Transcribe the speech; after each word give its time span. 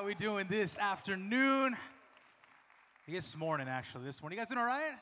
How 0.00 0.06
we 0.06 0.14
doing 0.14 0.46
this 0.48 0.78
afternoon? 0.78 1.76
This 3.06 3.36
morning, 3.36 3.68
actually. 3.68 4.06
This 4.06 4.22
morning. 4.22 4.38
You 4.38 4.40
guys 4.40 4.48
doing 4.48 4.58
all 4.58 4.64
right? 4.64 4.94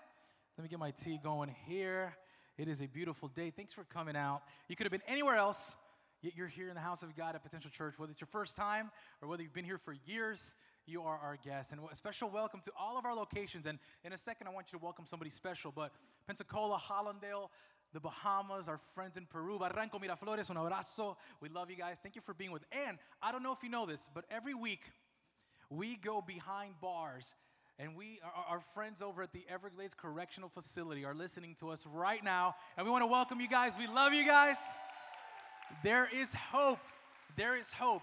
Let 0.56 0.62
me 0.64 0.68
get 0.68 0.80
my 0.80 0.90
tea 0.90 1.20
going 1.22 1.54
here. 1.68 2.16
It 2.56 2.66
is 2.66 2.80
a 2.80 2.88
beautiful 2.88 3.28
day. 3.28 3.52
Thanks 3.54 3.72
for 3.72 3.84
coming 3.84 4.16
out. 4.16 4.42
You 4.66 4.74
could 4.74 4.86
have 4.86 4.90
been 4.90 5.04
anywhere 5.06 5.36
else, 5.36 5.76
yet 6.20 6.32
you're 6.36 6.48
here 6.48 6.68
in 6.68 6.74
the 6.74 6.80
house 6.80 7.04
of 7.04 7.14
God 7.14 7.36
at 7.36 7.44
Potential 7.44 7.70
Church. 7.70 7.94
Whether 7.96 8.10
it's 8.10 8.20
your 8.20 8.26
first 8.32 8.56
time 8.56 8.90
or 9.22 9.28
whether 9.28 9.40
you've 9.40 9.54
been 9.54 9.64
here 9.64 9.78
for 9.78 9.94
years, 10.04 10.56
you 10.84 11.02
are 11.02 11.16
our 11.16 11.38
guest. 11.44 11.70
And 11.70 11.80
a 11.92 11.94
special 11.94 12.28
welcome 12.28 12.58
to 12.64 12.72
all 12.76 12.98
of 12.98 13.04
our 13.04 13.14
locations. 13.14 13.66
And 13.66 13.78
in 14.02 14.12
a 14.12 14.18
second, 14.18 14.48
I 14.48 14.50
want 14.50 14.72
you 14.72 14.80
to 14.80 14.84
welcome 14.84 15.06
somebody 15.06 15.30
special. 15.30 15.70
But 15.70 15.92
Pensacola, 16.26 16.76
Hallandale, 16.76 17.50
the 17.92 18.00
Bahamas, 18.00 18.68
our 18.68 18.78
friends 18.94 19.16
in 19.16 19.26
Peru, 19.26 19.58
Barranco, 19.58 20.00
Miraflores, 20.00 20.50
un 20.50 20.56
abrazo. 20.56 21.16
We 21.40 21.48
love 21.48 21.70
you 21.70 21.76
guys. 21.76 21.96
Thank 22.02 22.16
you 22.16 22.22
for 22.22 22.34
being 22.34 22.50
with. 22.50 22.64
And 22.72 22.98
I 23.22 23.32
don't 23.32 23.42
know 23.42 23.52
if 23.52 23.62
you 23.62 23.70
know 23.70 23.86
this, 23.86 24.08
but 24.14 24.24
every 24.30 24.54
week 24.54 24.82
we 25.70 25.96
go 25.96 26.20
behind 26.20 26.74
bars. 26.80 27.34
And 27.78 27.94
we, 27.96 28.20
our, 28.24 28.56
our 28.56 28.60
friends 28.60 29.00
over 29.00 29.22
at 29.22 29.32
the 29.32 29.44
Everglades 29.48 29.94
Correctional 29.94 30.48
Facility 30.48 31.04
are 31.04 31.14
listening 31.14 31.54
to 31.60 31.70
us 31.70 31.86
right 31.86 32.22
now. 32.22 32.56
And 32.76 32.84
we 32.84 32.90
want 32.90 33.02
to 33.02 33.06
welcome 33.06 33.40
you 33.40 33.48
guys. 33.48 33.74
We 33.78 33.86
love 33.86 34.12
you 34.12 34.26
guys. 34.26 34.56
There 35.84 36.08
is 36.12 36.34
hope. 36.34 36.80
There 37.36 37.56
is 37.56 37.70
hope. 37.70 38.02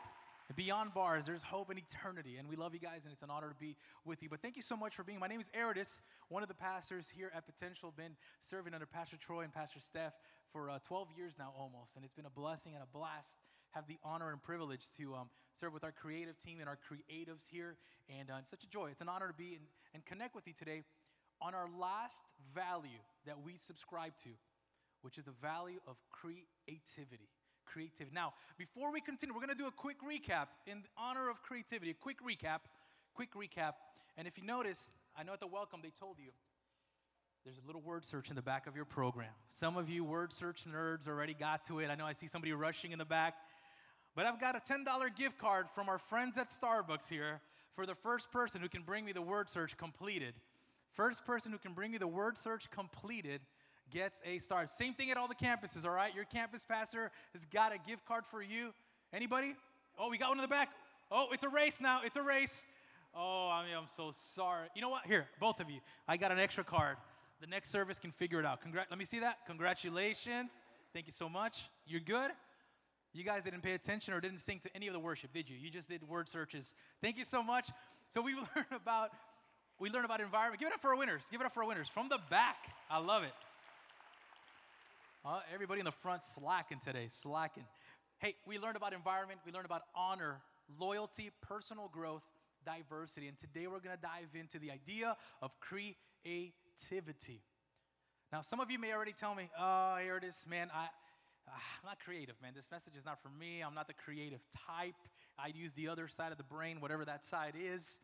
Beyond 0.53 0.93
bars, 0.93 1.25
there's 1.25 1.41
hope 1.41 1.71
and 1.71 1.79
eternity. 1.79 2.37
And 2.37 2.47
we 2.47 2.55
love 2.55 2.73
you 2.73 2.79
guys, 2.79 3.05
and 3.05 3.11
it's 3.11 3.23
an 3.23 3.31
honor 3.31 3.49
to 3.49 3.55
be 3.55 3.75
with 4.05 4.21
you. 4.21 4.29
But 4.29 4.41
thank 4.41 4.55
you 4.55 4.61
so 4.61 4.77
much 4.77 4.95
for 4.95 5.03
being. 5.03 5.19
My 5.19 5.27
name 5.27 5.39
is 5.41 5.49
Heredes, 5.53 6.01
one 6.29 6.43
of 6.43 6.49
the 6.49 6.55
pastors 6.55 7.09
here 7.09 7.31
at 7.35 7.47
Potential. 7.47 7.91
Been 7.95 8.15
serving 8.41 8.75
under 8.75 8.85
Pastor 8.85 9.17
Troy 9.17 9.41
and 9.41 9.51
Pastor 9.51 9.79
Steph 9.79 10.13
for 10.53 10.69
uh, 10.69 10.77
12 10.87 11.09
years 11.17 11.35
now 11.39 11.51
almost. 11.57 11.95
And 11.95 12.05
it's 12.05 12.13
been 12.13 12.27
a 12.27 12.29
blessing 12.29 12.75
and 12.75 12.83
a 12.83 12.97
blast. 12.97 13.33
Have 13.71 13.87
the 13.87 13.97
honor 14.03 14.31
and 14.31 14.41
privilege 14.41 14.91
to 14.97 15.15
um, 15.15 15.29
serve 15.55 15.73
with 15.73 15.83
our 15.83 15.91
creative 15.91 16.37
team 16.37 16.59
and 16.59 16.69
our 16.69 16.77
creatives 16.77 17.49
here. 17.49 17.77
And 18.07 18.29
uh, 18.29 18.35
it's 18.39 18.51
such 18.51 18.63
a 18.63 18.69
joy. 18.69 18.89
It's 18.91 19.01
an 19.01 19.09
honor 19.09 19.27
to 19.27 19.33
be 19.33 19.55
and, 19.55 19.65
and 19.95 20.05
connect 20.05 20.35
with 20.35 20.45
you 20.47 20.53
today 20.53 20.83
on 21.41 21.55
our 21.55 21.67
last 21.81 22.21
value 22.53 23.01
that 23.25 23.41
we 23.43 23.57
subscribe 23.57 24.15
to, 24.23 24.29
which 25.01 25.17
is 25.17 25.25
the 25.25 25.33
value 25.41 25.79
of 25.87 25.97
creativity 26.11 27.29
creativity. 27.65 28.13
Now, 28.13 28.33
before 28.57 28.91
we 28.91 29.01
continue, 29.01 29.33
we're 29.33 29.41
going 29.41 29.55
to 29.55 29.61
do 29.61 29.67
a 29.67 29.71
quick 29.71 29.97
recap 30.01 30.47
in 30.67 30.83
honor 30.97 31.29
of 31.29 31.41
creativity. 31.41 31.91
A 31.91 31.93
quick 31.93 32.17
recap, 32.21 32.59
quick 33.13 33.33
recap. 33.33 33.73
And 34.17 34.27
if 34.27 34.37
you 34.37 34.45
notice, 34.45 34.91
I 35.17 35.23
know 35.23 35.33
at 35.33 35.39
the 35.39 35.47
welcome 35.47 35.79
they 35.83 35.91
told 35.91 36.17
you 36.19 36.31
there's 37.43 37.59
a 37.63 37.67
little 37.67 37.81
word 37.81 38.03
search 38.03 38.29
in 38.29 38.35
the 38.35 38.41
back 38.41 38.65
of 38.65 38.75
your 38.75 38.85
program. 38.85 39.29
Some 39.49 39.77
of 39.77 39.87
you 39.89 40.03
word 40.03 40.33
search 40.33 40.65
nerds 40.65 41.07
already 41.07 41.35
got 41.35 41.63
to 41.65 41.79
it. 41.79 41.89
I 41.91 41.95
know 41.95 42.05
I 42.05 42.13
see 42.13 42.27
somebody 42.27 42.51
rushing 42.53 42.91
in 42.91 42.97
the 42.97 43.05
back. 43.05 43.35
But 44.15 44.25
I've 44.25 44.39
got 44.39 44.55
a 44.55 44.59
$10 44.59 44.85
gift 45.15 45.37
card 45.37 45.69
from 45.69 45.89
our 45.89 45.97
friends 45.97 46.37
at 46.37 46.47
Starbucks 46.47 47.09
here 47.09 47.41
for 47.75 47.85
the 47.85 47.93
first 47.93 48.31
person 48.31 48.61
who 48.61 48.69
can 48.69 48.81
bring 48.81 49.05
me 49.05 49.11
the 49.11 49.21
word 49.21 49.49
search 49.49 49.77
completed. 49.77 50.33
First 50.93 51.25
person 51.25 51.51
who 51.51 51.57
can 51.57 51.73
bring 51.73 51.91
me 51.91 51.97
the 51.97 52.07
word 52.07 52.37
search 52.37 52.71
completed 52.71 53.41
gets 53.95 54.21
a 54.25 54.39
star. 54.39 54.67
Same 54.67 54.93
thing 54.93 55.09
at 55.09 55.15
all 55.15 55.29
the 55.29 55.33
campuses, 55.33 55.85
all 55.85 55.91
right? 55.91 56.13
Your 56.13 56.25
campus 56.25 56.65
pastor 56.65 57.11
has 57.31 57.45
got 57.45 57.73
a 57.73 57.77
gift 57.77 58.05
card 58.05 58.25
for 58.25 58.41
you. 58.41 58.73
Anybody? 59.13 59.55
Oh, 59.97 60.09
we 60.09 60.17
got 60.17 60.27
one 60.29 60.37
in 60.37 60.41
the 60.41 60.49
back. 60.49 60.69
Oh, 61.09 61.27
it's 61.31 61.45
a 61.45 61.49
race 61.49 61.79
now. 61.79 62.01
It's 62.03 62.17
a 62.17 62.21
race. 62.21 62.65
Oh, 63.15 63.49
I 63.49 63.65
mean, 63.65 63.73
I'm 63.73 63.87
so 63.95 64.11
sorry. 64.11 64.67
You 64.75 64.81
know 64.81 64.89
what? 64.89 65.05
Here, 65.05 65.27
both 65.39 65.61
of 65.61 65.69
you. 65.69 65.79
I 66.09 66.17
got 66.17 66.33
an 66.33 66.39
extra 66.39 66.65
card. 66.65 66.97
The 67.39 67.47
next 67.47 67.69
service 67.69 67.97
can 67.97 68.11
figure 68.11 68.37
it 68.37 68.45
out. 68.45 68.61
Congrat- 68.61 68.87
Let 68.89 68.99
me 68.99 69.05
see 69.05 69.19
that. 69.19 69.37
Congratulations. 69.47 70.51
Thank 70.93 71.05
you 71.05 71.13
so 71.13 71.29
much. 71.29 71.63
You're 71.87 72.01
good. 72.01 72.31
You 73.13 73.23
guys 73.23 73.45
didn't 73.45 73.61
pay 73.61 73.71
attention 73.71 74.13
or 74.13 74.19
didn't 74.19 74.39
sing 74.39 74.59
to 74.59 74.75
any 74.75 74.87
of 74.87 74.93
the 74.93 74.99
worship, 74.99 75.31
did 75.33 75.49
you? 75.49 75.55
You 75.55 75.69
just 75.69 75.87
did 75.87 76.05
word 76.05 76.27
searches. 76.27 76.75
Thank 77.01 77.17
you 77.17 77.23
so 77.23 77.41
much. 77.41 77.69
So 78.09 78.21
we 78.21 78.33
learned 78.55 78.67
about 78.73 79.11
we 79.79 79.89
learned 79.89 80.05
about 80.05 80.19
environment. 80.19 80.59
Give 80.59 80.67
it 80.67 80.73
up 80.73 80.81
for 80.81 80.89
our 80.89 80.97
winners. 80.97 81.27
Give 81.31 81.39
it 81.39 81.45
up 81.45 81.53
for 81.53 81.63
our 81.63 81.67
winners 81.69 81.87
from 81.87 82.09
the 82.09 82.19
back. 82.29 82.57
I 82.89 82.97
love 82.97 83.23
it. 83.23 83.31
Uh, 85.25 85.39
everybody 85.51 85.79
in 85.79 85.85
the 85.85 85.91
front 85.91 86.23
slacking 86.23 86.77
today, 86.77 87.07
slacking. 87.09 87.65
Hey, 88.19 88.35
we 88.45 88.59
learned 88.59 88.77
about 88.77 88.93
environment, 88.93 89.39
we 89.43 89.51
learned 89.51 89.65
about 89.65 89.81
honor, 89.95 90.39
loyalty, 90.79 91.31
personal 91.41 91.89
growth, 91.91 92.21
diversity. 92.63 93.27
And 93.27 93.35
today 93.35 93.65
we're 93.65 93.79
going 93.79 93.95
to 93.95 94.01
dive 94.01 94.39
into 94.39 94.59
the 94.59 94.69
idea 94.69 95.17
of 95.41 95.49
creativity. 95.59 97.41
Now, 98.31 98.41
some 98.41 98.59
of 98.59 98.69
you 98.69 98.77
may 98.77 98.93
already 98.93 99.13
tell 99.13 99.33
me, 99.33 99.49
oh, 99.59 99.97
here 99.99 100.17
it 100.17 100.23
is, 100.23 100.45
man. 100.47 100.69
I, 100.71 100.89
I'm 101.47 101.85
not 101.85 101.97
creative, 102.05 102.35
man. 102.39 102.51
This 102.55 102.69
message 102.69 102.93
is 102.95 103.03
not 103.03 103.19
for 103.23 103.29
me. 103.29 103.61
I'm 103.61 103.73
not 103.73 103.87
the 103.87 103.95
creative 103.95 104.45
type. 104.67 104.93
I 105.39 105.47
use 105.47 105.73
the 105.73 105.87
other 105.87 106.07
side 106.07 106.33
of 106.33 106.37
the 106.37 106.43
brain, 106.43 106.81
whatever 106.81 107.03
that 107.03 107.25
side 107.25 107.55
is. 107.59 107.99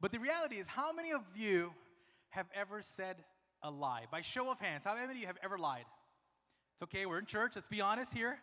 But 0.00 0.10
the 0.10 0.18
reality 0.18 0.56
is, 0.56 0.66
how 0.66 0.92
many 0.92 1.12
of 1.12 1.20
you 1.36 1.70
have 2.30 2.46
ever 2.52 2.82
said 2.82 3.22
a 3.62 3.70
lie? 3.70 4.06
By 4.10 4.22
show 4.22 4.50
of 4.50 4.58
hands, 4.58 4.86
how 4.86 4.96
many 4.96 5.12
of 5.12 5.16
you 5.16 5.28
have 5.28 5.38
ever 5.40 5.56
lied? 5.56 5.84
It's 6.74 6.82
okay, 6.82 7.06
we're 7.06 7.18
in 7.18 7.26
church, 7.26 7.52
let's 7.54 7.68
be 7.68 7.80
honest 7.80 8.14
here. 8.14 8.38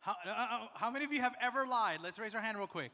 How, 0.00 0.16
uh, 0.26 0.30
uh, 0.30 0.66
how 0.74 0.90
many 0.90 1.04
of 1.04 1.12
you 1.12 1.20
have 1.20 1.34
ever 1.40 1.66
lied? 1.66 1.98
Let's 2.02 2.18
raise 2.18 2.34
our 2.34 2.40
hand 2.40 2.56
real 2.56 2.66
quick. 2.66 2.92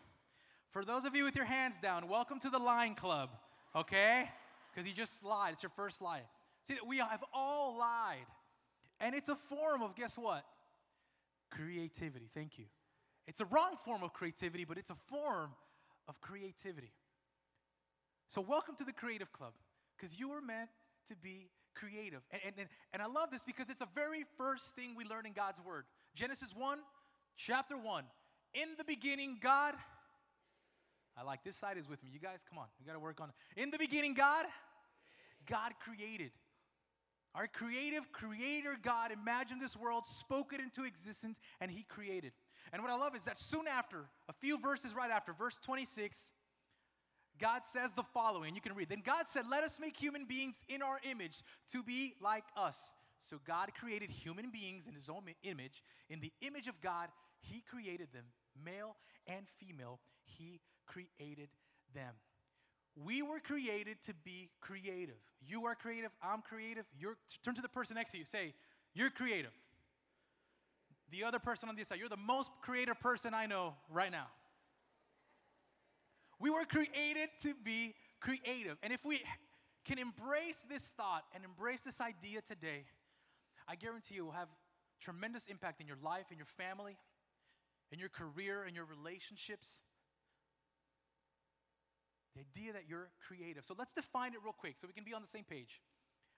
For 0.70 0.84
those 0.84 1.04
of 1.04 1.14
you 1.14 1.24
with 1.24 1.36
your 1.36 1.44
hands 1.44 1.78
down, 1.78 2.08
welcome 2.08 2.40
to 2.40 2.50
the 2.50 2.58
lying 2.58 2.94
club, 2.94 3.30
okay? 3.76 4.28
Because 4.72 4.88
you 4.88 4.94
just 4.94 5.22
lied, 5.22 5.52
it's 5.52 5.62
your 5.62 5.70
first 5.76 6.02
lie. 6.02 6.22
See, 6.62 6.74
that 6.74 6.86
we 6.86 6.98
have 6.98 7.22
all 7.32 7.78
lied. 7.78 8.26
And 9.00 9.14
it's 9.14 9.28
a 9.28 9.36
form 9.36 9.82
of, 9.82 9.94
guess 9.94 10.18
what? 10.18 10.44
Creativity. 11.50 12.28
Thank 12.34 12.58
you. 12.58 12.64
It's 13.28 13.40
a 13.40 13.44
wrong 13.46 13.76
form 13.76 14.02
of 14.02 14.12
creativity, 14.12 14.64
but 14.64 14.76
it's 14.76 14.90
a 14.90 14.96
form 14.96 15.50
of 16.08 16.20
creativity. 16.20 16.92
So, 18.26 18.40
welcome 18.40 18.74
to 18.76 18.84
the 18.84 18.92
Creative 18.92 19.30
Club, 19.32 19.52
because 19.96 20.18
you 20.18 20.30
were 20.30 20.40
meant 20.40 20.70
to 21.08 21.16
be 21.16 21.50
creative. 21.74 22.22
And, 22.30 22.54
and, 22.58 22.68
and 22.92 23.02
I 23.02 23.06
love 23.06 23.30
this 23.30 23.44
because 23.44 23.70
it's 23.70 23.80
the 23.80 23.88
very 23.94 24.24
first 24.36 24.76
thing 24.76 24.94
we 24.96 25.04
learn 25.04 25.26
in 25.26 25.32
God's 25.32 25.60
Word. 25.60 25.84
Genesis 26.14 26.54
1, 26.56 26.78
chapter 27.36 27.76
1. 27.76 28.04
In 28.54 28.68
the 28.78 28.84
beginning, 28.84 29.38
God, 29.40 29.74
I 31.16 31.22
like 31.22 31.44
this 31.44 31.56
side 31.56 31.76
is 31.76 31.88
with 31.88 32.02
me. 32.02 32.10
You 32.12 32.20
guys, 32.20 32.44
come 32.48 32.58
on, 32.58 32.66
we 32.80 32.86
got 32.86 32.94
to 32.94 33.00
work 33.00 33.20
on 33.20 33.30
it. 33.30 33.60
In 33.60 33.70
the 33.70 33.78
beginning, 33.78 34.14
God, 34.14 34.46
God 35.46 35.72
created. 35.80 36.30
Our 37.34 37.48
creative 37.48 38.12
creator 38.12 38.76
God 38.80 39.10
imagined 39.10 39.60
this 39.60 39.76
world, 39.76 40.06
spoke 40.06 40.52
it 40.52 40.60
into 40.60 40.84
existence, 40.84 41.40
and 41.60 41.70
He 41.70 41.82
created. 41.82 42.32
And 42.72 42.82
what 42.82 42.90
I 42.90 42.96
love 42.96 43.14
is 43.14 43.24
that 43.24 43.38
soon 43.38 43.66
after, 43.66 44.06
a 44.28 44.32
few 44.32 44.58
verses 44.58 44.94
right 44.94 45.10
after, 45.10 45.32
verse 45.32 45.58
26, 45.64 46.32
God 47.40 47.62
says 47.64 47.92
the 47.92 48.02
following. 48.02 48.54
You 48.54 48.60
can 48.60 48.74
read. 48.74 48.88
Then 48.88 49.02
God 49.04 49.26
said, 49.26 49.44
Let 49.50 49.64
us 49.64 49.80
make 49.80 49.96
human 49.96 50.24
beings 50.24 50.62
in 50.68 50.82
our 50.82 51.00
image 51.08 51.42
to 51.72 51.82
be 51.82 52.14
like 52.20 52.44
us. 52.56 52.94
So 53.18 53.38
God 53.46 53.70
created 53.78 54.10
human 54.10 54.50
beings 54.50 54.86
in 54.86 54.94
his 54.94 55.08
own 55.08 55.22
image. 55.42 55.82
In 56.10 56.20
the 56.20 56.32
image 56.42 56.68
of 56.68 56.80
God, 56.80 57.08
he 57.40 57.62
created 57.68 58.08
them. 58.12 58.24
Male 58.64 58.96
and 59.26 59.46
female, 59.58 60.00
he 60.24 60.60
created 60.86 61.48
them. 61.94 62.14
We 62.96 63.22
were 63.22 63.40
created 63.40 64.00
to 64.02 64.14
be 64.24 64.50
creative. 64.60 65.16
You 65.44 65.66
are 65.66 65.74
creative, 65.74 66.12
I'm 66.22 66.42
creative. 66.42 66.84
You're 66.98 67.16
turn 67.44 67.54
to 67.56 67.62
the 67.62 67.68
person 67.68 67.96
next 67.96 68.12
to 68.12 68.18
you. 68.18 68.24
Say, 68.24 68.54
"You're 68.92 69.10
creative." 69.10 69.52
The 71.10 71.24
other 71.24 71.38
person 71.38 71.68
on 71.68 71.74
this 71.74 71.88
side, 71.88 71.98
you're 71.98 72.08
the 72.08 72.16
most 72.16 72.50
creative 72.60 73.00
person 73.00 73.34
I 73.34 73.46
know 73.46 73.76
right 73.88 74.12
now. 74.12 74.30
We 76.40 76.50
were 76.50 76.64
created 76.64 77.30
to 77.42 77.54
be 77.64 77.94
creative. 78.20 78.78
And 78.82 78.92
if 78.92 79.04
we 79.04 79.20
can 79.84 79.98
embrace 79.98 80.64
this 80.68 80.88
thought 80.96 81.24
and 81.34 81.44
embrace 81.44 81.82
this 81.82 82.00
idea 82.00 82.40
today, 82.40 82.84
I 83.68 83.76
guarantee 83.76 84.16
you 84.16 84.24
will 84.24 84.32
have 84.32 84.48
tremendous 85.00 85.46
impact 85.46 85.80
in 85.80 85.86
your 85.86 85.98
life, 86.02 86.26
in 86.30 86.38
your 86.38 86.46
family, 86.46 86.96
in 87.92 87.98
your 87.98 88.08
career, 88.08 88.64
in 88.64 88.74
your 88.74 88.84
relationships. 88.84 89.82
The 92.34 92.40
idea 92.40 92.72
that 92.72 92.84
you're 92.88 93.10
creative. 93.26 93.64
So 93.64 93.74
let's 93.78 93.92
define 93.92 94.32
it 94.32 94.40
real 94.42 94.54
quick 94.54 94.74
so 94.78 94.86
we 94.86 94.94
can 94.94 95.04
be 95.04 95.14
on 95.14 95.20
the 95.20 95.28
same 95.28 95.44
page. 95.44 95.80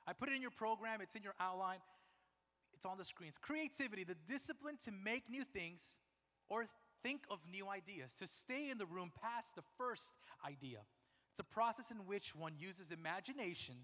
I 0.06 0.12
put 0.12 0.29
it 0.29 0.37
in 0.37 0.43
your 0.43 0.50
program, 0.50 1.00
it's 1.00 1.15
in 1.15 1.23
your 1.23 1.35
outline, 1.41 1.79
it's 2.75 2.85
on 2.85 2.99
the 2.99 3.05
screens. 3.05 3.37
Creativity, 3.41 4.05
the 4.05 4.17
discipline 4.29 4.76
to 4.85 4.93
make 4.93 5.29
new 5.31 5.43
things 5.43 5.99
or 6.49 6.65
think 7.06 7.23
of 7.31 7.38
new 7.49 7.69
ideas, 7.69 8.14
to 8.17 8.26
stay 8.26 8.69
in 8.69 8.79
the 8.79 8.87
room 8.87 9.12
past 9.23 9.55
the 9.55 9.62
first 9.79 10.12
idea. 10.44 10.81
It's 11.31 11.41
a 11.41 11.44
process 11.44 11.93
in 11.93 11.99
which 11.99 12.35
one 12.35 12.55
uses 12.58 12.91
imagination 12.91 13.76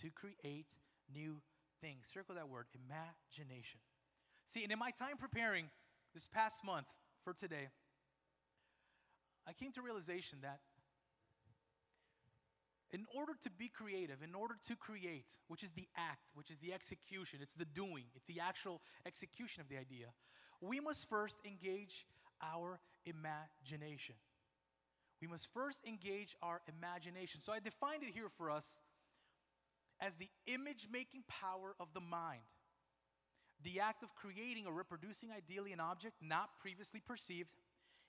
to 0.00 0.10
create 0.10 0.66
new 1.14 1.36
things. 1.80 2.10
Circle 2.12 2.34
that 2.34 2.48
word, 2.48 2.66
imagination. 2.74 3.78
See, 4.46 4.64
and 4.64 4.72
in 4.72 4.78
my 4.78 4.90
time 4.90 5.18
preparing 5.18 5.66
this 6.14 6.26
past 6.26 6.64
month 6.64 6.86
for 7.22 7.32
today, 7.32 7.68
I 9.46 9.52
came 9.52 9.70
to 9.72 9.82
realization 9.82 10.38
that 10.42 10.58
in 12.90 13.04
order 13.14 13.34
to 13.42 13.50
be 13.50 13.68
creative, 13.68 14.22
in 14.24 14.34
order 14.34 14.54
to 14.66 14.74
create, 14.74 15.30
which 15.46 15.62
is 15.62 15.70
the 15.72 15.86
act, 15.96 16.30
which 16.34 16.50
is 16.50 16.58
the 16.58 16.72
execution, 16.72 17.38
it's 17.40 17.54
the 17.54 17.66
doing, 17.66 18.04
it's 18.16 18.26
the 18.26 18.40
actual 18.40 18.80
execution 19.06 19.60
of 19.60 19.68
the 19.68 19.76
idea, 19.76 20.06
we 20.60 20.80
must 20.80 21.08
first 21.08 21.38
engage 21.46 22.06
our 22.42 22.80
imagination. 23.06 24.14
We 25.20 25.28
must 25.28 25.52
first 25.52 25.80
engage 25.86 26.36
our 26.42 26.60
imagination. 26.68 27.40
So 27.40 27.52
I 27.52 27.58
defined 27.58 28.02
it 28.02 28.10
here 28.14 28.28
for 28.36 28.50
us 28.50 28.80
as 30.00 30.14
the 30.14 30.28
image 30.46 30.88
making 30.92 31.24
power 31.28 31.74
of 31.80 31.88
the 31.92 32.00
mind. 32.00 32.42
The 33.64 33.80
act 33.80 34.04
of 34.04 34.14
creating 34.14 34.66
or 34.66 34.72
reproducing 34.72 35.30
ideally 35.32 35.72
an 35.72 35.80
object 35.80 36.14
not 36.22 36.50
previously 36.60 37.00
perceived. 37.04 37.50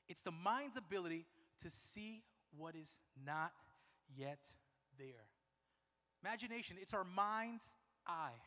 It's 0.07 0.21
the 0.21 0.31
mind's 0.31 0.77
ability 0.77 1.25
to 1.63 1.69
see 1.71 2.23
what 2.55 2.75
is 2.75 3.01
not 3.25 3.51
yet 4.15 4.39
there. 4.99 5.25
Imagination, 6.23 6.77
it's 6.79 6.93
our 6.93 7.03
mind's 7.03 7.73
eye. 8.05 8.37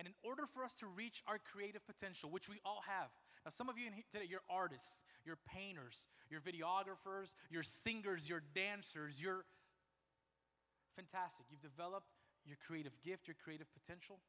And 0.00 0.08
in 0.08 0.14
order 0.24 0.46
for 0.46 0.64
us 0.64 0.72
to 0.76 0.86
reach 0.86 1.22
our 1.28 1.36
creative 1.36 1.84
potential, 1.84 2.30
which 2.30 2.48
we 2.48 2.56
all 2.64 2.80
have, 2.88 3.12
now 3.44 3.50
some 3.50 3.68
of 3.68 3.76
you 3.76 3.84
today, 4.10 4.24
you're 4.26 4.40
artists, 4.48 5.04
you're 5.26 5.36
painters, 5.44 6.06
you're 6.30 6.40
videographers, 6.40 7.34
you're 7.50 7.62
singers, 7.62 8.26
you're 8.26 8.42
dancers, 8.54 9.20
you're 9.20 9.44
fantastic. 10.96 11.44
You've 11.50 11.60
developed 11.60 12.08
your 12.46 12.56
creative 12.66 12.92
gift, 13.04 13.28
your 13.28 13.36
creative 13.44 13.66
potential. 13.76 14.20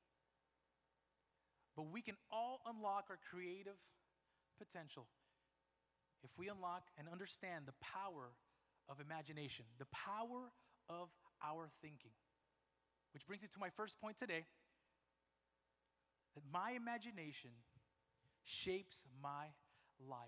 But 1.78 1.88
we 1.90 2.02
can 2.02 2.16
all 2.30 2.60
unlock 2.68 3.06
our 3.10 3.20
creative 3.32 3.80
potential 4.60 5.08
if 6.22 6.32
we 6.38 6.50
unlock 6.50 6.84
and 7.00 7.08
understand 7.08 7.64
the 7.66 7.80
power 7.80 8.36
of 8.90 9.00
imagination, 9.00 9.64
the 9.80 9.88
power 9.88 10.52
of 10.90 11.08
our 11.42 11.70
thinking. 11.82 12.12
Which 13.14 13.26
brings 13.26 13.44
me 13.44 13.48
to 13.54 13.60
my 13.60 13.70
first 13.70 14.02
point 14.02 14.18
today 14.18 14.44
that 16.36 16.44
my 16.52 16.72
imagination 16.72 17.52
shapes 18.44 19.06
my 19.22 19.46
life. 20.08 20.20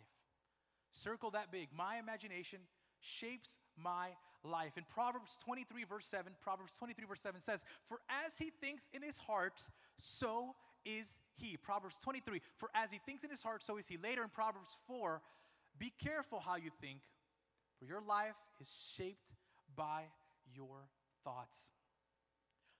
Circle 0.91 1.31
that 1.31 1.51
big. 1.51 1.69
My 1.75 1.97
imagination 1.97 2.59
shapes 3.00 3.57
my 3.77 4.09
life. 4.44 4.77
In 4.77 4.83
Proverbs 4.94 5.38
23, 5.44 5.83
verse 5.85 6.05
7, 6.05 6.33
Proverbs 6.41 6.73
23, 6.77 7.05
verse 7.05 7.21
7 7.21 7.41
says, 7.41 7.65
For 7.88 8.00
as 8.25 8.38
he 8.38 8.51
thinks 8.61 8.88
in 8.94 9.01
his 9.01 9.17
heart, 9.17 9.61
so 9.97 10.55
is 10.85 11.19
he. 11.35 11.57
Proverbs 11.57 11.97
23, 12.03 12.41
for 12.57 12.69
as 12.75 12.91
he 12.91 13.00
thinks 13.05 13.23
in 13.23 13.29
his 13.29 13.41
heart, 13.41 13.63
so 13.63 13.77
is 13.77 13.88
he. 13.88 13.97
Later 13.97 14.23
in 14.23 14.29
Proverbs 14.29 14.77
4, 14.88 15.21
be 15.79 15.91
careful 16.01 16.39
how 16.39 16.55
you 16.55 16.69
think, 16.81 17.00
for 17.79 17.85
your 17.85 18.01
life 18.01 18.35
is 18.61 18.67
shaped 18.95 19.31
by 19.75 20.03
your 20.53 20.88
thoughts. 21.23 21.71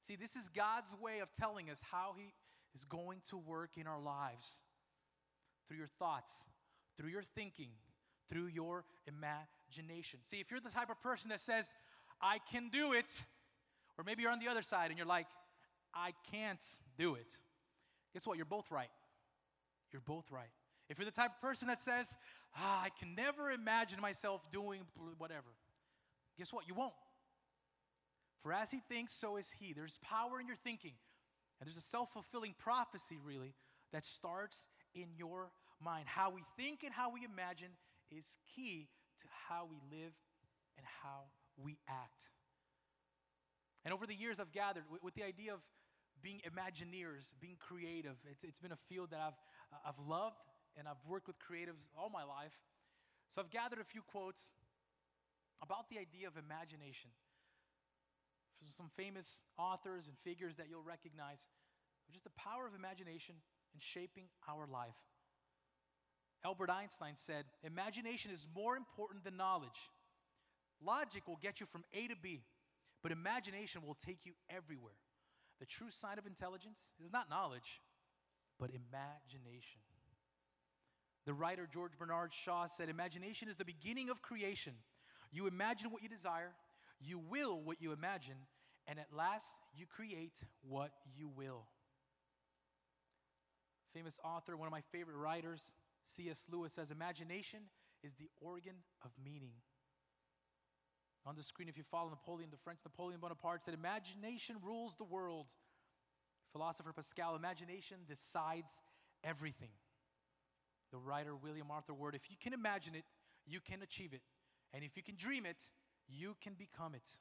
See, 0.06 0.16
this 0.16 0.36
is 0.36 0.50
God's 0.50 0.94
way 1.02 1.20
of 1.20 1.34
telling 1.34 1.70
us 1.70 1.82
how 1.92 2.14
He 2.18 2.34
is 2.76 2.86
going 2.86 3.22
to 3.30 3.38
work 3.38 3.72
in 3.78 3.88
our 3.88 4.00
lives 4.00 4.62
through 5.68 5.78
your 5.78 5.88
thoughts, 6.00 6.32
through 6.98 7.10
your 7.10 7.24
thinking, 7.36 7.70
through 8.30 8.48
your 8.48 8.86
imagination. 9.08 10.20
See, 10.24 10.38
if 10.38 10.50
you're 10.50 10.60
the 10.60 10.70
type 10.70 10.90
of 10.90 11.02
person 11.02 11.30
that 11.30 11.40
says, 11.40 11.74
I 12.22 12.40
can 12.52 12.70
do 12.70 12.94
it, 12.94 13.22
or 13.98 14.04
maybe 14.04 14.24
you're 14.24 14.32
on 14.32 14.40
the 14.40 14.48
other 14.48 14.62
side 14.62 14.90
and 14.90 14.98
you're 14.98 15.08
like, 15.08 15.28
I 15.94 16.14
can't 16.32 16.64
do 16.98 17.16
it, 17.16 17.38
guess 18.14 18.26
what? 18.26 18.38
You're 18.38 18.46
both 18.46 18.72
right. 18.72 18.90
You're 19.92 20.02
both 20.02 20.32
right. 20.32 20.50
If 20.90 20.98
you're 20.98 21.06
the 21.06 21.12
type 21.12 21.32
of 21.36 21.42
person 21.42 21.68
that 21.68 21.82
says, 21.82 22.16
ah, 22.58 22.84
I 22.84 22.90
can 23.00 23.16
never 23.16 23.52
imagine 23.52 24.02
myself 24.02 24.42
doing 24.52 24.82
whatever, 25.18 25.50
guess 26.38 26.52
what? 26.52 26.68
You 26.68 26.74
won't. 26.74 26.94
For 28.42 28.52
as 28.52 28.72
he 28.72 28.82
thinks, 28.90 29.14
so 29.14 29.38
is 29.38 29.54
he. 29.60 29.74
There's 29.74 30.00
power 30.04 30.40
in 30.40 30.48
your 30.48 30.58
thinking. 30.58 30.94
And 31.64 31.70
there's 31.70 31.78
a 31.78 31.88
self 31.88 32.12
fulfilling 32.12 32.56
prophecy, 32.60 33.18
really, 33.24 33.54
that 33.94 34.04
starts 34.04 34.68
in 34.94 35.08
your 35.16 35.50
mind. 35.82 36.10
How 36.10 36.30
we 36.30 36.44
think 36.58 36.84
and 36.84 36.92
how 36.92 37.10
we 37.10 37.24
imagine 37.24 37.70
is 38.12 38.38
key 38.54 38.90
to 39.22 39.28
how 39.48 39.70
we 39.72 39.78
live 39.90 40.12
and 40.76 40.86
how 41.02 41.32
we 41.56 41.78
act. 41.88 42.26
And 43.86 43.94
over 43.94 44.06
the 44.06 44.14
years, 44.14 44.42
I've 44.42 44.52
gathered 44.52 44.84
with, 44.92 45.04
with 45.04 45.14
the 45.14 45.24
idea 45.24 45.54
of 45.54 45.62
being 46.22 46.42
Imagineers, 46.44 47.32
being 47.40 47.56
creative. 47.58 48.18
It's, 48.30 48.44
it's 48.44 48.60
been 48.60 48.74
a 48.74 48.84
field 48.90 49.12
that 49.12 49.22
I've, 49.22 49.40
uh, 49.72 49.88
I've 49.88 50.06
loved, 50.06 50.44
and 50.76 50.86
I've 50.86 51.00
worked 51.08 51.28
with 51.28 51.38
creatives 51.40 51.88
all 51.98 52.10
my 52.10 52.26
life. 52.26 52.60
So 53.30 53.40
I've 53.40 53.52
gathered 53.52 53.80
a 53.80 53.86
few 53.86 54.02
quotes 54.02 54.52
about 55.62 55.88
the 55.88 55.98
idea 55.98 56.28
of 56.28 56.36
imagination 56.36 57.12
some 58.70 58.90
famous 58.96 59.42
authors 59.58 60.08
and 60.08 60.18
figures 60.18 60.58
that 60.58 60.68
you'll 60.70 60.84
recognize. 60.84 61.50
Just 62.12 62.24
the 62.24 62.32
power 62.32 62.68
of 62.68 62.76
imagination 62.76 63.36
in 63.74 63.80
shaping 63.80 64.26
our 64.48 64.68
life. 64.68 64.96
Albert 66.46 66.70
Einstein 66.70 67.16
said, 67.16 67.46
Imagination 67.64 68.32
is 68.32 68.48
more 68.54 68.76
important 68.76 69.24
than 69.24 69.38
knowledge. 69.38 69.90
Logic 70.86 71.28
will 71.28 71.40
get 71.42 71.60
you 71.60 71.66
from 71.66 71.84
A 71.94 72.08
to 72.08 72.16
B, 72.22 72.44
but 73.02 73.12
imagination 73.12 73.82
will 73.86 73.96
take 73.96 74.26
you 74.26 74.34
everywhere. 74.50 75.00
The 75.60 75.66
true 75.66 75.90
sign 75.90 76.20
of 76.20 76.28
intelligence 76.28 76.94
is 77.04 77.12
not 77.12 77.30
knowledge, 77.30 77.82
but 78.60 78.70
imagination. 78.70 79.82
The 81.26 81.34
writer 81.34 81.68
George 81.72 81.98
Bernard 81.98 82.34
Shaw 82.34 82.66
said, 82.66 82.90
Imagination 82.90 83.48
is 83.48 83.56
the 83.56 83.66
beginning 83.66 84.10
of 84.10 84.22
creation. 84.22 84.74
You 85.32 85.48
imagine 85.48 85.90
what 85.90 86.04
you 86.04 86.10
desire, 86.10 86.52
you 87.06 87.20
will 87.20 87.62
what 87.62 87.82
you 87.82 87.92
imagine, 87.92 88.36
and 88.88 89.00
at 89.00 89.08
last 89.16 89.56
you 89.76 89.86
create 89.86 90.44
what 90.68 90.92
you 91.16 91.30
will. 91.30 91.66
Famous 93.94 94.20
author, 94.24 94.58
one 94.58 94.68
of 94.68 94.72
my 94.72 94.82
favorite 94.92 95.18
writers, 95.18 95.76
C.S. 96.02 96.48
Lewis 96.52 96.74
says, 96.74 96.90
Imagination 96.90 97.60
is 98.04 98.14
the 98.16 98.30
organ 98.42 98.76
of 99.04 99.12
meaning. 99.24 99.54
On 101.26 101.36
the 101.36 101.44
screen, 101.44 101.70
if 101.70 101.78
you 101.78 101.84
follow 101.90 102.10
Napoleon, 102.10 102.50
the 102.52 102.58
French 102.58 102.80
Napoleon 102.84 103.20
Bonaparte 103.22 103.64
said, 103.64 103.74
Imagination 103.74 104.58
rules 104.64 104.96
the 104.96 105.04
world. 105.04 105.48
Philosopher 106.52 106.92
Pascal, 106.94 107.36
imagination 107.36 107.98
decides 108.08 108.82
everything. 109.24 109.70
The 110.92 110.98
writer 110.98 111.36
William 111.36 111.72
Arthur 111.72 111.94
Ward, 111.94 112.14
if 112.14 112.30
you 112.30 112.36
can 112.40 112.54
imagine 112.54 112.94
it, 112.94 113.06
you 113.48 113.60
can 113.60 113.82
achieve 113.82 114.14
it. 114.14 114.22
And 114.74 114.84
if 114.84 114.96
you 114.98 115.04
can 115.04 115.16
dream 115.16 115.46
it, 115.46 115.64
you 116.08 116.36
can 116.42 116.54
become 116.54 116.96
it. 116.96 117.18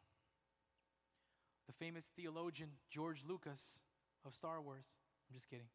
The 1.67 1.73
famous 1.73 2.13
theologian 2.17 2.71
George 2.91 3.23
Lucas 3.27 3.81
of 4.27 4.35
Star 4.35 4.61
Wars, 4.61 4.99
I'm 5.29 5.35
just 5.35 5.49
kidding, 5.49 5.69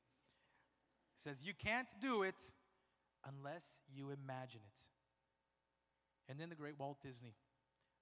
says, 1.17 1.37
You 1.43 1.53
can't 1.53 1.89
do 2.01 2.23
it 2.23 2.51
unless 3.25 3.81
you 3.93 4.09
imagine 4.09 4.61
it. 4.65 4.81
And 6.29 6.39
then 6.39 6.49
the 6.49 6.55
great 6.55 6.77
Walt 6.77 7.01
Disney. 7.01 7.35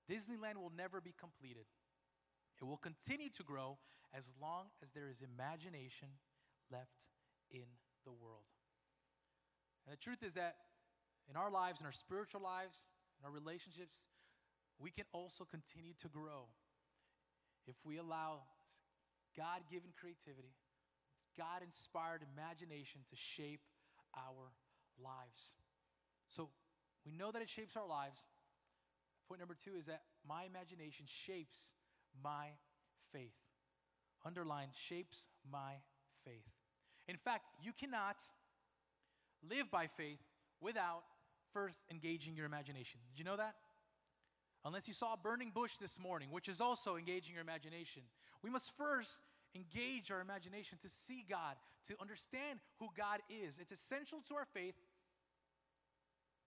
Disneyland 0.10 0.57
will 0.57 0.72
never 0.75 1.02
be 1.02 1.13
completed. 1.18 1.65
It 2.60 2.65
will 2.65 2.77
continue 2.77 3.30
to 3.30 3.44
grow 3.44 3.77
as 4.15 4.32
long 4.41 4.65
as 4.82 4.91
there 4.91 5.10
is 5.10 5.22
imagination 5.22 6.08
left 6.72 7.06
in 7.51 7.65
the 8.06 8.12
world. 8.12 8.46
And 9.86 9.94
the 9.94 10.00
truth 10.00 10.24
is 10.24 10.34
that 10.34 10.56
in 11.30 11.36
our 11.36 11.51
lives, 11.51 11.82
in 11.82 11.86
our 11.86 11.91
spiritual 11.91 12.41
lives, 12.41 12.77
in 13.20 13.25
our 13.25 13.32
relationships, 13.32 14.08
we 14.79 14.91
can 14.91 15.05
also 15.13 15.46
continue 15.46 15.94
to 16.01 16.08
grow 16.08 16.48
if 17.67 17.75
we 17.84 17.98
allow 17.98 18.41
God 19.36 19.62
given 19.70 19.89
creativity, 20.00 20.53
God 21.38 21.62
inspired 21.63 22.22
imagination 22.36 23.01
to 23.10 23.15
shape 23.15 23.62
our 24.15 24.51
lives. 25.01 25.55
So 26.29 26.50
we 27.05 27.12
know 27.12 27.32
that 27.32 27.41
it 27.41 27.50
shapes 27.50 27.75
our 27.75 27.88
lives. 27.88 28.20
Point 29.27 29.39
number 29.39 29.55
two 29.55 29.75
is 29.77 29.88
that 29.88 30.03
my 30.27 30.46
imagination 30.46 31.05
shapes 31.08 31.74
my 32.24 32.48
faith. 33.12 33.36
Underline, 34.25 34.70
shapes 34.88 35.27
my 35.51 35.74
faith. 36.24 36.46
In 37.08 37.17
fact, 37.17 37.46
you 37.62 37.72
cannot 37.74 38.17
live 39.48 39.70
by 39.70 39.88
faith 39.88 40.20
without 40.62 41.03
first 41.53 41.84
engaging 41.91 42.36
your 42.36 42.46
imagination. 42.46 43.00
Did 43.12 43.20
you 43.20 43.25
know 43.25 43.38
that? 43.38 43.55
Unless 44.65 44.88
you 44.88 44.93
saw 44.93 45.13
a 45.13 45.17
burning 45.17 45.51
bush 45.53 45.77
this 45.79 46.00
morning, 46.00 46.29
which 46.31 46.50
is 46.50 46.60
also 46.60 46.95
engaging 46.98 47.36
your 47.36 47.43
imagination. 47.43 48.01
We 48.41 48.50
must 48.50 48.75
first 48.75 49.19
engage 49.55 50.12
our 50.12 50.19
imagination 50.19 50.77
to 50.81 50.89
see 50.89 51.24
God, 51.29 51.55
to 51.88 51.95
understand 52.01 52.60
who 52.79 52.89
God 52.98 53.22
is. 53.29 53.60
It's 53.60 53.72
essential 53.72 54.19
to 54.27 54.36
our 54.36 54.48
faith, 54.53 54.75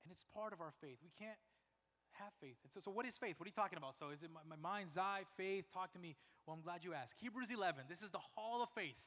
and 0.04 0.12
it's 0.12 0.26
part 0.34 0.52
of 0.52 0.60
our 0.60 0.72
faith. 0.80 0.98
We 1.02 1.12
can't 1.16 1.38
have 2.18 2.32
faith. 2.40 2.58
And 2.64 2.72
so, 2.72 2.80
so 2.80 2.90
what 2.90 3.06
is 3.06 3.16
faith? 3.16 3.38
What 3.38 3.46
are 3.46 3.52
you 3.54 3.56
talking 3.56 3.78
about? 3.78 3.94
So, 3.96 4.10
is 4.10 4.22
it 4.22 4.30
my, 4.34 4.42
my 4.44 4.58
mind's 4.58 4.98
eye, 4.98 5.22
faith? 5.36 5.72
Talk 5.72 5.92
to 5.92 5.98
me. 5.98 6.16
Well, 6.44 6.56
I'm 6.56 6.62
glad 6.62 6.82
you 6.82 6.94
asked. 6.94 7.14
Hebrews 7.20 7.50
11. 7.54 7.84
This 7.88 8.02
is 8.02 8.10
the 8.10 8.24
Hall 8.34 8.62
of 8.62 8.68
Faith, 8.70 8.98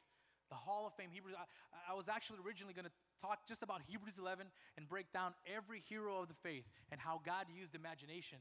the 0.50 0.56
Hall 0.56 0.88
of 0.88 0.94
Fame. 0.96 1.10
Hebrews. 1.12 1.36
I, 1.36 1.92
I 1.92 1.96
was 1.96 2.08
actually 2.08 2.40
originally 2.46 2.74
going 2.74 2.86
to 2.86 2.96
talk 3.20 3.46
just 3.48 3.62
about 3.62 3.82
Hebrews 3.88 4.18
11 4.18 4.48
and 4.78 4.88
break 4.88 5.12
down 5.12 5.34
every 5.46 5.82
hero 5.90 6.22
of 6.22 6.30
the 6.30 6.40
faith 6.42 6.64
and 6.92 7.02
how 7.02 7.20
God 7.26 7.48
used 7.54 7.76
imagination 7.76 8.40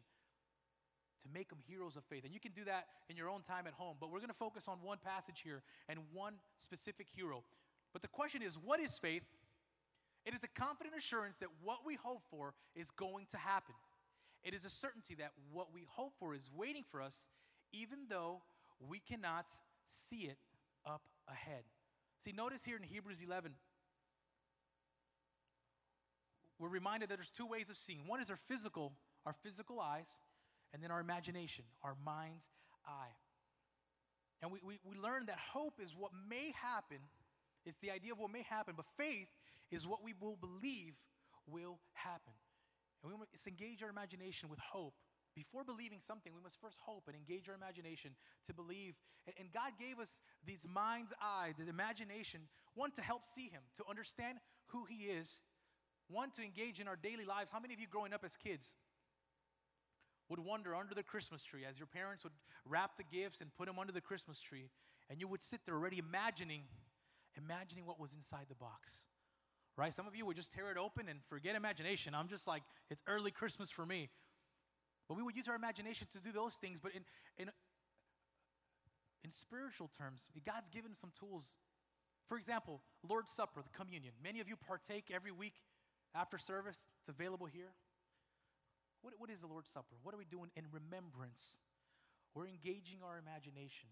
to 1.23 1.29
make 1.33 1.49
them 1.49 1.59
heroes 1.67 1.97
of 1.97 2.05
faith. 2.05 2.25
And 2.25 2.33
you 2.33 2.41
can 2.41 2.53
do 2.53 2.65
that 2.65 2.87
in 3.09 3.17
your 3.17 3.29
own 3.29 3.43
time 3.43 3.67
at 3.67 3.73
home. 3.73 3.97
But 4.01 4.11
we're 4.11 4.19
going 4.19 4.29
to 4.29 4.35
focus 4.35 4.69
on 4.69 4.79
one 4.83 4.99
passage 5.05 5.41
here 5.43 5.63
and 5.89 5.99
one 6.13 6.35
specific 6.59 7.07
hero. 7.15 7.43
But 7.93 8.03
the 8.03 8.09
question 8.09 8.43
is 8.43 8.57
what 8.57 8.81
is 8.81 8.99
faith? 8.99 9.25
It 10.27 10.35
is 10.35 10.45
a 10.45 10.49
confident 10.49 10.95
assurance 10.97 11.37
that 11.37 11.49
what 11.63 11.79
we 11.87 11.95
hope 11.95 12.23
for 12.31 12.55
is 12.75 12.91
going 12.91 13.27
to 13.31 13.39
happen. 13.39 13.75
It 14.43 14.55
is 14.55 14.65
a 14.65 14.71
certainty 14.71 15.15
that 15.17 15.33
what 15.53 15.73
we 15.75 15.87
hope 15.89 16.13
for 16.19 16.35
is 16.35 16.51
waiting 16.55 16.85
for 16.91 17.01
us, 17.01 17.29
even 17.73 17.99
though 18.09 18.43
we 18.89 18.99
cannot 18.99 19.47
see 19.87 20.23
it 20.23 20.39
up 20.87 21.03
ahead. 21.29 21.65
See, 22.25 22.33
notice 22.33 22.65
here 22.65 22.77
in 22.77 22.83
Hebrews 22.83 23.21
11, 23.27 23.53
we're 26.59 26.69
reminded 26.69 27.09
that 27.09 27.17
there's 27.17 27.31
two 27.31 27.47
ways 27.47 27.71
of 27.71 27.77
seeing. 27.77 28.07
One 28.07 28.21
is 28.21 28.31
our 28.31 28.37
physical, 28.37 28.93
our 29.25 29.35
physical 29.43 29.81
eyes, 29.81 30.09
and 30.73 30.83
then 30.83 30.91
our 30.91 31.01
imagination, 31.01 31.65
our 31.83 31.97
mind's 32.05 32.49
eye. 32.87 33.15
And 34.43 34.51
we, 34.51 34.59
we, 34.65 34.79
we 34.85 34.97
learn 34.97 35.27
that 35.27 35.39
hope 35.39 35.75
is 35.83 35.95
what 35.97 36.13
may 36.29 36.53
happen, 36.61 36.99
it's 37.67 37.79
the 37.79 37.91
idea 37.91 38.13
of 38.13 38.19
what 38.19 38.31
may 38.31 38.43
happen, 38.43 38.75
but 38.77 38.87
faith 38.97 39.29
is 39.71 39.87
what 39.87 40.03
we 40.03 40.15
will 40.19 40.37
believe 40.37 40.95
will 41.47 41.79
happen. 41.93 42.33
And 43.03 43.13
we 43.13 43.19
must 43.19 43.47
engage 43.47 43.83
our 43.83 43.91
imagination 43.91 44.49
with 44.49 44.59
hope. 44.59 44.95
Before 45.37 45.63
believing 45.63 46.01
something, 46.01 46.33
we 46.35 46.43
must 46.43 46.61
first 46.61 46.79
hope 46.85 47.05
and 47.07 47.17
engage 47.17 47.49
our 47.49 47.55
imagination 47.55 48.13
to 48.47 48.53
believe. 48.53 48.95
And, 49.39 49.53
God 49.53 49.73
gave 49.79 50.01
us 50.01 50.21
these 50.45 50.67
mind's 50.69 51.13
eye, 51.23 51.55
this 51.57 51.69
imagination, 51.69 52.41
one 52.75 52.91
to 52.93 53.03
help 53.03 53.25
see 53.25 53.49
Him, 53.49 53.63
to 53.77 53.85
understand 53.89 54.39
who 54.67 54.85
He 54.85 55.05
is, 55.05 55.41
one 56.09 56.31
to 56.33 56.43
engage 56.43 56.81
in 56.81 56.89
our 56.89 56.97
daily 56.97 57.25
lives. 57.25 57.51
How 57.53 57.61
many 57.61 57.75
of 57.75 57.81
you 57.81 57.87
growing 57.87 58.13
up 58.13 58.25
as 58.25 58.37
kids 58.37 58.75
would 60.31 60.39
wander 60.39 60.75
under 60.75 60.95
the 60.95 61.03
Christmas 61.03 61.45
tree 61.45 61.67
as 61.69 61.79
your 61.79 61.87
parents 61.87 62.25
would 62.25 62.33
wrap 62.65 62.97
the 62.97 63.05
gifts 63.05 63.43
and 63.43 63.51
put 63.59 63.67
them 63.67 63.79
under 63.79 63.93
the 63.93 64.01
Christmas 64.01 64.41
tree, 64.41 64.71
and 65.11 65.21
you 65.21 65.29
would 65.29 65.43
sit 65.43 65.61
there 65.67 65.75
already 65.75 65.99
imagining, 65.99 66.63
imagining 67.37 67.85
what 67.85 68.01
was 68.01 68.15
inside 68.15 68.47
the 68.49 68.55
box? 68.55 69.07
right? 69.81 69.95
Some 69.95 70.07
of 70.07 70.15
you 70.15 70.27
would 70.27 70.37
just 70.37 70.53
tear 70.53 70.71
it 70.71 70.77
open 70.77 71.09
and 71.09 71.21
forget 71.31 71.57
imagination. 71.57 72.15
I'm 72.15 72.29
just 72.29 72.47
like, 72.47 72.63
it's 72.91 73.03
early 73.07 73.31
Christmas 73.31 73.71
for 73.71 73.87
me. 73.87 74.11
But 75.09 75.17
we 75.17 75.23
would 75.23 75.35
use 75.35 75.49
our 75.49 75.57
imagination 75.57 76.07
to 76.13 76.21
do 76.21 76.33
those 76.33 76.57
things. 76.57 76.81
But 76.81 76.93
in, 76.93 77.03
in, 77.39 77.51
in 79.25 79.31
spiritual 79.31 79.91
terms, 79.97 80.21
God's 80.45 80.69
given 80.69 80.93
some 80.93 81.11
tools. 81.19 81.57
For 82.29 82.37
example, 82.37 82.83
Lord's 83.09 83.31
Supper, 83.31 83.63
the 83.63 83.77
communion. 83.77 84.13
Many 84.23 84.41
of 84.41 84.49
you 84.49 84.57
partake 84.57 85.07
every 85.13 85.33
week 85.33 85.55
after 86.15 86.37
service, 86.37 86.87
it's 87.01 87.09
available 87.09 87.47
here. 87.47 87.73
What, 89.03 89.15
what 89.19 89.31
is 89.31 89.41
the 89.41 89.47
Lord's 89.47 89.71
Supper? 89.71 89.97
What 90.03 90.15
are 90.15 90.19
we 90.19 90.25
doing 90.25 90.51
in 90.57 90.65
remembrance? 90.73 91.59
We're 92.35 92.47
engaging 92.47 93.01
our 93.05 93.19
imagination, 93.19 93.89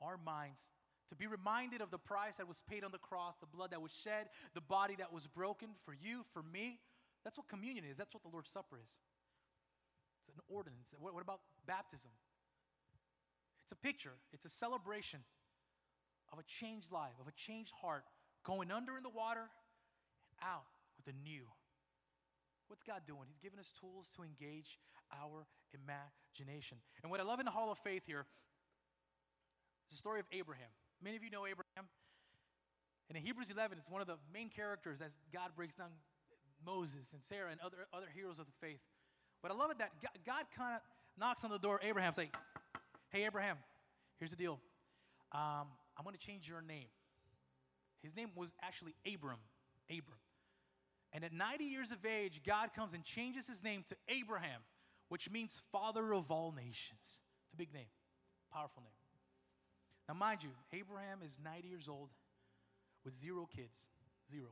our 0.00 0.18
minds 0.18 0.70
to 1.12 1.16
be 1.16 1.26
reminded 1.26 1.82
of 1.82 1.90
the 1.90 1.98
price 1.98 2.36
that 2.36 2.48
was 2.48 2.62
paid 2.62 2.84
on 2.84 2.90
the 2.90 2.98
cross, 2.98 3.36
the 3.38 3.46
blood 3.46 3.70
that 3.72 3.82
was 3.82 3.92
shed, 3.92 4.28
the 4.54 4.62
body 4.62 4.94
that 4.96 5.12
was 5.12 5.26
broken 5.26 5.68
for 5.84 5.92
you, 5.92 6.24
for 6.32 6.42
me. 6.42 6.78
That's 7.22 7.36
what 7.36 7.48
communion 7.48 7.84
is. 7.84 7.98
That's 7.98 8.14
what 8.14 8.22
the 8.22 8.30
Lord's 8.30 8.48
Supper 8.48 8.78
is. 8.82 8.96
It's 10.20 10.28
an 10.28 10.40
ordinance. 10.48 10.94
What, 10.98 11.12
what 11.12 11.22
about 11.22 11.40
baptism? 11.66 12.10
It's 13.62 13.72
a 13.72 13.76
picture, 13.76 14.16
it's 14.32 14.46
a 14.46 14.48
celebration 14.48 15.20
of 16.32 16.38
a 16.38 16.42
changed 16.44 16.90
life, 16.90 17.12
of 17.20 17.28
a 17.28 17.32
changed 17.32 17.72
heart, 17.82 18.04
going 18.42 18.70
under 18.70 18.96
in 18.96 19.02
the 19.02 19.10
water 19.10 19.44
and 20.30 20.38
out 20.42 20.64
with 20.96 21.14
a 21.14 21.16
new. 21.22 21.44
What's 22.72 22.82
God 22.82 23.02
doing? 23.04 23.28
He's 23.28 23.38
given 23.38 23.58
us 23.60 23.70
tools 23.78 24.08
to 24.16 24.22
engage 24.24 24.80
our 25.12 25.44
imagination. 25.76 26.78
And 27.02 27.12
what 27.12 27.20
I 27.20 27.22
love 27.22 27.38
in 27.38 27.44
the 27.44 27.52
Hall 27.52 27.70
of 27.70 27.76
Faith 27.76 28.04
here 28.06 28.24
is 29.84 29.90
the 29.92 29.98
story 29.98 30.20
of 30.20 30.26
Abraham. 30.32 30.72
Many 31.04 31.16
of 31.18 31.22
you 31.22 31.28
know 31.28 31.44
Abraham. 31.44 31.84
And 33.10 33.18
in 33.18 33.22
Hebrews 33.22 33.50
11, 33.50 33.76
it's 33.76 33.90
one 33.90 34.00
of 34.00 34.06
the 34.06 34.16
main 34.32 34.48
characters 34.48 35.02
as 35.04 35.12
God 35.34 35.50
breaks 35.54 35.74
down 35.74 35.90
Moses 36.64 37.12
and 37.12 37.22
Sarah 37.22 37.50
and 37.50 37.60
other, 37.60 37.84
other 37.92 38.06
heroes 38.14 38.38
of 38.38 38.46
the 38.46 38.56
faith. 38.58 38.80
But 39.42 39.50
I 39.50 39.54
love 39.54 39.70
it 39.70 39.76
that 39.76 39.90
God, 40.24 40.44
kind 40.56 40.76
of 40.76 40.80
knocks 41.20 41.44
on 41.44 41.50
the 41.50 41.58
door. 41.58 41.78
Abraham's 41.82 42.16
like, 42.16 42.34
hey, 43.10 43.26
Abraham, 43.26 43.58
here's 44.18 44.30
the 44.30 44.36
deal. 44.38 44.58
Um, 45.32 45.68
I'm 45.98 46.04
going 46.04 46.16
to 46.16 46.26
change 46.26 46.48
your 46.48 46.62
name. 46.62 46.88
His 48.02 48.16
name 48.16 48.30
was 48.34 48.54
actually 48.62 48.94
Abram. 49.04 49.40
Abram. 49.90 50.21
And 51.12 51.24
at 51.24 51.32
90 51.32 51.64
years 51.64 51.90
of 51.90 52.04
age, 52.06 52.40
God 52.46 52.72
comes 52.74 52.94
and 52.94 53.04
changes 53.04 53.46
his 53.46 53.62
name 53.62 53.84
to 53.88 53.96
Abraham, 54.08 54.60
which 55.08 55.30
means 55.30 55.60
father 55.70 56.14
of 56.14 56.30
all 56.30 56.52
nations. 56.52 57.22
It's 57.44 57.52
a 57.52 57.56
big 57.56 57.72
name, 57.74 57.90
powerful 58.52 58.82
name. 58.82 58.92
Now, 60.08 60.14
mind 60.14 60.42
you, 60.42 60.50
Abraham 60.72 61.18
is 61.24 61.38
90 61.44 61.68
years 61.68 61.88
old 61.88 62.10
with 63.04 63.14
zero 63.14 63.48
kids. 63.54 63.88
Zero. 64.30 64.48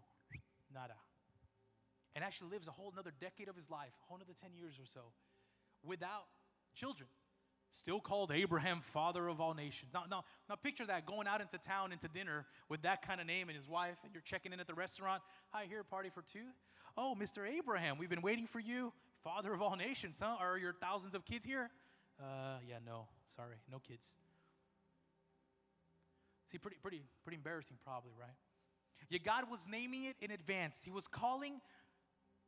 Nada. 0.72 0.94
And 2.14 2.24
actually 2.24 2.50
lives 2.50 2.68
a 2.68 2.72
whole 2.72 2.90
another 2.92 3.12
decade 3.20 3.48
of 3.48 3.56
his 3.56 3.70
life, 3.70 3.92
a 4.02 4.06
whole 4.08 4.16
another 4.16 4.34
10 4.38 4.50
years 4.54 4.74
or 4.78 4.86
so, 4.86 5.00
without 5.84 6.26
children. 6.74 7.08
Still 7.70 8.00
called 8.00 8.32
Abraham, 8.32 8.80
father 8.80 9.28
of 9.28 9.40
all 9.40 9.54
nations. 9.54 9.92
Now, 9.94 10.04
now, 10.10 10.24
now 10.48 10.56
picture 10.56 10.84
that 10.86 11.06
going 11.06 11.28
out 11.28 11.40
into 11.40 11.56
town 11.56 11.92
into 11.92 12.08
dinner 12.08 12.44
with 12.68 12.82
that 12.82 13.06
kind 13.06 13.20
of 13.20 13.26
name 13.28 13.48
and 13.48 13.56
his 13.56 13.68
wife, 13.68 13.96
and 14.02 14.12
you're 14.12 14.22
checking 14.22 14.52
in 14.52 14.58
at 14.58 14.66
the 14.66 14.74
restaurant. 14.74 15.22
Hi, 15.50 15.66
here, 15.68 15.84
party 15.84 16.10
for 16.12 16.22
two. 16.22 16.46
Oh, 16.96 17.16
Mr. 17.18 17.48
Abraham, 17.48 17.96
we've 17.96 18.10
been 18.10 18.22
waiting 18.22 18.48
for 18.48 18.58
you, 18.58 18.92
father 19.22 19.54
of 19.54 19.62
all 19.62 19.76
nations, 19.76 20.18
huh? 20.20 20.36
Are 20.40 20.58
your 20.58 20.72
thousands 20.72 21.14
of 21.14 21.24
kids 21.24 21.46
here? 21.46 21.70
Uh, 22.18 22.58
yeah, 22.68 22.78
no, 22.84 23.06
sorry, 23.36 23.54
no 23.70 23.78
kids. 23.78 24.14
See, 26.50 26.58
pretty, 26.58 26.76
pretty, 26.82 27.02
pretty 27.22 27.36
embarrassing, 27.36 27.76
probably, 27.84 28.10
right? 28.18 28.34
Yet 29.08 29.24
God 29.24 29.44
was 29.48 29.66
naming 29.70 30.04
it 30.04 30.16
in 30.20 30.32
advance. 30.32 30.82
He 30.84 30.90
was 30.90 31.06
calling 31.06 31.60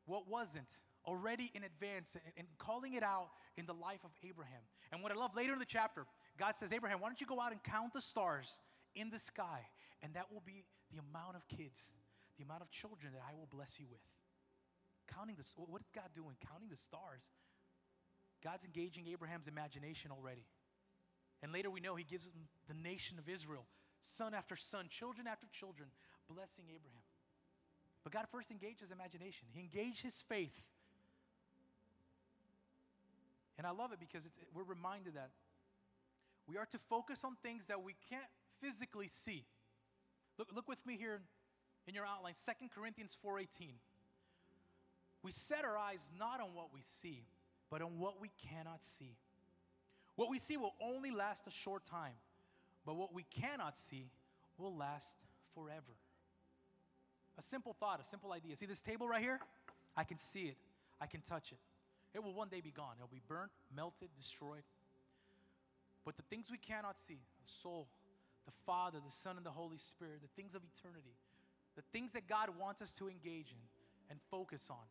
what 0.07 0.29
wasn't 0.29 0.73
already 1.07 1.51
in 1.55 1.65
advance 1.65 2.17
and, 2.37 2.47
calling 2.59 2.95
it 2.95 3.03
out 3.03 3.31
in 3.57 3.67
the 3.67 3.75
life 3.75 4.01
of 4.05 4.11
Abraham. 4.27 4.61
And 4.93 5.03
what 5.03 5.13
I 5.13 5.15
love 5.15 5.35
later 5.35 5.53
in 5.53 5.59
the 5.59 5.65
chapter, 5.65 6.07
God 6.39 6.57
says, 6.57 6.73
Abraham, 6.73 7.01
why 7.01 7.09
don't 7.09 7.21
you 7.21 7.27
go 7.27 7.41
out 7.41 7.53
and 7.53 7.63
count 7.63 7.93
the 7.93 8.01
stars 8.01 8.61
in 8.95 9.11
the 9.11 9.19
sky? 9.19 9.67
And 10.03 10.15
that 10.15 10.33
will 10.33 10.43
be 10.45 10.65
the 10.91 10.99
amount 10.99 11.37
of 11.37 11.47
kids, 11.49 11.93
the 12.37 12.45
amount 12.45 12.63
of 12.63 12.71
children 12.71 13.13
that 13.13 13.23
I 13.29 13.35
will 13.35 13.49
bless 13.51 13.79
you 13.79 13.87
with. 13.91 14.01
Counting 15.13 15.37
the, 15.37 15.45
what 15.67 15.81
is 15.81 15.91
God 15.95 16.11
doing? 16.15 16.37
Counting 16.49 16.69
the 16.69 16.77
stars. 16.77 17.31
God's 18.43 18.65
engaging 18.65 19.07
Abraham's 19.09 19.47
imagination 19.47 20.11
already. 20.11 20.47
And 21.43 21.53
later 21.53 21.71
we 21.71 21.81
know 21.81 21.95
he 21.95 22.05
gives 22.05 22.27
him 22.27 22.49
the 22.69 22.75
nation 22.75 23.19
of 23.19 23.29
Israel 23.29 23.67
son 24.03 24.35
after 24.35 24.57
son, 24.57 24.87
children 24.91 25.27
after 25.27 25.47
children, 25.53 25.89
blessing 26.29 26.65
Abraham. 26.69 27.03
But 28.03 28.13
God 28.13 28.27
first 28.31 28.51
engaged 28.51 28.81
his 28.81 28.91
imagination, 28.91 29.47
he 29.53 29.61
engaged 29.61 30.03
his 30.03 30.23
faith. 30.29 30.61
And 33.59 33.67
I 33.67 33.71
love 33.71 33.93
it 33.93 34.01
because 34.01 34.29
we're 34.55 34.65
reminded 34.65 35.15
that 35.15 35.31
we 36.47 36.57
are 36.57 36.67
to 36.67 36.79
focus 36.79 37.25
on 37.25 37.37
things 37.43 37.67
that 37.67 37.83
we 37.83 37.95
can't 38.11 38.25
physically 38.61 39.09
see. 39.09 39.45
Look, 40.39 40.49
look 40.55 40.69
with 40.69 40.85
me 40.87 40.97
here 40.97 41.21
in 41.87 41.95
your 41.95 42.07
outline, 42.07 42.35
2 42.35 42.69
Corinthians 42.75 43.17
4:18. 43.25 43.75
We 45.23 45.31
set 45.31 45.65
our 45.65 45.77
eyes 45.77 46.11
not 46.19 46.41
on 46.41 46.55
what 46.55 46.73
we 46.75 46.81
see, 46.83 47.25
but 47.71 47.83
on 47.83 47.99
what 47.99 48.21
we 48.21 48.31
cannot 48.51 48.83
see. 48.83 49.17
What 50.17 50.29
we 50.31 50.39
see 50.39 50.57
will 50.57 50.75
only 50.81 51.11
last 51.11 51.47
a 51.47 51.51
short 51.51 51.85
time 51.85 52.15
but 52.85 52.97
what 52.97 53.15
we 53.15 53.25
cannot 53.25 53.77
see 53.77 54.11
will 54.59 54.77
last 54.77 55.17
forever. 55.55 55.95
A 57.39 57.43
simple 57.43 57.75
thought, 57.79 58.01
a 58.01 58.05
simple 58.05 58.33
idea. 58.33 58.57
See 58.57 58.67
this 58.67 58.81
table 58.81 59.09
right 59.09 59.23
here? 59.23 59.41
I 59.97 60.05
can 60.05 60.19
see 60.19 60.43
it, 60.43 60.57
I 61.01 61.07
can 61.07 61.21
touch 61.21 61.53
it. 61.53 61.59
It 62.15 62.23
will 62.23 62.35
one 62.35 62.49
day 62.49 62.61
be 62.61 62.71
gone. 62.71 62.95
It'll 62.99 63.09
be 63.09 63.23
burnt, 63.27 63.51
melted, 63.75 64.09
destroyed. 64.17 64.63
But 66.05 66.17
the 66.17 66.23
things 66.23 66.47
we 66.51 66.59
cannot 66.59 66.99
see, 66.99 67.21
the 67.43 67.51
soul, 67.51 67.89
the 68.45 68.53
Father, 68.67 68.99
the 69.05 69.13
Son, 69.13 69.37
and 69.37 69.47
the 69.47 69.51
Holy 69.51 69.79
Spirit, 69.79 70.21
the 70.21 70.41
things 70.41 70.55
of 70.55 70.63
eternity, 70.63 71.17
the 71.77 71.83
things 71.93 72.13
that 72.13 72.29
God 72.29 72.51
wants 72.59 72.83
us 72.83 72.93
to 72.95 73.09
engage 73.09 73.51
in 73.51 73.65
and 74.11 74.19
focus 74.31 74.69
on. 74.69 74.85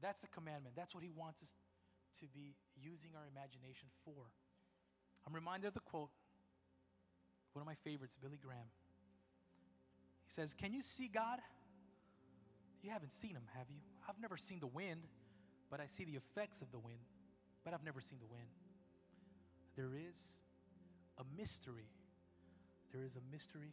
That's 0.00 0.20
the 0.20 0.28
commandment. 0.28 0.74
That's 0.76 0.94
what 0.94 1.04
He 1.04 1.10
wants 1.10 1.42
us 1.42 1.54
to 2.20 2.26
be 2.26 2.54
using 2.80 3.10
our 3.16 3.26
imagination 3.30 3.88
for. 4.04 4.30
I'm 5.26 5.34
reminded 5.34 5.68
of 5.68 5.74
the 5.74 5.80
quote, 5.80 6.10
one 7.52 7.60
of 7.60 7.66
my 7.66 7.76
favorites, 7.84 8.16
Billy 8.20 8.38
Graham. 8.42 8.70
He 10.26 10.32
says, 10.32 10.54
Can 10.54 10.72
you 10.72 10.82
see 10.82 11.08
God? 11.08 11.38
You 12.82 12.90
haven't 12.90 13.12
seen 13.12 13.30
him, 13.30 13.44
have 13.54 13.66
you? 13.70 13.78
I've 14.08 14.20
never 14.20 14.36
seen 14.36 14.60
the 14.60 14.66
wind, 14.66 15.02
but 15.70 15.80
I 15.80 15.86
see 15.86 16.04
the 16.04 16.16
effects 16.16 16.60
of 16.60 16.70
the 16.72 16.78
wind, 16.78 17.00
but 17.64 17.72
I've 17.74 17.84
never 17.84 18.00
seen 18.00 18.18
the 18.18 18.26
wind. 18.26 18.48
There 19.76 19.94
is 19.94 20.40
a 21.18 21.24
mystery. 21.36 21.88
There 22.92 23.04
is 23.04 23.16
a 23.16 23.20
mystery. 23.32 23.72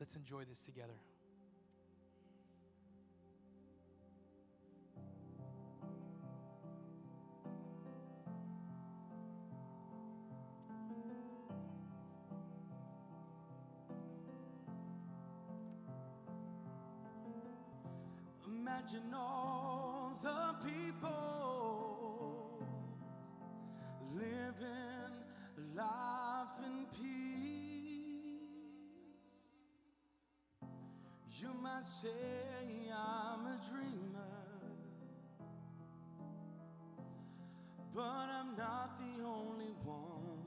Let's 0.00 0.16
enjoy 0.16 0.44
this 0.44 0.60
together. 0.60 1.00
Imagine 18.64 19.12
all 19.14 20.18
the 20.22 20.54
people 20.66 22.66
living 24.16 25.12
life 25.76 26.58
in 26.64 26.86
peace. 26.98 27.04
You 31.42 31.50
might 31.62 31.84
say 31.84 32.08
I'm 32.90 33.46
a 33.46 33.60
dreamer, 33.68 34.48
but 37.94 38.00
I'm 38.00 38.56
not 38.56 38.98
the 38.98 39.22
only 39.24 39.74
one. 39.84 40.38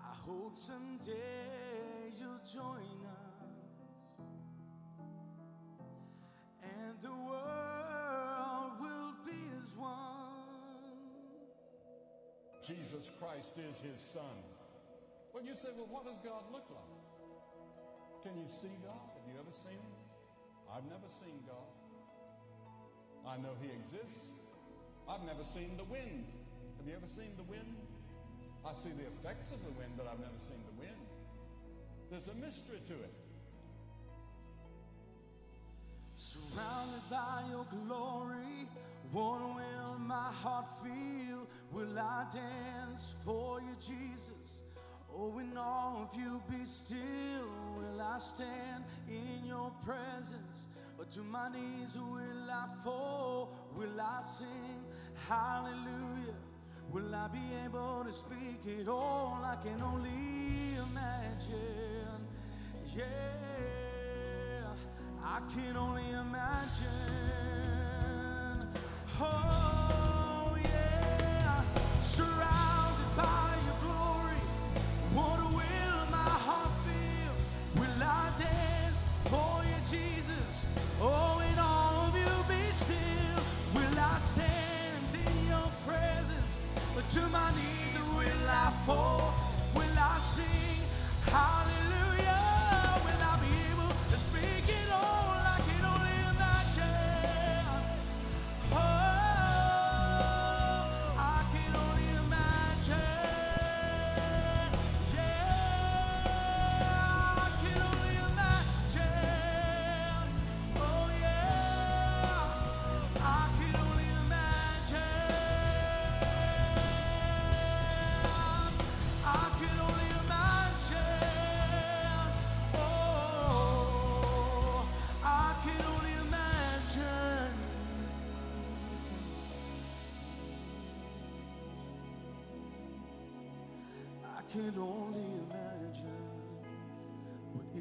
I 0.00 0.14
hope 0.24 0.56
someday 0.56 2.12
you'll 2.16 2.38
join 2.52 2.97
the 7.02 7.10
world 7.10 8.72
will 8.80 9.14
be 9.24 9.38
as 9.58 9.74
one. 9.76 9.98
Jesus 12.62 13.10
Christ 13.18 13.58
is 13.58 13.80
his 13.80 14.00
son. 14.00 14.44
Well, 15.32 15.44
you 15.44 15.54
say, 15.54 15.68
well, 15.76 15.88
what 15.90 16.04
does 16.04 16.18
God 16.24 16.42
look 16.52 16.66
like? 16.70 18.22
Can 18.22 18.36
you 18.36 18.48
see 18.48 18.74
God? 18.82 19.08
Have 19.14 19.26
you 19.30 19.38
ever 19.38 19.54
seen 19.54 19.78
him? 19.78 19.96
I've 20.68 20.84
never 20.84 21.08
seen 21.08 21.38
God. 21.46 21.72
I 23.26 23.36
know 23.38 23.54
he 23.62 23.68
exists. 23.72 24.28
I've 25.08 25.24
never 25.24 25.44
seen 25.44 25.76
the 25.76 25.84
wind. 25.84 26.26
Have 26.78 26.86
you 26.86 26.94
ever 26.96 27.08
seen 27.08 27.32
the 27.36 27.44
wind? 27.44 27.76
I 28.66 28.74
see 28.74 28.90
the 28.90 29.06
effects 29.06 29.52
of 29.52 29.62
the 29.64 29.72
wind, 29.78 29.92
but 29.96 30.06
I've 30.06 30.20
never 30.20 30.40
seen 30.40 30.60
the 30.66 30.80
wind. 30.82 31.00
There's 32.10 32.28
a 32.28 32.34
mystery 32.34 32.80
to 32.88 32.94
it. 32.94 33.14
Surrounded 36.20 37.08
by 37.08 37.44
your 37.48 37.64
glory, 37.86 38.66
what 39.12 39.38
will 39.40 39.98
my 40.00 40.32
heart 40.42 40.66
feel? 40.82 41.46
Will 41.70 41.96
I 41.96 42.24
dance 42.34 43.14
for 43.24 43.60
you, 43.60 43.76
Jesus? 43.80 44.62
Oh, 45.14 45.38
in 45.38 45.56
all 45.56 46.10
of 46.10 46.20
you 46.20 46.42
be 46.50 46.64
still. 46.64 46.98
Will 47.76 48.02
I 48.02 48.18
stand 48.18 48.82
in 49.08 49.46
your 49.46 49.70
presence? 49.84 50.66
Or 50.98 51.04
to 51.04 51.20
my 51.20 51.50
knees 51.50 51.96
will 51.96 52.50
I 52.50 52.66
fall? 52.82 53.52
Will 53.76 54.00
I 54.00 54.20
sing 54.20 54.84
hallelujah? 55.28 56.34
Will 56.90 57.14
I 57.14 57.28
be 57.28 57.46
able 57.64 58.02
to 58.04 58.12
speak 58.12 58.66
it 58.66 58.88
all? 58.88 59.40
I 59.44 59.54
can 59.62 59.80
only 59.80 60.80
imagine. 60.80 62.26
Yeah. 62.96 63.87
I 65.30 65.40
can 65.54 65.76
only 65.76 66.08
imagine. 66.08 66.86
Oh, 69.20 70.56
yeah. 70.64 71.62
Surrounded 72.00 73.10
by 73.14 73.58
your 73.66 73.76
glory, 73.84 74.40
what 75.12 75.38
will 75.52 76.00
my 76.10 76.32
heart 76.46 76.72
feel? 76.86 77.34
Will 77.76 78.02
I 78.02 78.32
dance 78.38 79.02
for 79.28 79.62
you, 79.68 79.78
Jesus? 79.84 80.64
Oh, 80.98 81.42
in 81.52 81.58
all 81.58 82.08
of 82.08 82.16
you 82.16 82.34
be 82.48 82.62
still. 82.72 83.40
Will 83.74 83.98
I 84.00 84.18
stand 84.18 85.12
in 85.12 85.46
your 85.46 85.70
presence? 85.86 86.58
But 86.94 87.06
to 87.10 87.20
my 87.28 87.50
knees 87.50 87.94
will 88.16 88.48
I 88.48 88.72
fall? 88.86 89.34
Will 89.74 89.98
I 89.98 90.18
sing 90.20 90.80
hallelujah? 91.26 92.37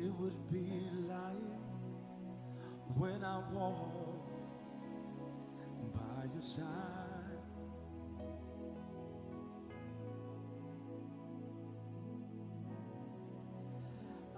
It 0.04 0.14
would 0.20 0.52
be 0.52 0.90
like 1.10 1.58
when 2.96 3.24
I 3.24 3.40
walk 3.52 4.20
by 5.96 6.26
your 6.32 6.42
side. 6.42 6.64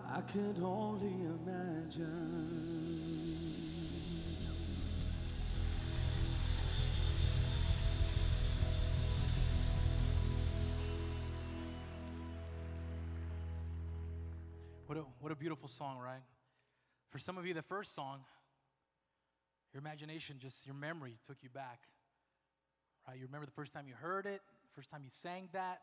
I 0.07 0.21
could 0.21 0.61
only 0.63 1.13
imagine. 1.43 2.88
Beautiful 15.39 15.69
song, 15.69 15.97
right? 15.97 16.21
For 17.09 17.17
some 17.17 17.37
of 17.37 17.45
you, 17.45 17.53
the 17.53 17.61
first 17.61 17.95
song, 17.95 18.19
your 19.73 19.79
imagination, 19.79 20.37
just 20.39 20.65
your 20.65 20.75
memory 20.75 21.17
took 21.25 21.37
you 21.41 21.49
back, 21.49 21.79
right? 23.07 23.17
You 23.17 23.25
remember 23.25 23.45
the 23.45 23.53
first 23.53 23.73
time 23.73 23.87
you 23.87 23.93
heard 23.95 24.25
it, 24.25 24.41
first 24.75 24.89
time 24.89 25.01
you 25.03 25.09
sang 25.09 25.47
that. 25.53 25.79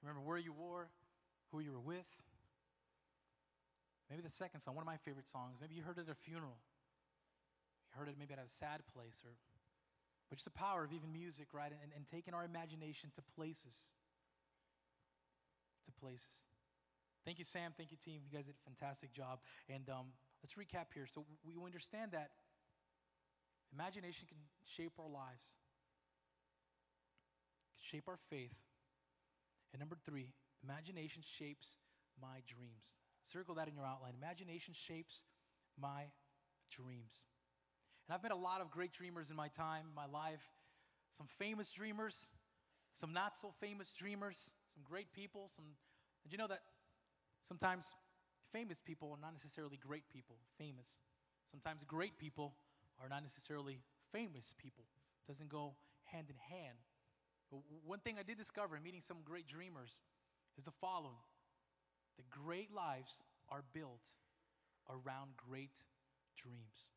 You 0.00 0.08
remember 0.08 0.26
where 0.26 0.38
you 0.38 0.52
were, 0.52 0.88
who 1.50 1.60
you 1.60 1.72
were 1.72 1.80
with. 1.80 2.06
Maybe 4.08 4.22
the 4.22 4.30
second 4.30 4.60
song, 4.60 4.74
one 4.74 4.82
of 4.82 4.86
my 4.86 4.96
favorite 4.96 5.28
songs. 5.28 5.56
Maybe 5.60 5.74
you 5.74 5.82
heard 5.82 5.98
it 5.98 6.08
at 6.08 6.12
a 6.12 6.14
funeral. 6.14 6.56
You 7.90 7.98
heard 7.98 8.08
it 8.08 8.14
maybe 8.18 8.32
at 8.32 8.38
a 8.38 8.48
sad 8.48 8.80
place, 8.94 9.22
or 9.24 9.32
but 10.28 10.36
just 10.36 10.44
the 10.44 10.50
power 10.50 10.84
of 10.84 10.92
even 10.92 11.10
music, 11.10 11.48
right? 11.52 11.72
And, 11.72 11.90
and 11.96 12.06
taking 12.06 12.34
our 12.34 12.44
imagination 12.44 13.10
to 13.16 13.22
places. 13.34 13.74
To 15.86 15.92
places. 16.00 16.44
Thank 17.24 17.38
you, 17.38 17.44
Sam. 17.44 17.72
Thank 17.76 17.90
you, 17.90 17.96
team. 17.96 18.22
You 18.24 18.36
guys 18.36 18.46
did 18.46 18.54
a 18.54 18.64
fantastic 18.64 19.12
job. 19.12 19.40
And 19.68 19.88
um, 19.90 20.06
let's 20.42 20.54
recap 20.54 20.94
here. 20.94 21.06
So 21.06 21.24
we 21.44 21.54
understand 21.64 22.12
that 22.12 22.30
imagination 23.72 24.26
can 24.28 24.38
shape 24.64 24.92
our 24.98 25.08
lives, 25.08 25.54
can 27.76 27.98
shape 27.98 28.08
our 28.08 28.18
faith. 28.30 28.56
And 29.72 29.80
number 29.80 29.96
three, 30.06 30.32
imagination 30.64 31.22
shapes 31.22 31.76
my 32.20 32.40
dreams. 32.46 32.96
Circle 33.24 33.56
that 33.56 33.68
in 33.68 33.74
your 33.74 33.84
outline. 33.84 34.14
Imagination 34.16 34.74
shapes 34.74 35.22
my 35.80 36.04
dreams. 36.70 37.24
And 38.08 38.14
I've 38.14 38.22
met 38.22 38.32
a 38.32 38.36
lot 38.36 38.60
of 38.60 38.70
great 38.70 38.92
dreamers 38.92 39.30
in 39.30 39.36
my 39.36 39.48
time, 39.48 39.86
my 39.94 40.06
life. 40.06 40.42
Some 41.16 41.26
famous 41.26 41.72
dreamers, 41.72 42.30
some 42.94 43.12
not 43.12 43.36
so 43.36 43.52
famous 43.60 43.92
dreamers, 43.92 44.52
some 44.72 44.82
great 44.88 45.12
people. 45.12 45.50
Some. 45.54 45.64
Did 46.22 46.32
you 46.32 46.38
know 46.38 46.46
that 46.46 46.62
sometimes 47.46 47.94
famous 48.52 48.80
people 48.80 49.10
are 49.12 49.20
not 49.20 49.32
necessarily 49.32 49.76
great 49.76 50.08
people? 50.08 50.36
Famous. 50.56 50.88
Sometimes 51.50 51.82
great 51.86 52.18
people 52.18 52.54
are 53.02 53.08
not 53.08 53.22
necessarily 53.22 53.80
famous 54.12 54.54
people. 54.56 54.84
It 55.24 55.30
doesn't 55.30 55.48
go 55.48 55.74
hand 56.04 56.28
in 56.30 56.36
hand. 56.54 56.78
But 57.50 57.60
one 57.84 58.00
thing 58.00 58.16
I 58.18 58.22
did 58.22 58.36
discover 58.36 58.76
in 58.76 58.82
meeting 58.82 59.00
some 59.00 59.18
great 59.24 59.46
dreamers 59.46 60.02
is 60.56 60.64
the 60.64 60.70
following: 60.70 61.22
the 62.16 62.24
great 62.30 62.72
lives 62.74 63.22
are 63.48 63.64
built 63.72 64.10
around 64.90 65.30
great 65.36 65.76
dreams. 66.36 66.92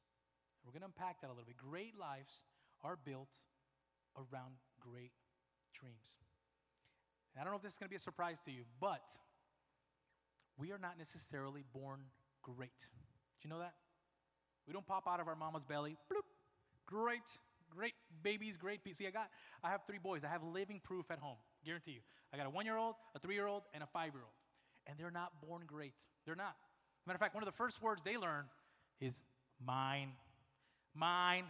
We're 0.66 0.72
going 0.72 0.82
to 0.82 0.88
unpack 0.88 1.22
that 1.22 1.28
a 1.28 1.34
little 1.34 1.46
bit. 1.46 1.58
Great 1.58 1.98
lives 2.00 2.44
are 2.84 2.96
built 2.96 3.34
around 4.16 4.56
great 4.80 5.14
dreams. 5.74 6.20
And 7.34 7.42
I 7.42 7.44
don't 7.44 7.54
know 7.54 7.58
if 7.58 7.64
this 7.64 7.74
is 7.74 7.80
going 7.80 7.88
to 7.88 7.92
be 7.92 7.96
a 7.96 8.00
surprise 8.00 8.40
to 8.46 8.52
you, 8.52 8.64
but 8.80 9.08
we 10.62 10.72
are 10.72 10.78
not 10.78 10.98
necessarily 10.98 11.64
born 11.74 12.00
great. 12.44 12.78
Do 12.80 13.48
you 13.48 13.50
know 13.50 13.60
that? 13.60 13.74
We 14.68 14.74
don't 14.74 14.86
pop 14.86 15.08
out 15.08 15.20
of 15.20 15.28
our 15.28 15.36
mama's 15.36 15.66
belly, 15.66 15.98
bloop, 16.12 16.22
great, 16.86 17.28
great 17.70 17.94
babies, 18.24 18.56
great 18.56 18.84
people. 18.84 18.96
See, 18.98 19.08
I 19.08 19.12
got, 19.12 19.30
I 19.64 19.70
have 19.70 19.82
three 19.88 19.98
boys. 19.98 20.24
I 20.24 20.28
have 20.28 20.44
living 20.44 20.80
proof 20.84 21.10
at 21.10 21.20
home, 21.20 21.38
guarantee 21.66 21.92
you. 21.92 22.02
I 22.32 22.38
got 22.38 22.46
a 22.46 22.50
one-year-old, 22.50 22.96
a 23.16 23.20
three-year-old, 23.20 23.64
and 23.74 23.84
a 23.84 23.88
five-year-old. 23.88 24.32
And 24.88 24.98
they're 24.98 25.12
not 25.12 25.32
born 25.46 25.64
great. 25.66 25.96
They're 26.26 26.36
not. 26.36 26.56
Matter 27.08 27.16
of 27.16 27.20
fact, 27.20 27.34
one 27.34 27.44
of 27.44 27.50
the 27.50 27.58
first 27.58 27.82
words 27.82 28.04
they 28.04 28.18
learn 28.18 28.46
is 29.00 29.24
mine, 29.66 30.12
Mine, 30.94 31.46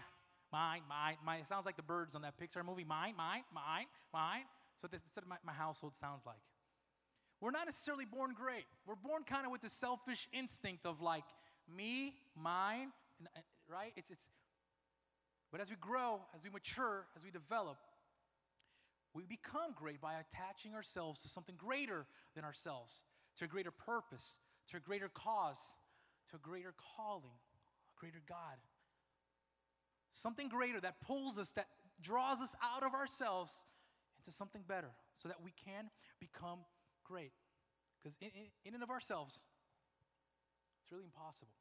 mine, 0.52 0.82
mine, 0.88 1.18
mine. 1.26 1.40
It 1.40 1.48
sounds 1.48 1.66
like 1.66 1.76
the 1.76 1.82
birds 1.82 2.16
on 2.16 2.22
that 2.22 2.38
Pixar 2.40 2.64
movie. 2.64 2.84
Mine, 2.84 3.16
mine, 3.18 3.44
mine, 3.54 3.88
mine. 4.14 4.44
So 4.80 4.88
this 4.88 5.02
is 5.02 5.16
what 5.16 5.28
my, 5.28 5.38
my 5.46 5.54
household 5.54 5.96
sounds 5.96 6.26
like. 6.26 6.38
We're 7.42 7.52
not 7.52 7.66
necessarily 7.66 8.06
born 8.06 8.34
great. 8.36 8.66
We're 8.86 8.96
born 8.96 9.24
kind 9.24 9.46
of 9.46 9.52
with 9.52 9.62
the 9.62 9.70
selfish 9.70 10.30
instinct 10.32 10.86
of 10.86 11.02
like 11.02 11.26
me, 11.76 12.14
mine, 12.36 12.92
and, 13.20 13.28
and- 13.36 13.44
right? 13.68 13.94
It's, 13.96 14.12
it's, 14.12 14.30
but 15.52 15.60
as 15.60 15.70
we 15.70 15.76
grow, 15.78 16.20
as 16.36 16.44
we 16.44 16.50
mature, 16.50 17.08
as 17.16 17.24
we 17.24 17.32
develop, 17.32 17.78
we 19.14 19.26
become 19.26 19.74
great 19.76 20.00
by 20.00 20.14
attaching 20.14 20.76
ourselves 20.76 21.22
to 21.24 21.30
something 21.30 21.56
greater 21.58 22.06
than 22.36 22.46
ourselves, 22.46 23.04
to 23.38 23.46
a 23.46 23.48
greater 23.48 23.72
purpose, 23.72 24.40
to 24.70 24.78
a 24.78 24.80
greater 24.80 25.10
cause, 25.10 25.78
to 26.30 26.38
a 26.38 26.40
greater 26.40 26.74
calling, 26.96 27.24
a 27.26 28.00
greater 28.00 28.22
God. 28.28 28.58
Something 30.12 30.48
greater 30.48 30.80
that 30.82 31.02
pulls 31.02 31.38
us, 31.38 31.52
that 31.52 31.68
draws 32.02 32.42
us 32.42 32.56
out 32.64 32.84
of 32.84 32.94
ourselves 32.94 33.54
into 34.20 34.32
something 34.32 34.62
better 34.68 34.92
so 35.14 35.28
that 35.28 35.42
we 35.44 35.52
can 35.66 35.90
become 36.20 36.60
great. 37.04 37.32
Because 38.02 38.18
in, 38.22 38.28
in, 38.28 38.46
in 38.66 38.74
and 38.74 38.84
of 38.84 38.90
ourselves, 38.90 39.40
it's 40.82 40.92
really 40.92 41.06
impossible. 41.06 41.54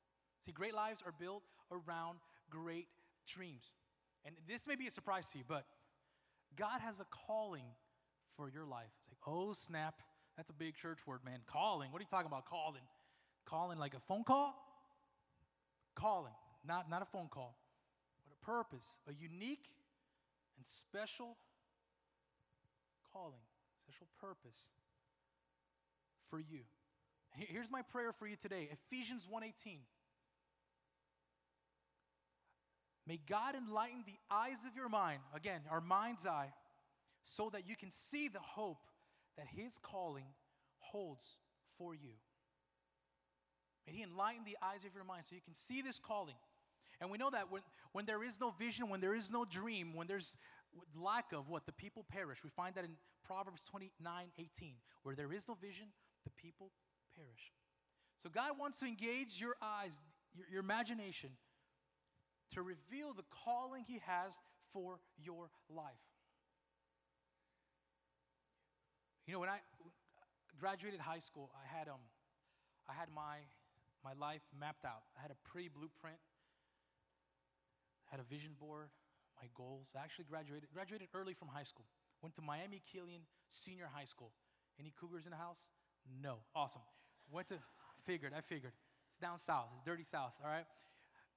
See, 0.45 0.53
great 0.53 0.75
lives 0.75 1.03
are 1.05 1.13
built 1.19 1.43
around 1.71 2.19
great 2.49 2.89
dreams. 3.27 3.65
And 4.25 4.35
this 4.49 4.67
may 4.67 4.77
be 4.77 4.87
a 4.87 4.91
surprise 4.91 5.29
to 5.33 5.39
you, 5.39 5.45
but 5.47 5.65
God 6.57 6.81
has 6.81 7.01
a 7.01 7.07
calling 7.27 7.65
for 8.37 8.49
your 8.49 8.65
life. 8.65 8.91
It's 9.01 9.11
like, 9.11 9.19
oh, 9.27 9.53
snap. 9.53 10.01
That's 10.37 10.51
a 10.51 10.55
big 10.55 10.75
church 10.75 10.99
word, 11.07 11.21
man. 11.25 11.41
Calling. 11.47 11.93
What 11.93 12.01
are 12.01 12.03
you 12.03 12.09
talking 12.11 12.27
about, 12.27 12.47
calling? 12.47 12.83
Calling 13.45 13.79
like 13.79 13.95
a 13.95 14.01
phone 14.01 14.25
call? 14.25 14.55
Calling, 15.95 16.33
not, 16.67 16.89
not 16.89 17.03
a 17.03 17.05
phone 17.05 17.29
call, 17.29 17.59
but 18.25 18.33
a 18.41 18.45
purpose, 18.45 19.01
a 19.09 19.13
unique 19.13 19.69
and 20.57 20.65
special 20.67 21.37
calling, 23.13 23.43
special 23.77 24.07
purpose 24.21 24.71
for 26.31 26.39
you. 26.39 26.61
Here's 27.33 27.71
my 27.71 27.83
prayer 27.83 28.13
for 28.13 28.27
you 28.27 28.37
today 28.37 28.69
Ephesians 28.73 29.27
1:18. 29.27 29.81
May 33.07 33.19
God 33.29 33.55
enlighten 33.57 34.05
the 34.07 34.19
eyes 34.31 34.65
of 34.65 34.77
your 34.77 34.89
mind, 34.89 35.21
again, 35.35 35.63
our 35.69 35.81
mind's 35.81 36.27
eye, 36.27 36.53
so 37.25 37.51
that 37.51 37.67
you 37.67 37.75
can 37.75 37.91
see 37.91 38.29
the 38.29 38.41
hope 38.41 38.87
that 39.37 39.49
His 39.49 39.79
calling 39.79 40.27
holds 40.79 41.37
for 41.77 41.95
you. 41.95 42.15
May 43.87 43.95
He 43.95 44.03
enlighten 44.03 44.45
the 44.45 44.59
eyes 44.63 44.85
of 44.85 44.95
your 44.95 45.05
mind 45.05 45.25
so 45.29 45.35
you 45.35 45.41
can 45.41 45.55
see 45.55 45.83
this 45.83 45.99
calling. 45.99 46.37
And 47.01 47.11
we 47.11 47.19
know 47.19 47.31
that 47.31 47.51
when, 47.51 47.63
when 47.93 48.05
there 48.05 48.23
is 48.23 48.39
no 48.39 48.51
vision, 48.51 48.89
when 48.91 49.01
there 49.01 49.15
is 49.15 49.31
no 49.31 49.45
dream, 49.45 49.95
when 49.95 50.07
there's 50.07 50.37
lack 50.95 51.33
of 51.33 51.49
what 51.49 51.67
the 51.67 51.73
people 51.73 52.05
perish. 52.09 52.45
We 52.45 52.51
find 52.51 52.75
that 52.75 52.85
in 52.85 52.97
Proverbs 53.25 53.63
29 53.65 54.27
18. 54.39 54.75
Where 55.03 55.15
there 55.15 55.33
is 55.33 55.49
no 55.49 55.55
vision, 55.55 55.89
the 56.25 56.31
people 56.37 56.71
perish. 57.15 57.53
So 58.19 58.29
God 58.29 58.53
wants 58.59 58.81
to 58.81 58.87
engage 58.87 59.41
your 59.41 59.55
eyes, 59.63 60.01
your, 60.35 60.47
your 60.51 60.61
imagination, 60.61 61.31
to 62.55 62.63
reveal 62.63 63.15
the 63.15 63.25
calling 63.45 63.85
He 63.87 64.01
has 64.07 64.33
for 64.73 65.01
your 65.17 65.51
life. 65.69 66.05
You 69.27 69.35
know, 69.35 69.41
when 69.41 69.49
I 69.49 69.59
graduated 70.59 71.01
high 71.01 71.21
school, 71.21 71.51
I 71.55 71.79
had 71.79 71.89
um, 71.89 72.03
I 72.89 72.93
had 72.93 73.09
my 73.15 73.39
my 74.05 74.13
life 74.19 74.43
mapped 74.59 74.85
out. 74.85 75.07
I 75.17 75.23
had 75.23 75.31
a 75.31 75.39
pretty 75.49 75.69
blueprint. 75.69 76.19
Had 78.11 78.19
a 78.19 78.25
vision 78.25 78.53
board, 78.59 78.91
my 79.41 79.47
goals. 79.55 79.95
I 79.95 80.03
actually 80.03 80.25
graduated 80.25 80.69
graduated 80.75 81.09
early 81.15 81.35
from 81.35 81.49
high 81.49 81.65
school. 81.65 81.87
Went 82.23 82.35
to 82.35 82.43
Miami 82.43 82.83
Killian 82.93 83.23
Senior 83.49 83.89
High 83.93 84.05
School. 84.05 84.33
Any 84.79 84.93
Cougars 84.99 85.25
in 85.25 85.31
the 85.31 85.37
house? 85.37 85.71
No. 86.23 86.39
Awesome. 86.55 86.83
Went 87.31 87.49
to 87.49 87.59
figured. 88.05 88.33
I 88.37 88.41
figured. 88.41 88.73
It's 89.11 89.21
down 89.21 89.39
south. 89.39 89.69
It's 89.77 89.85
dirty 89.85 90.05
south. 90.05 90.33
All 90.43 90.51
right. 90.51 90.67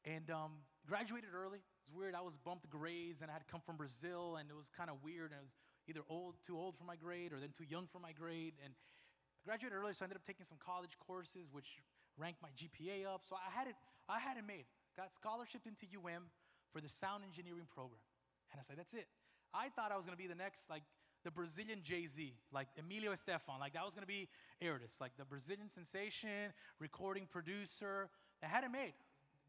And 0.06 0.30
um, 0.32 0.52
graduated 0.88 1.32
early. 1.36 1.60
It 1.60 1.82
was 1.84 1.92
weird. 1.96 2.16
I 2.16 2.22
was 2.22 2.36
bumped 2.38 2.70
grades, 2.70 3.22
and 3.22 3.30
I 3.30 3.34
had 3.34 3.48
come 3.48 3.62
from 3.66 3.78
Brazil, 3.78 4.38
and 4.40 4.50
it 4.50 4.56
was 4.56 4.70
kind 4.76 4.90
of 4.90 4.98
weird. 5.04 5.32
And 5.32 5.40
I 5.40 5.44
was 5.44 5.56
either 5.88 6.02
old, 6.10 6.36
too 6.46 6.58
old 6.58 6.76
for 6.78 6.84
my 6.84 6.96
grade, 6.96 7.32
or 7.32 7.40
then 7.40 7.52
too 7.56 7.66
young 7.68 7.88
for 7.88 8.00
my 8.00 8.12
grade. 8.12 8.54
And 8.64 8.74
I 8.74 9.40
graduated 9.46 9.78
early, 9.78 9.94
so 9.94 10.04
I 10.04 10.06
ended 10.06 10.18
up 10.18 10.26
taking 10.26 10.46
some 10.46 10.58
college 10.60 10.96
courses, 11.00 11.52
which 11.52 11.80
ranked 12.18 12.42
my 12.42 12.50
GPA 12.56 13.08
up. 13.08 13.24
So 13.28 13.36
I 13.36 13.52
had 13.52 13.68
it. 13.68 13.76
I 14.10 14.20
had 14.20 14.38
it 14.38 14.48
made. 14.48 14.66
Got 14.96 15.14
scholarship 15.14 15.62
into 15.66 15.88
UM 15.90 16.30
for 16.72 16.82
the 16.82 16.90
sound 16.90 17.24
engineering 17.24 17.68
program, 17.70 18.04
and 18.52 18.60
I 18.60 18.64
like, 18.68 18.78
that's 18.78 18.94
it. 18.94 19.08
I 19.54 19.70
thought 19.70 19.92
I 19.92 19.98
was 19.98 20.06
gonna 20.06 20.18
be 20.18 20.28
the 20.28 20.36
next, 20.36 20.70
like 20.70 20.84
the 21.24 21.32
Brazilian 21.32 21.80
Jay 21.84 22.06
Z, 22.08 22.34
like 22.52 22.68
Emilio 22.78 23.12
Estefan, 23.12 23.60
like 23.60 23.74
that 23.74 23.86
was 23.86 23.94
gonna 23.94 24.06
be 24.06 24.28
Heredes, 24.60 24.98
like 25.00 25.12
the 25.18 25.26
Brazilian 25.26 25.70
sensation, 25.72 26.54
recording 26.80 27.28
producer. 27.30 28.10
I 28.44 28.48
had 28.48 28.64
it 28.64 28.72
made 28.72 28.94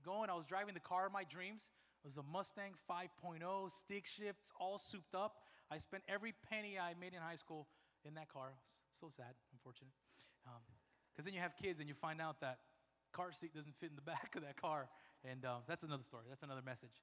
going. 0.05 0.31
I 0.31 0.35
was 0.35 0.47
driving 0.47 0.75
the 0.75 0.81
car 0.81 1.07
of 1.07 1.13
my 1.13 1.25
dreams. 1.25 1.71
It 2.05 2.09
was 2.09 2.19
a 2.19 2.23
Mustang 2.23 2.73
5.0, 2.89 3.73
stick 3.73 4.05
shifts, 4.07 4.53
all 4.61 4.79
souped 4.79 5.15
up. 5.15 5.37
I 5.71 5.79
spent 5.79 6.03
every 6.09 6.35
penny 6.51 6.79
I 6.79 6.93
made 7.01 7.15
in 7.15 7.21
high 7.21 7.37
school 7.37 7.67
in 8.05 8.15
that 8.15 8.29
car. 8.29 8.53
So 8.93 9.09
sad, 9.09 9.35
unfortunate. 9.53 9.91
Because 11.11 11.25
then 11.25 11.35
you 11.35 11.41
have 11.41 11.57
kids 11.57 11.81
and 11.81 11.89
you 11.89 11.95
find 11.95 12.21
out 12.21 12.41
that 12.41 12.59
car 13.13 13.33
seat 13.33 13.55
doesn't 13.55 13.75
fit 13.81 13.91
in 13.91 13.97
the 13.97 14.03
back 14.13 14.35
of 14.37 14.43
that 14.43 14.61
car. 14.61 14.89
And 15.25 15.45
um, 15.45 15.63
that's 15.67 15.83
another 15.83 16.03
story. 16.03 16.25
That's 16.29 16.43
another 16.43 16.63
message. 16.65 17.01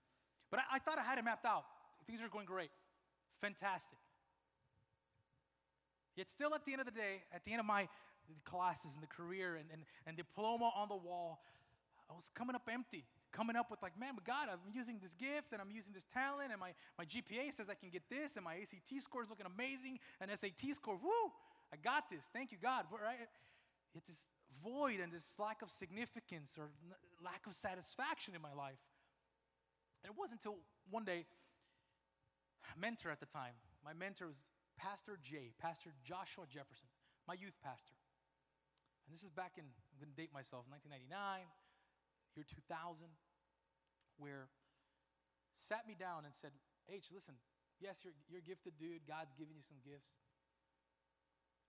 But 0.52 0.60
I, 0.60 0.76
I 0.76 0.80
thought 0.80 1.00
I 1.00 1.04
had 1.04 1.18
it 1.18 1.26
mapped 1.26 1.46
out. 1.46 1.66
Things 2.06 2.22
are 2.22 2.30
going 2.30 2.46
great. 2.46 2.70
Fantastic. 3.42 3.98
Yet 6.22 6.30
still 6.30 6.54
at 6.54 6.64
the 6.66 6.72
end 6.72 6.82
of 6.82 6.86
the 6.86 6.94
day, 6.94 7.26
at 7.34 7.44
the 7.46 7.52
end 7.52 7.60
of 7.60 7.66
my 7.66 7.90
classes 8.46 8.94
and 8.94 9.02
the 9.02 9.10
career 9.10 9.56
and, 9.56 9.66
and, 9.74 9.82
and 10.06 10.16
diploma 10.16 10.70
on 10.78 10.88
the 10.88 10.96
wall, 10.96 11.42
I 12.12 12.14
was 12.14 12.30
coming 12.36 12.56
up 12.56 12.70
empty, 12.72 13.06
coming 13.32 13.56
up 13.56 13.72
with 13.72 13.82
like, 13.82 14.00
man, 14.00 14.14
but 14.14 14.24
God, 14.24 14.48
I'm 14.48 14.60
using 14.72 15.00
this 15.02 15.16
gift 15.16 15.52
and 15.52 15.60
I'm 15.60 15.72
using 15.72 15.94
this 15.94 16.06
talent 16.14 16.52
and 16.52 16.60
my, 16.60 16.78
my 17.00 17.06
GPA 17.06 17.52
says 17.52 17.72
I 17.72 17.74
can 17.74 17.90
get 17.90 18.04
this 18.08 18.36
and 18.36 18.46
my 18.46 18.54
ACT 18.54 19.02
score 19.02 19.24
is 19.24 19.32
looking 19.32 19.48
amazing 19.48 19.98
and 20.22 20.30
SAT 20.30 20.76
score, 20.76 20.94
woo, 20.94 21.34
I 21.74 21.78
got 21.82 22.12
this. 22.12 22.30
Thank 22.32 22.52
you, 22.52 22.60
God. 22.62 22.86
But 22.92 23.02
right, 23.02 23.18
yet 23.96 24.04
this 24.06 24.28
void 24.64 25.00
and 25.02 25.12
this 25.12 25.40
lack 25.40 25.64
of 25.64 25.72
significance 25.72 26.56
or 26.56 26.70
lack 27.26 27.48
of 27.48 27.56
satisfaction 27.56 28.36
in 28.36 28.44
my 28.44 28.54
life. 28.54 28.78
And 30.04 30.14
it 30.14 30.20
wasn't 30.20 30.46
until 30.46 30.60
one 30.92 31.04
day, 31.04 31.26
mentor 32.80 33.10
at 33.10 33.20
the 33.20 33.26
time, 33.26 33.58
my 33.84 33.94
mentor 33.98 34.28
was 34.28 34.38
Pastor 34.82 35.22
J, 35.22 35.54
Pastor 35.62 35.94
Joshua 36.02 36.50
Jefferson, 36.50 36.90
my 37.30 37.38
youth 37.38 37.54
pastor. 37.62 37.94
And 39.06 39.14
this 39.14 39.22
is 39.22 39.30
back 39.30 39.62
in, 39.62 39.66
I'm 39.70 39.98
going 40.02 40.10
to 40.10 40.18
date 40.18 40.34
myself, 40.34 40.66
1999, 40.74 41.46
year 42.34 42.46
2000, 42.50 43.06
where 44.18 44.50
sat 45.54 45.86
me 45.86 45.94
down 45.94 46.26
and 46.26 46.34
said, 46.34 46.50
H, 46.90 47.14
listen, 47.14 47.38
yes, 47.78 48.02
you're, 48.02 48.18
you're 48.26 48.42
a 48.42 48.48
gifted 48.50 48.74
dude. 48.82 49.06
God's 49.06 49.38
given 49.38 49.54
you 49.54 49.62
some 49.62 49.78
gifts. 49.86 50.18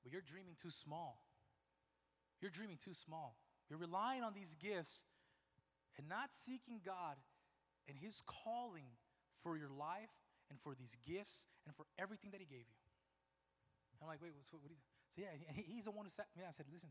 But 0.01 0.16
you're 0.16 0.25
dreaming 0.25 0.57
too 0.57 0.72
small. 0.72 1.20
You're 2.40 2.51
dreaming 2.51 2.81
too 2.81 2.96
small. 2.96 3.37
You're 3.68 3.79
relying 3.79 4.25
on 4.25 4.33
these 4.33 4.57
gifts 4.57 5.05
and 6.01 6.09
not 6.09 6.33
seeking 6.33 6.81
God 6.81 7.20
and 7.88 7.96
His 8.01 8.25
calling 8.25 8.96
for 9.44 9.61
your 9.61 9.70
life 9.70 10.16
and 10.48 10.59
for 10.64 10.75
these 10.75 10.96
gifts 11.07 11.46
and 11.66 11.77
for 11.77 11.85
everything 12.01 12.33
that 12.33 12.40
He 12.40 12.48
gave 12.48 12.64
you. 12.66 12.82
I'm 14.03 14.09
like, 14.09 14.21
wait, 14.21 14.33
what, 14.35 14.43
what 14.51 14.71
you? 14.71 14.77
So 15.15 15.23
yeah, 15.23 15.31
he, 15.55 15.62
he's 15.62 15.85
the 15.85 15.91
one 15.91 16.05
who 16.05 16.11
sat 16.11 16.27
me. 16.35 16.43
down 16.43 16.49
and 16.49 16.57
said, 16.57 16.67
listen, 16.73 16.91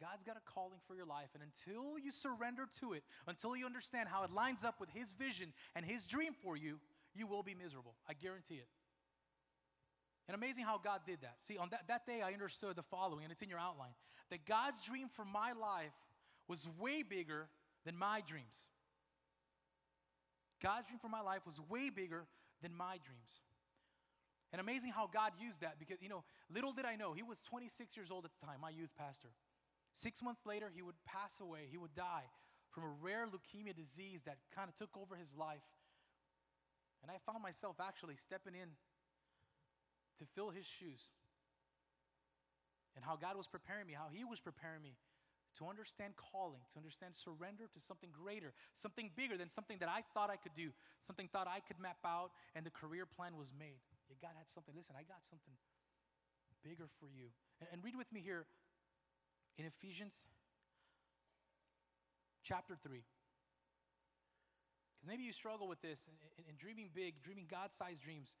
God's 0.00 0.22
got 0.22 0.36
a 0.36 0.44
calling 0.44 0.78
for 0.86 0.94
your 0.94 1.04
life, 1.04 1.28
and 1.34 1.42
until 1.42 1.98
you 1.98 2.10
surrender 2.10 2.64
to 2.80 2.94
it, 2.94 3.04
until 3.26 3.54
you 3.54 3.66
understand 3.66 4.08
how 4.08 4.24
it 4.24 4.30
lines 4.30 4.64
up 4.64 4.80
with 4.80 4.88
His 4.90 5.12
vision 5.12 5.52
and 5.76 5.84
His 5.84 6.06
dream 6.06 6.32
for 6.42 6.56
you, 6.56 6.78
you 7.14 7.26
will 7.26 7.42
be 7.42 7.54
miserable. 7.54 7.94
I 8.08 8.14
guarantee 8.14 8.54
it. 8.54 8.68
And 10.26 10.34
amazing 10.34 10.64
how 10.64 10.78
God 10.78 11.00
did 11.06 11.20
that. 11.22 11.36
See, 11.40 11.58
on 11.58 11.68
that, 11.70 11.82
that 11.88 12.06
day, 12.06 12.22
I 12.22 12.32
understood 12.32 12.76
the 12.76 12.82
following, 12.82 13.24
and 13.24 13.32
it's 13.32 13.42
in 13.42 13.48
your 13.48 13.58
outline 13.58 13.92
that 14.30 14.46
God's 14.46 14.80
dream 14.84 15.08
for 15.08 15.24
my 15.24 15.52
life 15.52 15.92
was 16.48 16.68
way 16.78 17.02
bigger 17.02 17.48
than 17.84 17.96
my 17.96 18.22
dreams. 18.26 18.68
God's 20.62 20.86
dream 20.86 20.98
for 21.00 21.08
my 21.08 21.20
life 21.20 21.40
was 21.44 21.60
way 21.68 21.90
bigger 21.90 22.24
than 22.62 22.74
my 22.74 22.98
dreams. 23.04 23.42
And 24.52 24.60
amazing 24.60 24.90
how 24.90 25.06
God 25.06 25.32
used 25.38 25.60
that 25.60 25.78
because, 25.78 25.98
you 26.02 26.08
know, 26.08 26.24
little 26.52 26.72
did 26.72 26.84
I 26.84 26.96
know, 26.96 27.12
he 27.12 27.22
was 27.22 27.40
26 27.42 27.96
years 27.96 28.10
old 28.10 28.24
at 28.24 28.32
the 28.34 28.46
time, 28.46 28.60
my 28.60 28.70
youth 28.70 28.90
pastor. 28.98 29.28
Six 29.92 30.22
months 30.22 30.42
later, 30.46 30.70
he 30.74 30.82
would 30.82 30.98
pass 31.06 31.40
away, 31.40 31.68
he 31.70 31.78
would 31.78 31.94
die 31.94 32.26
from 32.70 32.84
a 32.84 32.92
rare 33.02 33.26
leukemia 33.26 33.74
disease 33.74 34.22
that 34.26 34.38
kind 34.54 34.68
of 34.68 34.76
took 34.76 34.90
over 34.96 35.14
his 35.14 35.36
life. 35.36 35.66
And 37.02 37.10
I 37.10 37.18
found 37.26 37.42
myself 37.42 37.76
actually 37.80 38.16
stepping 38.16 38.54
in 38.54 38.68
to 40.18 40.24
fill 40.34 40.50
his 40.50 40.66
shoes. 40.66 41.00
And 42.94 43.04
how 43.04 43.16
God 43.16 43.36
was 43.36 43.46
preparing 43.46 43.86
me, 43.86 43.94
how 43.94 44.08
he 44.12 44.24
was 44.24 44.40
preparing 44.40 44.82
me 44.82 44.94
to 45.58 45.66
understand 45.66 46.14
calling, 46.16 46.60
to 46.72 46.78
understand 46.78 47.14
surrender 47.14 47.66
to 47.72 47.80
something 47.80 48.10
greater, 48.12 48.52
something 48.74 49.10
bigger 49.16 49.36
than 49.36 49.48
something 49.48 49.78
that 49.78 49.88
I 49.88 50.02
thought 50.14 50.30
I 50.30 50.36
could 50.36 50.54
do, 50.54 50.70
something 51.00 51.28
thought 51.32 51.48
I 51.48 51.60
could 51.60 51.80
map 51.80 51.98
out, 52.04 52.30
and 52.54 52.64
the 52.64 52.70
career 52.70 53.06
plan 53.06 53.36
was 53.36 53.52
made. 53.58 53.82
God 54.20 54.32
had 54.36 54.48
something. 54.48 54.74
Listen, 54.76 54.96
I 54.98 55.02
got 55.02 55.24
something 55.24 55.54
bigger 56.62 56.88
for 57.00 57.08
you. 57.08 57.32
And, 57.60 57.68
and 57.72 57.84
read 57.84 57.96
with 57.96 58.12
me 58.12 58.20
here 58.20 58.46
in 59.58 59.64
Ephesians 59.64 60.26
chapter 62.42 62.76
3. 62.82 63.02
Because 64.96 65.08
maybe 65.08 65.22
you 65.22 65.32
struggle 65.32 65.68
with 65.68 65.80
this 65.80 66.08
in, 66.08 66.44
in 66.48 66.56
dreaming 66.56 66.90
big, 66.94 67.22
dreaming 67.22 67.46
God 67.50 67.72
sized 67.72 68.02
dreams. 68.02 68.36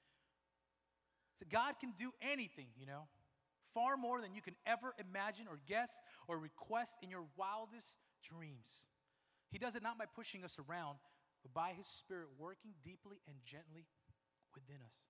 So 1.38 1.46
God 1.50 1.74
can 1.80 1.92
do 1.96 2.12
anything, 2.20 2.66
you 2.78 2.86
know, 2.86 3.08
far 3.72 3.96
more 3.96 4.20
than 4.20 4.34
you 4.34 4.42
can 4.42 4.54
ever 4.66 4.94
imagine 4.98 5.46
or 5.48 5.58
guess 5.66 6.00
or 6.28 6.38
request 6.38 6.98
in 7.02 7.08
your 7.08 7.24
wildest 7.36 7.96
dreams. 8.22 8.84
He 9.50 9.58
does 9.58 9.74
it 9.74 9.82
not 9.82 9.98
by 9.98 10.04
pushing 10.04 10.44
us 10.44 10.58
around, 10.58 10.98
but 11.42 11.54
by 11.54 11.72
His 11.76 11.86
Spirit 11.86 12.28
working 12.38 12.72
deeply 12.84 13.20
and 13.26 13.36
gently 13.44 13.86
within 14.54 14.82
us. 14.84 15.00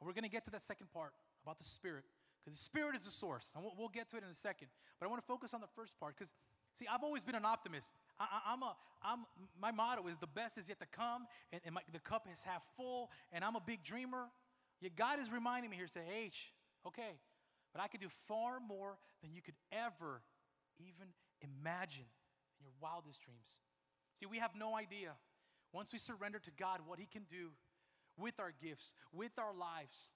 And 0.00 0.06
we're 0.06 0.14
going 0.14 0.24
to 0.24 0.30
get 0.30 0.44
to 0.46 0.50
that 0.50 0.62
second 0.62 0.90
part 0.92 1.12
about 1.42 1.58
the 1.58 1.64
Spirit, 1.64 2.04
because 2.42 2.58
the 2.58 2.64
Spirit 2.64 2.96
is 2.96 3.04
the 3.04 3.10
source. 3.10 3.52
And 3.54 3.62
we'll, 3.62 3.74
we'll, 3.78 3.88
get 3.88 4.08
to 4.10 4.16
it 4.16 4.24
in 4.24 4.30
a 4.30 4.34
second. 4.34 4.68
But 4.98 5.06
I 5.06 5.08
want 5.10 5.20
to 5.20 5.26
focus 5.26 5.52
on 5.52 5.60
the 5.60 5.68
first 5.76 5.98
part, 6.00 6.16
because, 6.16 6.32
see, 6.74 6.86
I've 6.90 7.02
always 7.02 7.22
been 7.22 7.34
an 7.34 7.44
optimist. 7.44 7.88
I, 8.18 8.52
am 8.52 8.62
a, 8.62 8.74
I'm, 9.02 9.20
my 9.60 9.70
motto 9.70 10.06
is 10.08 10.16
the 10.18 10.26
best 10.26 10.58
is 10.58 10.68
yet 10.68 10.80
to 10.80 10.86
come, 10.86 11.26
and, 11.52 11.60
and 11.64 11.74
my, 11.74 11.82
the 11.92 12.00
cup 12.00 12.26
is 12.32 12.42
half 12.42 12.66
full, 12.76 13.10
and 13.32 13.44
I'm 13.44 13.56
a 13.56 13.62
big 13.64 13.84
dreamer. 13.84 14.26
Yet 14.80 14.96
God 14.96 15.20
is 15.20 15.30
reminding 15.30 15.70
me 15.70 15.76
here, 15.76 15.86
say, 15.86 16.00
H, 16.24 16.52
okay, 16.86 17.20
but 17.72 17.82
I 17.82 17.88
could 17.88 18.00
do 18.00 18.08
far 18.26 18.58
more 18.60 18.96
than 19.22 19.32
you 19.32 19.42
could 19.42 19.56
ever 19.70 20.22
even 20.78 21.12
imagine 21.42 22.08
in 22.58 22.64
your 22.64 22.72
wildest 22.80 23.20
dreams. 23.22 23.60
See, 24.18 24.26
we 24.26 24.38
have 24.38 24.52
no 24.58 24.76
idea 24.76 25.12
once 25.72 25.92
we 25.92 25.98
surrender 25.98 26.38
to 26.38 26.50
God 26.58 26.80
what 26.86 26.98
He 26.98 27.06
can 27.06 27.22
do 27.28 27.50
with 28.20 28.38
our 28.38 28.52
gifts, 28.62 28.94
with 29.12 29.32
our 29.38 29.54
lives, 29.54 30.12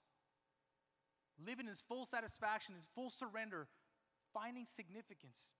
living 1.43 1.67
in 1.67 1.73
full 1.87 2.05
satisfaction, 2.05 2.75
in 2.75 2.81
full 2.93 3.09
surrender, 3.09 3.67
finding 4.33 4.65
significance. 4.65 5.53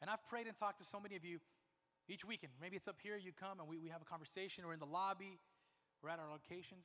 And 0.00 0.10
I've 0.10 0.24
prayed 0.26 0.46
and 0.46 0.56
talked 0.56 0.78
to 0.80 0.84
so 0.84 1.00
many 1.00 1.16
of 1.16 1.24
you 1.24 1.38
each 2.08 2.24
weekend. 2.24 2.52
Maybe 2.60 2.76
it's 2.76 2.88
up 2.88 2.96
here, 3.02 3.16
you 3.16 3.32
come 3.32 3.60
and 3.60 3.68
we, 3.68 3.78
we 3.78 3.88
have 3.88 4.02
a 4.02 4.04
conversation, 4.04 4.64
or 4.64 4.72
in 4.72 4.78
the 4.78 4.86
lobby, 4.86 5.38
we're 6.02 6.10
at 6.10 6.18
our 6.18 6.30
locations. 6.30 6.84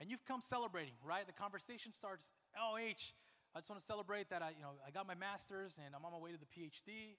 And 0.00 0.10
you've 0.10 0.24
come 0.24 0.42
celebrating, 0.42 0.94
right? 1.04 1.26
The 1.26 1.32
conversation 1.32 1.92
starts, 1.92 2.30
oh, 2.58 2.76
H, 2.76 3.14
I 3.54 3.60
just 3.60 3.70
want 3.70 3.80
to 3.80 3.86
celebrate 3.86 4.30
that 4.30 4.42
I, 4.42 4.50
you 4.56 4.62
know, 4.62 4.72
I 4.86 4.90
got 4.90 5.06
my 5.06 5.14
master's 5.14 5.78
and 5.84 5.94
I'm 5.94 6.04
on 6.04 6.12
my 6.12 6.18
way 6.18 6.32
to 6.32 6.38
the 6.38 6.48
PhD. 6.48 7.16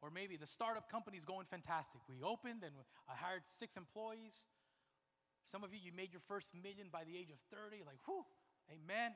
Or 0.00 0.10
maybe 0.10 0.36
the 0.36 0.46
startup 0.46 0.90
company's 0.90 1.24
going 1.24 1.46
fantastic. 1.46 2.00
We 2.08 2.22
opened 2.22 2.62
and 2.62 2.74
I 3.08 3.14
hired 3.16 3.42
six 3.58 3.76
employees. 3.76 4.46
Some 5.50 5.64
of 5.64 5.72
you, 5.72 5.80
you 5.82 5.92
made 5.92 6.12
your 6.12 6.22
first 6.28 6.54
million 6.54 6.88
by 6.92 7.04
the 7.04 7.16
age 7.16 7.30
of 7.30 7.40
30, 7.50 7.82
like, 7.86 7.98
whew, 8.06 8.24
amen. 8.70 9.12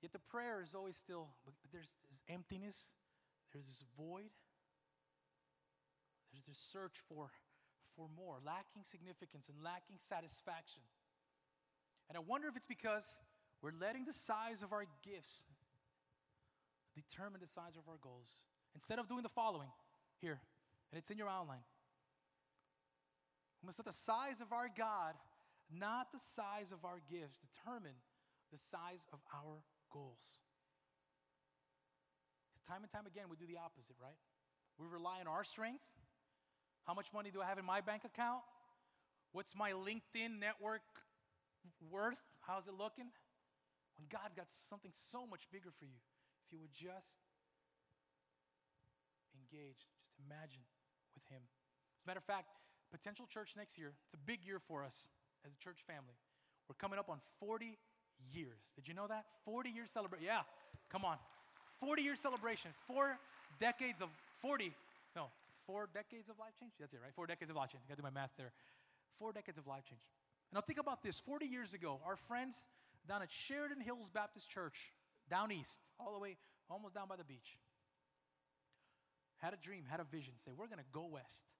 Yet 0.00 0.12
the 0.12 0.18
prayer 0.18 0.62
is 0.62 0.74
always 0.74 0.96
still, 0.96 1.28
but 1.44 1.54
there's 1.72 1.94
this 2.10 2.22
emptiness, 2.28 2.94
there's 3.52 3.66
this 3.66 3.84
void, 3.96 4.30
there's 6.32 6.46
this 6.46 6.58
search 6.58 6.96
for, 7.08 7.30
for 7.96 8.08
more, 8.16 8.38
lacking 8.44 8.84
significance 8.84 9.48
and 9.48 9.62
lacking 9.62 9.98
satisfaction. 9.98 10.82
And 12.08 12.16
I 12.16 12.20
wonder 12.20 12.48
if 12.48 12.56
it's 12.56 12.66
because 12.66 13.20
we're 13.62 13.76
letting 13.78 14.04
the 14.04 14.12
size 14.12 14.62
of 14.62 14.72
our 14.72 14.86
gifts 15.04 15.44
determine 16.94 17.40
the 17.40 17.46
size 17.46 17.76
of 17.76 17.88
our 17.88 17.98
goals. 18.02 18.30
Instead 18.74 18.98
of 18.98 19.08
doing 19.08 19.22
the 19.22 19.28
following 19.28 19.68
here, 20.20 20.40
and 20.90 20.98
it's 20.98 21.10
in 21.10 21.18
your 21.18 21.28
outline. 21.28 21.64
We 23.62 23.66
must 23.66 23.78
let 23.78 23.86
the 23.86 23.92
size 23.92 24.40
of 24.40 24.52
our 24.52 24.68
God, 24.76 25.14
not 25.70 26.12
the 26.12 26.18
size 26.18 26.72
of 26.72 26.84
our 26.84 27.00
gifts, 27.10 27.38
determine 27.38 27.94
the 28.50 28.58
size 28.58 29.06
of 29.12 29.20
our 29.32 29.62
goals. 29.90 30.38
Time 32.68 32.82
and 32.82 32.90
time 32.90 33.06
again, 33.06 33.24
we 33.30 33.36
do 33.36 33.46
the 33.46 33.58
opposite, 33.58 33.96
right? 34.00 34.18
We 34.78 34.86
rely 34.86 35.20
on 35.20 35.26
our 35.26 35.44
strengths. 35.44 35.94
How 36.84 36.94
much 36.94 37.12
money 37.12 37.30
do 37.30 37.40
I 37.40 37.46
have 37.46 37.58
in 37.58 37.64
my 37.64 37.80
bank 37.80 38.02
account? 38.04 38.42
What's 39.32 39.54
my 39.54 39.72
LinkedIn 39.72 40.40
network 40.40 40.82
worth? 41.90 42.20
How's 42.40 42.66
it 42.66 42.74
looking? 42.74 43.06
When 43.96 44.06
God 44.10 44.34
got 44.36 44.50
something 44.50 44.90
so 44.92 45.26
much 45.26 45.46
bigger 45.52 45.70
for 45.78 45.84
you, 45.84 46.00
if 46.46 46.52
you 46.52 46.58
would 46.60 46.72
just 46.72 47.18
engage, 49.52 49.84
just 50.00 50.16
imagine 50.24 50.64
with 51.12 51.24
Him. 51.28 51.44
As 52.00 52.04
a 52.04 52.08
matter 52.08 52.24
of 52.24 52.24
fact, 52.24 52.48
potential 52.90 53.28
church 53.28 53.52
next 53.56 53.76
year, 53.76 53.92
it's 54.04 54.14
a 54.14 54.22
big 54.24 54.44
year 54.44 54.58
for 54.58 54.82
us 54.82 55.12
as 55.44 55.52
a 55.52 55.58
church 55.60 55.84
family. 55.86 56.16
We're 56.68 56.80
coming 56.80 56.98
up 56.98 57.10
on 57.10 57.20
40 57.38 57.76
years. 58.32 58.64
Did 58.74 58.88
you 58.88 58.94
know 58.94 59.06
that? 59.08 59.26
40 59.44 59.70
years 59.70 59.90
celebration. 59.90 60.24
Yeah, 60.24 60.42
come 60.88 61.04
on. 61.04 61.16
40 61.80 62.02
year 62.02 62.16
celebration, 62.16 62.70
four 62.86 63.18
decades 63.60 64.00
of 64.00 64.08
40, 64.40 64.72
no, 65.16 65.26
four 65.66 65.88
decades 65.92 66.28
of 66.28 66.38
life 66.38 66.54
change. 66.58 66.72
That's 66.78 66.94
it, 66.94 67.00
right? 67.02 67.12
Four 67.14 67.26
decades 67.26 67.50
of 67.50 67.56
life 67.56 67.70
change. 67.70 67.84
I 67.84 67.88
gotta 67.88 68.00
do 68.00 68.08
my 68.08 68.14
math 68.14 68.30
there. 68.38 68.52
Four 69.18 69.32
decades 69.32 69.58
of 69.58 69.66
life 69.66 69.84
change. 69.84 70.02
Now 70.52 70.60
think 70.60 70.78
about 70.78 71.02
this 71.02 71.20
40 71.20 71.46
years 71.46 71.74
ago, 71.74 72.00
our 72.06 72.16
friends 72.16 72.68
down 73.08 73.22
at 73.22 73.30
Sheridan 73.30 73.80
Hills 73.80 74.08
Baptist 74.08 74.48
Church, 74.48 74.92
down 75.28 75.50
east, 75.50 75.80
all 75.98 76.12
the 76.12 76.18
way, 76.18 76.36
almost 76.70 76.94
down 76.94 77.08
by 77.08 77.16
the 77.16 77.24
beach, 77.24 77.58
had 79.42 79.52
a 79.52 79.60
dream, 79.60 79.84
had 79.90 80.00
a 80.00 80.06
vision. 80.06 80.34
Say, 80.38 80.52
we're 80.56 80.68
gonna 80.68 80.88
go 80.92 81.06
west. 81.10 81.50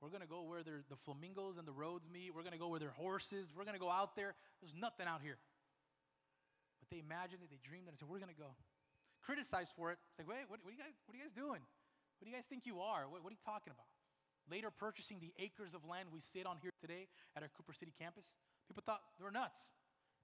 We're 0.00 0.12
gonna 0.12 0.28
go 0.28 0.42
where 0.44 0.62
the 0.62 0.84
flamingos 1.08 1.56
and 1.56 1.66
the 1.66 1.72
roads 1.72 2.06
meet. 2.12 2.34
We're 2.34 2.44
gonna 2.44 2.60
go 2.60 2.68
where 2.68 2.78
there 2.78 2.92
are 2.92 3.00
horses. 3.00 3.52
We're 3.56 3.64
gonna 3.64 3.80
go 3.80 3.90
out 3.90 4.14
there. 4.14 4.34
There's 4.60 4.76
nothing 4.76 5.08
out 5.08 5.22
here. 5.24 5.38
But 6.78 6.92
they 6.92 7.00
imagined 7.00 7.40
it, 7.42 7.48
they 7.50 7.58
dreamed 7.64 7.88
it, 7.88 7.96
and 7.96 7.98
said, 7.98 8.08
We're 8.08 8.20
gonna 8.20 8.38
go. 8.38 8.54
Criticized 9.24 9.72
for 9.74 9.90
it. 9.90 9.98
It's 10.12 10.20
like, 10.20 10.28
wait, 10.28 10.46
what, 10.46 10.60
what, 10.62 10.70
are, 10.70 10.76
you 10.76 10.78
guys, 10.78 10.94
what 11.08 11.16
are 11.16 11.18
you 11.18 11.24
guys 11.24 11.34
doing? 11.34 11.64
What 12.20 12.24
do 12.24 12.30
you 12.30 12.36
guys 12.36 12.46
think 12.46 12.62
you 12.68 12.78
are? 12.78 13.08
What, 13.08 13.24
what 13.24 13.32
are 13.32 13.34
you 13.34 13.42
talking 13.42 13.72
about? 13.72 13.88
later 14.50 14.70
purchasing 14.70 15.18
the 15.20 15.32
acres 15.42 15.74
of 15.74 15.84
land 15.84 16.08
we 16.12 16.20
sit 16.20 16.46
on 16.46 16.56
here 16.62 16.72
today 16.80 17.08
at 17.36 17.42
our 17.42 17.50
Cooper 17.56 17.72
City 17.72 17.92
campus. 17.98 18.34
People 18.68 18.82
thought 18.84 19.00
they 19.18 19.24
were 19.24 19.30
nuts. 19.30 19.72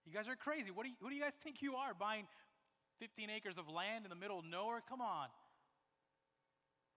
You 0.06 0.12
guys 0.12 0.28
are 0.28 0.36
crazy. 0.36 0.70
What 0.70 0.84
do 0.84 0.90
you, 0.90 0.96
who 1.00 1.10
do 1.10 1.16
you 1.16 1.22
guys 1.22 1.34
think 1.42 1.62
you 1.62 1.76
are 1.76 1.94
buying 1.94 2.26
15 2.98 3.30
acres 3.30 3.58
of 3.58 3.68
land 3.68 4.04
in 4.04 4.10
the 4.10 4.16
middle 4.16 4.38
of 4.38 4.44
nowhere? 4.44 4.82
Come 4.88 5.00
on. 5.00 5.28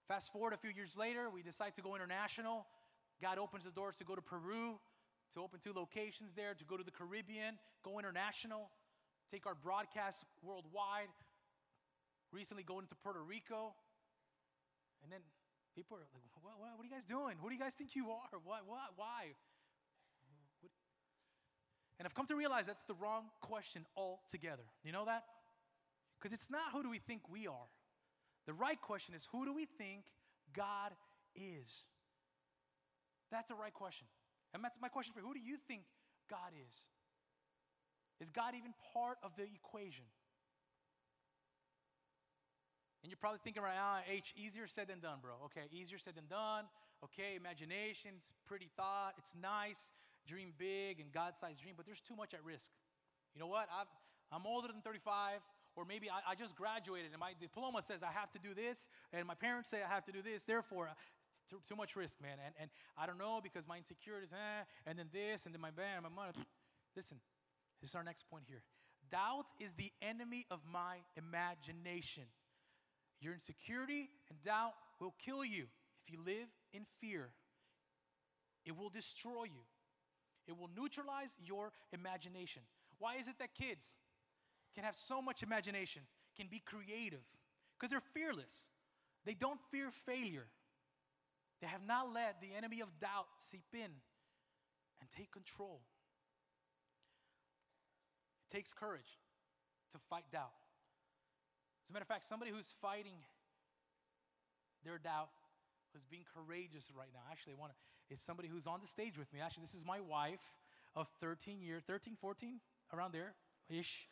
Fast 0.07 0.31
forward 0.31 0.53
a 0.53 0.57
few 0.57 0.69
years 0.69 0.95
later, 0.97 1.29
we 1.29 1.41
decide 1.41 1.75
to 1.75 1.81
go 1.81 1.95
international. 1.95 2.65
God 3.21 3.37
opens 3.37 3.65
the 3.65 3.71
doors 3.71 3.95
to 3.97 4.03
go 4.03 4.15
to 4.15 4.21
Peru, 4.21 4.79
to 5.33 5.41
open 5.41 5.59
two 5.59 5.73
locations 5.73 6.33
there, 6.35 6.53
to 6.53 6.65
go 6.65 6.77
to 6.77 6.83
the 6.83 6.91
Caribbean, 6.91 7.57
go 7.83 7.97
international, 7.97 8.69
take 9.31 9.47
our 9.47 9.55
broadcast 9.55 10.23
worldwide. 10.43 11.09
Recently, 12.31 12.63
going 12.63 12.87
to 12.87 12.95
Puerto 12.95 13.23
Rico. 13.23 13.73
And 15.01 15.11
then 15.11 15.21
People 15.75 15.97
are 15.97 15.99
like, 15.99 16.23
what, 16.41 16.55
what, 16.57 16.71
what, 16.77 16.81
are 16.81 16.87
you 16.87 16.89
guys 16.89 17.03
doing? 17.03 17.35
Who 17.41 17.49
do 17.49 17.53
you 17.53 17.59
guys 17.59 17.73
think 17.73 17.95
you 17.95 18.09
are? 18.09 18.31
Why? 18.45 18.59
Why? 18.65 18.87
why? 18.95 19.35
What? 20.61 20.71
And 21.99 22.05
I've 22.07 22.15
come 22.15 22.25
to 22.27 22.35
realize 22.35 22.65
that's 22.65 22.85
the 22.85 22.93
wrong 22.93 23.25
question 23.41 23.85
altogether. 23.97 24.63
You 24.85 24.93
know 24.93 25.03
that? 25.03 25.25
Because 26.17 26.31
it's 26.31 26.49
not 26.49 26.71
who 26.71 26.81
do 26.81 26.89
we 26.89 26.99
think 26.99 27.27
we 27.29 27.45
are. 27.45 27.67
The 28.45 28.53
right 28.53 28.79
question 28.79 29.15
is 29.15 29.27
who 29.31 29.45
do 29.45 29.53
we 29.53 29.65
think 29.65 30.05
God 30.55 30.91
is? 31.35 31.81
That's 33.31 33.51
a 33.51 33.55
right 33.55 33.73
question. 33.73 34.07
And 34.53 34.63
that's 34.63 34.77
my 34.81 34.87
question 34.87 35.13
for 35.13 35.19
you. 35.19 35.27
Who 35.27 35.33
do 35.33 35.39
you 35.39 35.57
think 35.67 35.83
God 36.29 36.53
is? 36.55 36.75
Is 38.21 38.29
God 38.29 38.53
even 38.55 38.73
part 38.93 39.17
of 39.23 39.35
the 39.35 39.43
equation? 39.43 40.05
And 43.03 43.11
you're 43.11 43.21
probably 43.21 43.39
thinking 43.43 43.61
right 43.61 43.75
now, 43.75 43.99
H, 44.09 44.33
easier 44.37 44.65
said 44.67 44.87
than 44.87 44.99
done, 44.99 45.19
bro. 45.21 45.33
Okay, 45.45 45.67
easier 45.71 45.99
said 45.99 46.15
than 46.15 46.25
done. 46.25 46.65
Okay, 47.03 47.35
imagination, 47.37 48.11
it's 48.17 48.33
pretty 48.47 48.69
thought, 48.75 49.13
it's 49.17 49.35
nice, 49.39 49.91
dream 50.25 50.53
big 50.57 50.99
and 50.99 51.11
God 51.11 51.37
sized 51.37 51.61
dream, 51.61 51.75
but 51.77 51.85
there's 51.85 52.01
too 52.01 52.15
much 52.15 52.33
at 52.33 52.43
risk. 52.43 52.71
You 53.35 53.39
know 53.41 53.47
what? 53.47 53.67
i 53.69 54.35
am 54.35 54.41
older 54.45 54.69
than 54.69 54.81
35, 54.81 55.41
or 55.75 55.85
maybe 55.85 56.09
I, 56.09 56.31
I, 56.31 56.35
just 56.35 56.55
graduated 56.55 57.11
and 57.11 57.19
my 57.19 57.33
diploma 57.39 57.81
says 57.81 58.01
I 58.01 58.11
have 58.11 58.31
to 58.31 58.39
do 58.39 58.53
this, 58.53 58.87
and 59.11 59.25
my 59.27 59.35
parents 59.35 59.69
say 59.69 59.79
I 59.83 59.93
have 59.93 60.05
to 60.05 60.11
do 60.11 60.21
this, 60.21 60.43
therefore, 60.43 60.89
too, 61.49 61.59
too 61.67 61.75
much 61.75 61.95
risk, 61.95 62.21
man. 62.21 62.37
And, 62.43 62.55
and 62.59 62.69
I 62.97 63.05
don't 63.05 63.17
know 63.17 63.39
because 63.41 63.67
my 63.67 63.77
insecurities, 63.77 64.29
eh, 64.31 64.63
and 64.85 64.97
then 64.97 65.07
this, 65.11 65.45
and 65.45 65.53
then 65.53 65.61
my 65.61 65.71
band, 65.71 66.05
and 66.05 66.15
my 66.15 66.23
money. 66.23 66.33
Listen, 66.95 67.17
this 67.81 67.91
is 67.91 67.95
our 67.95 68.03
next 68.03 68.29
point 68.29 68.45
here. 68.47 68.61
Doubt 69.11 69.51
is 69.59 69.73
the 69.73 69.91
enemy 70.01 70.45
of 70.49 70.61
my 70.71 70.97
imagination. 71.15 72.23
Your 73.21 73.33
insecurity 73.33 74.09
and 74.29 74.41
doubt 74.43 74.73
will 74.99 75.13
kill 75.23 75.45
you 75.45 75.65
if 76.05 76.11
you 76.11 76.19
live 76.25 76.47
in 76.73 76.83
fear. 76.99 77.29
It 78.65 78.75
will 78.75 78.89
destroy 78.89 79.43
you. 79.43 79.61
It 80.47 80.57
will 80.57 80.69
neutralize 80.75 81.37
your 81.43 81.71
imagination. 81.93 82.63
Why 82.99 83.15
is 83.15 83.27
it 83.27 83.37
that 83.39 83.53
kids, 83.53 83.95
can 84.75 84.83
have 84.83 84.95
so 84.95 85.21
much 85.21 85.41
imagination, 85.41 86.03
can 86.35 86.47
be 86.47 86.59
creative, 86.59 87.23
because 87.73 87.89
they're 87.89 88.13
fearless. 88.13 88.67
They 89.25 89.33
don't 89.33 89.59
fear 89.71 89.89
failure. 90.05 90.47
They 91.61 91.67
have 91.67 91.85
not 91.87 92.13
let 92.13 92.41
the 92.41 92.49
enemy 92.55 92.81
of 92.81 92.89
doubt 92.99 93.27
seep 93.39 93.65
in 93.73 93.89
and 95.01 95.09
take 95.09 95.31
control. 95.31 95.81
It 98.47 98.55
takes 98.55 98.73
courage 98.73 99.17
to 99.93 99.97
fight 100.09 100.25
doubt. 100.31 100.51
As 101.85 101.89
a 101.89 101.93
matter 101.93 102.03
of 102.03 102.07
fact, 102.07 102.25
somebody 102.27 102.51
who's 102.51 102.75
fighting 102.81 103.15
their 104.83 104.97
doubt, 104.97 105.29
who's 105.93 106.05
being 106.05 106.25
courageous 106.35 106.91
right 106.95 107.09
now, 107.13 107.21
actually, 107.31 107.53
I 107.53 107.55
want 107.55 107.71
to, 107.71 108.13
is 108.13 108.19
somebody 108.19 108.47
who's 108.47 108.67
on 108.67 108.81
the 108.81 108.87
stage 108.87 109.17
with 109.17 109.31
me. 109.33 109.39
Actually, 109.39 109.63
this 109.63 109.73
is 109.73 109.85
my 109.85 109.99
wife 109.99 110.43
of 110.95 111.07
13 111.21 111.61
years, 111.61 111.83
13, 111.87 112.15
14, 112.19 112.59
around 112.93 113.13
there 113.13 113.33
ish. 113.69 114.07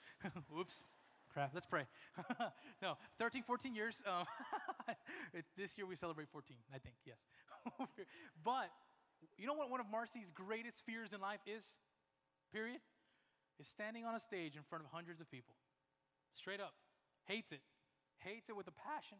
Whoops. 0.49 0.83
Crap, 1.33 1.49
let's 1.53 1.65
pray. 1.65 1.85
no, 2.81 2.95
13, 3.17 3.41
14 3.41 3.73
years. 3.73 4.03
Um, 4.05 4.25
this 5.57 5.77
year 5.77 5.87
we 5.87 5.95
celebrate 5.95 6.29
14, 6.29 6.55
I 6.73 6.77
think, 6.77 6.95
yes. 7.05 7.25
but 8.43 8.69
you 9.37 9.47
know 9.47 9.55
what 9.55 9.71
one 9.71 9.79
of 9.79 9.87
Marcy's 9.91 10.31
greatest 10.31 10.85
fears 10.85 11.11
in 11.11 11.19
life 11.19 11.39
is? 11.47 11.65
Period? 12.51 12.81
Is 13.59 13.67
standing 13.67 14.05
on 14.05 14.13
a 14.13 14.19
stage 14.19 14.55
in 14.55 14.61
front 14.69 14.83
of 14.83 14.91
hundreds 14.91 15.21
of 15.21 15.31
people. 15.31 15.55
Straight 16.33 16.59
up. 16.59 16.73
Hates 17.25 17.51
it. 17.51 17.61
Hates 18.19 18.49
it 18.49 18.55
with 18.55 18.67
a 18.67 18.71
passion. 18.71 19.17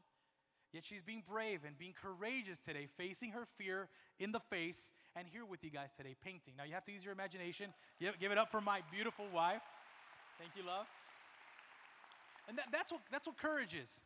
Yet 0.73 0.83
she's 0.83 1.03
being 1.03 1.21
brave 1.29 1.61
and 1.65 1.77
being 1.77 1.93
courageous 1.93 2.59
today, 2.59 2.87
facing 2.97 3.31
her 3.31 3.45
fear 3.57 3.89
in 4.17 4.31
the 4.31 4.39
face, 4.39 4.91
and 5.15 5.27
here 5.31 5.45
with 5.45 5.63
you 5.63 5.69
guys 5.69 5.91
today, 5.95 6.15
painting. 6.23 6.55
Now 6.57 6.63
you 6.63 6.73
have 6.73 6.83
to 6.85 6.91
use 6.91 7.03
your 7.03 7.13
imagination. 7.13 7.73
Give, 7.99 8.19
give 8.19 8.31
it 8.31 8.39
up 8.39 8.49
for 8.49 8.59
my 8.59 8.81
beautiful 8.91 9.25
wife. 9.31 9.61
Thank 10.39 10.51
you, 10.55 10.65
love. 10.65 10.85
And 12.47 12.57
that, 12.57 12.67
that's, 12.71 12.91
what, 12.91 13.01
that's 13.11 13.27
what 13.27 13.37
courage 13.37 13.75
is. 13.75 14.03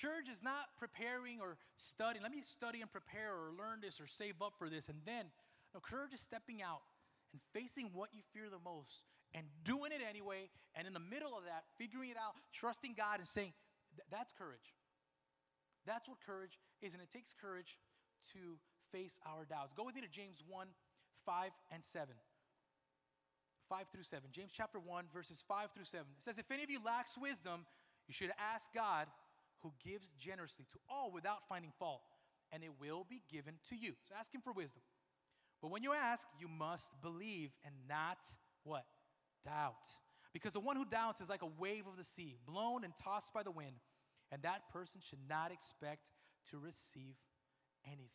Courage 0.00 0.28
is 0.30 0.42
not 0.42 0.70
preparing 0.78 1.40
or 1.40 1.58
studying. 1.76 2.22
Let 2.22 2.30
me 2.30 2.42
study 2.42 2.80
and 2.80 2.90
prepare 2.90 3.34
or 3.34 3.50
learn 3.58 3.80
this 3.82 4.00
or 4.00 4.06
save 4.06 4.40
up 4.40 4.54
for 4.56 4.70
this. 4.70 4.88
And 4.88 4.98
then, 5.04 5.26
no, 5.74 5.80
courage 5.80 6.14
is 6.14 6.20
stepping 6.20 6.62
out 6.62 6.86
and 7.32 7.42
facing 7.52 7.90
what 7.92 8.10
you 8.14 8.22
fear 8.32 8.46
the 8.46 8.62
most 8.62 9.02
and 9.34 9.44
doing 9.64 9.90
it 9.90 10.00
anyway. 10.08 10.50
And 10.76 10.86
in 10.86 10.94
the 10.94 11.02
middle 11.02 11.36
of 11.36 11.44
that, 11.44 11.64
figuring 11.76 12.10
it 12.10 12.16
out, 12.16 12.38
trusting 12.52 12.94
God 12.96 13.18
and 13.18 13.26
saying, 13.26 13.52
that's 14.10 14.32
courage. 14.32 14.74
That's 15.84 16.08
what 16.08 16.18
courage 16.24 16.60
is. 16.80 16.94
And 16.94 17.02
it 17.02 17.10
takes 17.10 17.34
courage 17.34 17.78
to 18.32 18.58
face 18.92 19.18
our 19.26 19.44
doubts. 19.44 19.72
Go 19.72 19.84
with 19.84 19.94
me 19.94 20.02
to 20.02 20.08
James 20.08 20.38
1 20.46 20.68
5 21.26 21.50
and 21.72 21.84
7. 21.84 22.14
5 23.68 23.86
through 23.92 24.02
7. 24.02 24.28
James 24.32 24.52
chapter 24.54 24.78
1, 24.78 25.04
verses 25.12 25.44
5 25.46 25.70
through 25.74 25.84
7. 25.84 26.06
It 26.16 26.22
says, 26.22 26.38
If 26.38 26.50
any 26.50 26.62
of 26.62 26.70
you 26.70 26.80
lacks 26.84 27.12
wisdom, 27.20 27.66
you 28.06 28.14
should 28.14 28.32
ask 28.54 28.72
God, 28.74 29.06
who 29.62 29.72
gives 29.84 30.10
generously 30.18 30.64
to 30.72 30.78
all 30.88 31.10
without 31.10 31.48
finding 31.48 31.72
fault, 31.78 32.02
and 32.52 32.62
it 32.62 32.70
will 32.80 33.04
be 33.08 33.22
given 33.30 33.54
to 33.68 33.76
you. 33.76 33.94
So 34.08 34.14
ask 34.18 34.32
Him 34.32 34.40
for 34.40 34.52
wisdom. 34.52 34.82
But 35.60 35.70
when 35.70 35.82
you 35.82 35.92
ask, 35.92 36.26
you 36.38 36.48
must 36.48 36.90
believe 37.02 37.50
and 37.64 37.74
not 37.88 38.18
what? 38.62 38.84
Doubt. 39.44 39.86
Because 40.32 40.52
the 40.52 40.60
one 40.60 40.76
who 40.76 40.84
doubts 40.84 41.20
is 41.20 41.28
like 41.28 41.42
a 41.42 41.50
wave 41.58 41.86
of 41.86 41.96
the 41.96 42.04
sea, 42.04 42.36
blown 42.46 42.84
and 42.84 42.92
tossed 42.96 43.32
by 43.34 43.42
the 43.42 43.50
wind, 43.50 43.80
and 44.30 44.42
that 44.42 44.70
person 44.72 45.00
should 45.02 45.18
not 45.28 45.50
expect 45.50 46.10
to 46.50 46.58
receive 46.58 47.16
anything. 47.84 48.10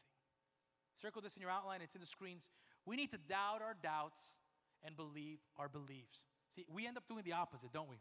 Circle 1.01 1.21
this 1.21 1.35
in 1.35 1.41
your 1.41 1.51
outline, 1.51 1.81
it's 1.81 1.95
in 1.95 2.01
the 2.01 2.07
screens. 2.07 2.51
We 2.85 2.95
need 2.95 3.11
to 3.11 3.17
doubt 3.17 3.61
our 3.61 3.75
doubts 3.81 4.37
and 4.83 4.95
believe 4.95 5.39
our 5.57 5.69
beliefs. 5.69 6.25
See, 6.55 6.65
we 6.71 6.87
end 6.87 6.97
up 6.97 7.07
doing 7.07 7.23
the 7.23 7.33
opposite, 7.33 7.71
don't 7.71 7.89
we? 7.89 7.97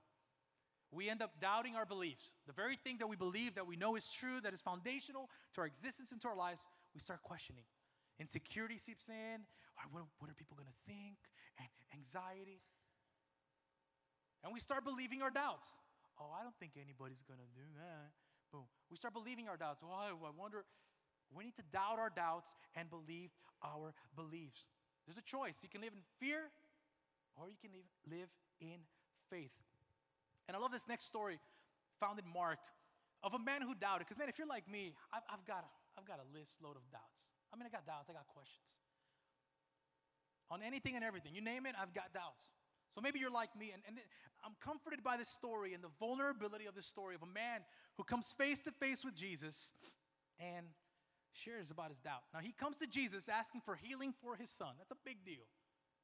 We 0.90 1.08
end 1.08 1.22
up 1.22 1.40
doubting 1.40 1.74
our 1.74 1.86
beliefs. 1.86 2.32
The 2.46 2.52
very 2.52 2.76
thing 2.76 2.98
that 2.98 3.08
we 3.08 3.16
believe 3.16 3.54
that 3.54 3.66
we 3.66 3.76
know 3.76 3.96
is 3.96 4.10
true, 4.10 4.40
that 4.42 4.52
is 4.52 4.60
foundational 4.60 5.30
to 5.54 5.62
our 5.62 5.66
existence 5.66 6.12
and 6.12 6.20
to 6.20 6.28
our 6.28 6.36
lives, 6.36 6.66
we 6.94 7.00
start 7.00 7.22
questioning. 7.22 7.64
Insecurity 8.20 8.76
seeps 8.76 9.08
in. 9.08 9.40
What, 9.90 10.04
what 10.18 10.30
are 10.30 10.34
people 10.34 10.54
going 10.54 10.68
to 10.68 10.80
think? 10.86 11.16
And 11.58 11.68
anxiety. 11.96 12.60
And 14.44 14.52
we 14.52 14.60
start 14.60 14.84
believing 14.84 15.22
our 15.22 15.30
doubts. 15.30 15.80
Oh, 16.20 16.28
I 16.38 16.42
don't 16.42 16.54
think 16.60 16.72
anybody's 16.76 17.22
going 17.22 17.40
to 17.40 17.50
do 17.56 17.64
that. 17.80 18.12
Boom. 18.52 18.68
We 18.90 18.96
start 18.98 19.14
believing 19.14 19.48
our 19.48 19.56
doubts. 19.56 19.80
Oh, 19.82 19.90
I 19.90 20.12
wonder. 20.36 20.64
We 21.32 21.44
need 21.44 21.56
to 21.56 21.64
doubt 21.72 21.98
our 21.98 22.12
doubts 22.14 22.54
and 22.76 22.90
believe 22.90 23.30
our 23.64 23.94
beliefs. 24.14 24.68
There's 25.06 25.16
a 25.16 25.24
choice. 25.24 25.60
You 25.62 25.70
can 25.70 25.80
live 25.80 25.94
in 25.94 26.04
fear 26.20 26.52
or 27.36 27.48
you 27.48 27.56
can 27.60 27.70
live 28.08 28.28
in 28.60 28.80
faith. 29.30 29.52
And 30.48 30.56
I 30.56 30.60
love 30.60 30.72
this 30.72 30.88
next 30.88 31.06
story 31.06 31.38
found 32.00 32.18
in 32.18 32.26
Mark 32.26 32.58
of 33.22 33.34
a 33.34 33.38
man 33.38 33.62
who 33.62 33.74
doubted. 33.74 34.06
Because, 34.06 34.18
man, 34.18 34.28
if 34.28 34.38
you're 34.38 34.50
like 34.50 34.68
me, 34.68 34.94
I've, 35.12 35.22
I've, 35.30 35.44
got 35.46 35.64
I've 35.96 36.06
got 36.06 36.18
a 36.18 36.26
list 36.36 36.58
load 36.62 36.76
of 36.76 36.82
doubts. 36.90 37.30
I 37.52 37.56
mean, 37.56 37.66
I 37.66 37.70
got 37.70 37.86
doubts, 37.86 38.10
I 38.10 38.12
got 38.12 38.26
questions. 38.26 38.80
On 40.50 40.60
anything 40.62 40.96
and 40.96 41.04
everything, 41.04 41.34
you 41.34 41.40
name 41.40 41.64
it, 41.66 41.74
I've 41.80 41.94
got 41.94 42.12
doubts. 42.12 42.52
So 42.94 43.00
maybe 43.00 43.18
you're 43.18 43.32
like 43.32 43.56
me, 43.56 43.72
and, 43.72 43.80
and 43.88 43.96
I'm 44.44 44.52
comforted 44.60 45.02
by 45.02 45.16
this 45.16 45.28
story 45.28 45.72
and 45.72 45.82
the 45.82 45.92
vulnerability 45.98 46.66
of 46.66 46.74
this 46.74 46.84
story 46.84 47.14
of 47.14 47.22
a 47.22 47.32
man 47.32 47.60
who 47.96 48.04
comes 48.04 48.34
face 48.36 48.60
to 48.68 48.72
face 48.72 49.04
with 49.04 49.14
Jesus 49.14 49.72
and 50.38 50.66
shares 51.32 51.70
about 51.70 51.88
his 51.88 51.98
doubt. 51.98 52.28
Now, 52.34 52.40
he 52.40 52.52
comes 52.52 52.78
to 52.78 52.86
Jesus 52.86 53.28
asking 53.28 53.62
for 53.62 53.76
healing 53.76 54.12
for 54.20 54.36
his 54.36 54.50
son. 54.50 54.74
That's 54.76 54.90
a 54.90 55.00
big 55.04 55.24
deal. 55.24 55.48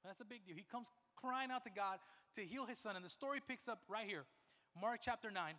That's 0.05 0.21
a 0.21 0.25
big 0.25 0.47
deal. 0.47 0.57
He 0.57 0.65
comes 0.71 0.89
crying 1.21 1.51
out 1.51 1.65
to 1.65 1.71
God 1.71 1.99
to 2.37 2.43
heal 2.43 2.67
his 2.67 2.79
son. 2.79 2.97
And 2.97 3.05
the 3.05 3.11
story 3.11 3.41
picks 3.47 3.69
up 3.69 3.81
right 3.89 4.07
here, 4.07 4.25
Mark 4.81 5.01
chapter 5.03 5.31
9. 5.31 5.55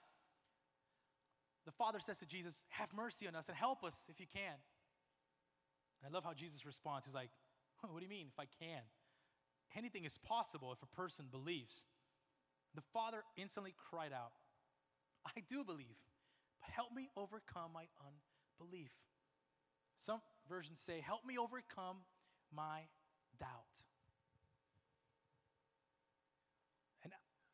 The 1.66 1.72
father 1.72 2.00
says 2.00 2.20
to 2.20 2.26
Jesus, 2.26 2.64
Have 2.70 2.90
mercy 2.94 3.28
on 3.28 3.36
us 3.36 3.48
and 3.48 3.58
help 3.58 3.84
us 3.84 4.08
if 4.10 4.20
you 4.20 4.26
can. 4.32 4.56
I 6.06 6.10
love 6.10 6.24
how 6.24 6.34
Jesus 6.34 6.66
responds. 6.66 7.06
He's 7.06 7.16
like, 7.16 7.30
What 7.82 7.98
do 7.98 8.04
you 8.04 8.10
mean, 8.10 8.28
if 8.32 8.40
I 8.40 8.46
can? 8.64 8.82
Anything 9.76 10.06
is 10.06 10.18
possible 10.18 10.72
if 10.72 10.82
a 10.82 10.96
person 10.96 11.26
believes. 11.30 11.86
The 12.76 12.82
father 12.94 13.24
instantly 13.38 13.74
cried 13.90 14.14
out, 14.14 14.32
I 15.26 15.42
do 15.48 15.64
believe, 15.64 15.98
but 16.62 16.72
help 16.72 16.94
me 16.94 17.10
overcome 17.18 17.72
my 17.74 17.86
unbelief. 18.60 18.92
Some 19.98 20.22
versions 20.48 20.80
say, 20.80 21.02
Help 21.02 21.26
me 21.26 21.38
overcome 21.38 21.98
my 22.56 22.82
doubt. 23.40 23.84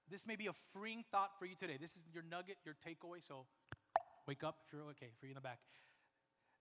This 0.10 0.28
may 0.28 0.36
be 0.36 0.48
a 0.48 0.54
freeing 0.74 1.04
thought 1.12 1.32
for 1.40 1.46
you 1.46 1.56
today. 1.56 1.78
This 1.80 1.96
is 1.96 2.04
your 2.14 2.24
nugget, 2.30 2.58
your 2.64 2.76
takeaway. 2.76 3.26
So 3.26 3.46
wake 4.28 4.44
up 4.44 4.58
if 4.66 4.74
you're 4.74 4.84
okay, 4.92 5.10
for 5.20 5.26
you 5.26 5.32
in 5.32 5.36
the 5.36 5.42
back. 5.42 5.60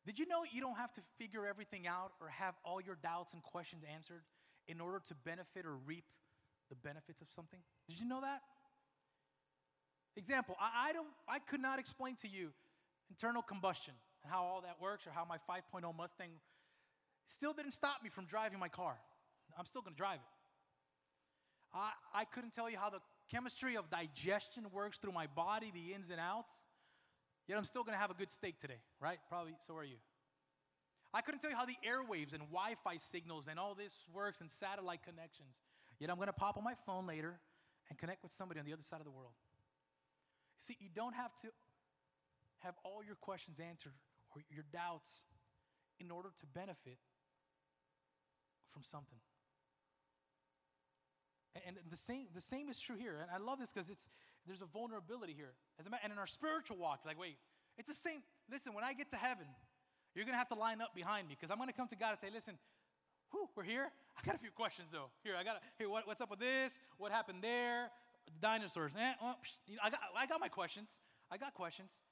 Did 0.07 0.19
you 0.19 0.27
know 0.27 0.45
you 0.51 0.61
don't 0.61 0.77
have 0.77 0.93
to 0.95 1.01
figure 1.19 1.47
everything 1.47 1.87
out 1.87 2.13
or 2.21 2.29
have 2.29 2.55
all 2.65 2.81
your 2.81 2.97
doubts 2.97 3.33
and 3.33 3.43
questions 3.43 3.85
answered 3.93 4.23
in 4.69 4.81
order 4.81 5.01
to 5.09 5.15
benefit 5.25 5.65
or 5.65 5.77
reap 5.77 6.05
the 6.69 6.77
benefits 6.77 7.21
of 7.21 7.29
something? 7.31 7.61
Did 7.87 7.99
you 7.99 8.07
know 8.07 8.21
that? 8.21 8.41
Example, 10.17 10.57
I, 10.61 10.91
I 10.91 10.93
don't 10.93 11.09
I 11.29 11.39
could 11.39 11.61
not 11.61 11.79
explain 11.79 12.17
to 12.17 12.29
you 12.29 12.51
internal 13.11 13.43
combustion 13.43 13.95
and 14.23 14.33
how 14.33 14.45
all 14.45 14.61
that 14.63 14.81
works 14.81 15.07
or 15.07 15.11
how 15.11 15.25
my 15.25 15.37
5.0 15.37 15.83
Mustang 15.97 16.31
still 17.29 17.53
didn't 17.53 17.73
stop 17.73 18.03
me 18.03 18.11
from 18.11 18.27
driving 18.27 18.59
my 18.59 18.69
car. 18.69 18.97
I'm 19.59 19.67
still 19.67 19.83
gonna 19.83 19.97
drive 19.97 20.21
it. 20.21 20.35
I, 21.75 21.91
I 22.15 22.25
couldn't 22.25 22.53
tell 22.53 22.71
you 22.71 22.79
how 22.79 22.91
the 22.91 23.01
chemistry 23.35 23.77
of 23.77 23.91
digestion 23.91 24.65
works 24.73 24.99
through 24.99 25.13
my 25.13 25.27
body, 25.27 25.73
the 25.75 25.93
ins 25.93 26.11
and 26.11 26.21
outs. 26.21 26.55
Yet 27.49 27.59
I'm 27.59 27.65
still 27.65 27.83
to 27.97 28.01
have 28.01 28.11
a 28.11 28.15
good 28.15 28.31
steak 28.31 28.61
today, 28.61 28.81
right? 29.01 29.19
Probably, 29.29 29.55
so 29.67 29.77
are 29.77 29.85
you. 29.85 29.97
I 31.13 31.21
couldn't 31.21 31.41
tell 31.41 31.51
you 31.51 31.57
how 31.57 31.67
the 31.67 31.77
airwaves 31.87 32.33
and 32.33 32.43
Wi 32.51 32.75
Fi 32.83 32.97
signals 32.97 33.47
and 33.51 33.59
all 33.59 33.75
this 33.75 33.95
works 34.13 34.41
and 34.41 34.51
satellite 34.51 35.03
connections. 35.03 35.57
Yet 35.99 36.11
I'm 36.11 36.17
to 36.19 36.33
pop 36.33 36.57
on 36.57 36.65
my 36.65 36.75
phone 36.87 37.07
later 37.07 37.39
and 37.91 37.99
connect 37.99 38.23
with 38.23 38.33
somebody 38.33 38.61
on 38.61 38.67
the 38.67 38.73
other 38.73 38.83
side 38.83 39.01
of 39.01 39.05
the 39.05 39.13
world. 39.13 39.35
See, 40.59 40.77
you 40.81 40.89
don't 40.95 41.15
have 41.15 41.35
to 41.43 41.49
have 42.61 42.75
all 42.85 43.03
your 43.05 43.17
questions 43.17 43.61
answered 43.61 43.93
or 44.35 44.43
your 44.51 44.65
doubts 44.73 45.27
in 46.01 46.11
order 46.11 46.31
to 46.41 46.47
benefit 46.47 46.99
from 48.73 48.83
something. 48.83 49.19
And 51.67 51.77
the 51.89 51.97
same, 51.97 52.27
the 52.35 52.41
same 52.41 52.69
is 52.69 52.81
true 52.81 52.97
here. 52.97 53.19
And 53.23 53.31
I 53.31 53.39
love 53.39 53.61
this 53.61 53.73
because 53.73 53.89
it's 53.89 54.09
there's 54.47 54.63
a 54.63 54.67
vulnerability 54.67 55.35
here. 55.35 55.55
As 55.79 55.87
a 55.87 55.91
and 56.03 56.13
in 56.13 56.19
our 56.19 56.27
spiritual 56.27 56.77
walk, 56.77 57.01
like, 57.07 57.19
wait, 57.19 57.37
it's 57.79 57.89
the 57.89 57.95
same. 57.95 58.23
Listen, 58.51 58.75
when 58.75 58.85
I 58.85 58.93
get 58.93 59.11
to 59.11 59.17
heaven, 59.17 59.47
you're 60.15 60.25
gonna 60.25 60.37
have 60.37 60.49
to 60.49 60.55
line 60.55 60.81
up 60.81 60.95
behind 60.95 61.29
me 61.29 61.37
because 61.39 61.51
I'm 61.51 61.59
gonna 61.59 61.73
come 61.73 61.89
to 61.89 61.97
God 61.97 62.11
and 62.11 62.19
say, 62.19 62.31
listen, 62.33 62.59
whew, 63.31 63.49
we're 63.57 63.63
here. 63.63 63.91
I 64.19 64.27
got 64.27 64.35
a 64.35 64.39
few 64.39 64.51
questions 64.51 64.89
though. 64.93 65.11
Here, 65.23 65.35
I 65.39 65.45
got 65.45 65.63
here. 65.79 65.89
What, 65.89 66.07
what's 66.07 66.21
up 66.21 66.31
with 66.31 66.41
this? 66.41 66.79
What 66.99 67.13
happened 67.13 67.39
there? 67.43 67.91
Dinosaurs. 68.41 68.93
Eh, 68.99 69.13
well, 69.23 69.39
you 69.67 69.77
know, 69.77 69.83
I 69.85 69.91
got 69.91 70.01
I 70.17 70.27
got 70.27 70.41
my 70.41 70.49
questions. 70.49 71.01
I 71.31 71.37
got 71.37 71.55
questions. 71.55 72.03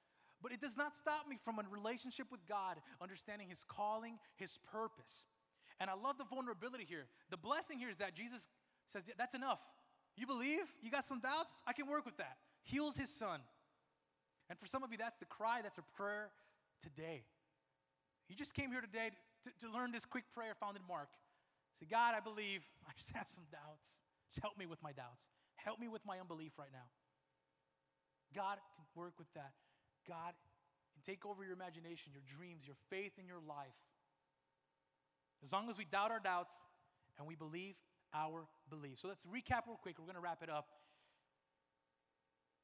But 0.42 0.50
it 0.50 0.60
does 0.60 0.76
not 0.76 0.96
stop 0.96 1.28
me 1.28 1.38
from 1.40 1.58
a 1.58 1.62
relationship 1.70 2.26
with 2.32 2.44
God, 2.48 2.78
understanding 3.00 3.48
His 3.48 3.62
calling, 3.62 4.18
His 4.36 4.58
purpose. 4.72 5.26
And 5.78 5.88
I 5.88 5.94
love 5.94 6.18
the 6.18 6.24
vulnerability 6.24 6.84
here. 6.84 7.06
The 7.30 7.36
blessing 7.36 7.78
here 7.78 7.88
is 7.88 7.96
that 7.98 8.14
Jesus 8.14 8.48
says, 8.92 9.02
That's 9.18 9.34
enough. 9.34 9.60
You 10.16 10.26
believe? 10.26 10.64
You 10.82 10.90
got 10.90 11.04
some 11.04 11.20
doubts? 11.20 11.62
I 11.66 11.72
can 11.72 11.86
work 11.88 12.04
with 12.04 12.16
that. 12.18 12.36
heals 12.62 12.96
his 12.96 13.08
son. 13.08 13.40
And 14.50 14.58
for 14.58 14.66
some 14.66 14.82
of 14.82 14.92
you, 14.92 14.98
that's 14.98 15.16
the 15.16 15.24
cry, 15.24 15.60
that's 15.62 15.78
a 15.78 15.86
prayer 15.96 16.30
today. 16.82 17.24
You 18.28 18.36
just 18.36 18.54
came 18.54 18.70
here 18.70 18.80
today 18.80 19.10
to, 19.44 19.66
to 19.66 19.72
learn 19.72 19.92
this 19.92 20.04
quick 20.04 20.24
prayer 20.34 20.54
found 20.58 20.76
in 20.76 20.82
Mark. 20.86 21.08
Say, 21.80 21.86
God, 21.90 22.14
I 22.14 22.20
believe. 22.20 22.60
I 22.88 22.92
just 22.96 23.10
have 23.12 23.28
some 23.28 23.44
doubts. 23.50 24.00
Just 24.30 24.42
help 24.42 24.58
me 24.58 24.66
with 24.66 24.82
my 24.82 24.92
doubts. 24.92 25.28
Help 25.56 25.80
me 25.80 25.88
with 25.88 26.04
my 26.04 26.20
unbelief 26.20 26.52
right 26.58 26.72
now. 26.72 26.88
God 28.34 28.58
can 28.76 28.84
work 28.94 29.14
with 29.18 29.32
that. 29.34 29.52
God 30.08 30.34
can 30.92 31.02
take 31.04 31.24
over 31.24 31.44
your 31.44 31.52
imagination, 31.52 32.12
your 32.12 32.24
dreams, 32.26 32.66
your 32.66 32.76
faith 32.90 33.12
in 33.18 33.26
your 33.26 33.40
life. 33.46 33.76
As 35.42 35.52
long 35.52 35.68
as 35.68 35.76
we 35.76 35.84
doubt 35.84 36.10
our 36.10 36.20
doubts 36.20 36.54
and 37.18 37.26
we 37.26 37.34
believe 37.34 37.74
our 38.14 38.46
belief. 38.70 38.98
So 39.00 39.08
let's 39.08 39.24
recap 39.26 39.66
real 39.66 39.78
quick. 39.80 39.98
We're 39.98 40.06
going 40.06 40.16
to 40.16 40.20
wrap 40.20 40.42
it 40.42 40.50
up. 40.50 40.68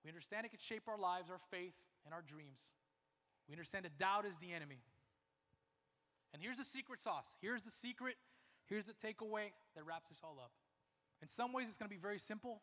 We 0.05 0.11
understand 0.11 0.47
it 0.47 0.51
can 0.51 0.61
shape 0.61 0.89
our 0.89 0.99
lives, 0.99 1.31
our 1.31 1.41
faith, 1.51 1.75
and 2.05 2.15
our 2.15 2.23
dreams. 2.23 2.73
We 3.49 3.55
understand 3.55 3.85
that 3.85 3.99
doubt 3.99 4.27
is 4.27 4.39
the 4.39 4.53
enemy. 4.53 4.79
And 6.33 6.43
here's 6.43 6.59
the 6.59 6.65
secret 6.65 7.01
sauce. 7.01 7.29
Here's 7.41 7.63
the 7.63 7.71
secret. 7.71 8.17
Here's 8.67 8.85
the 8.85 8.93
takeaway 8.93 9.53
that 9.75 9.85
wraps 9.87 10.11
this 10.11 10.21
all 10.23 10.39
up. 10.43 10.53
In 11.23 11.29
some 11.29 11.53
ways, 11.53 11.67
it's 11.69 11.77
going 11.77 11.89
to 11.89 11.95
be 11.95 12.01
very 12.01 12.19
simple. 12.19 12.61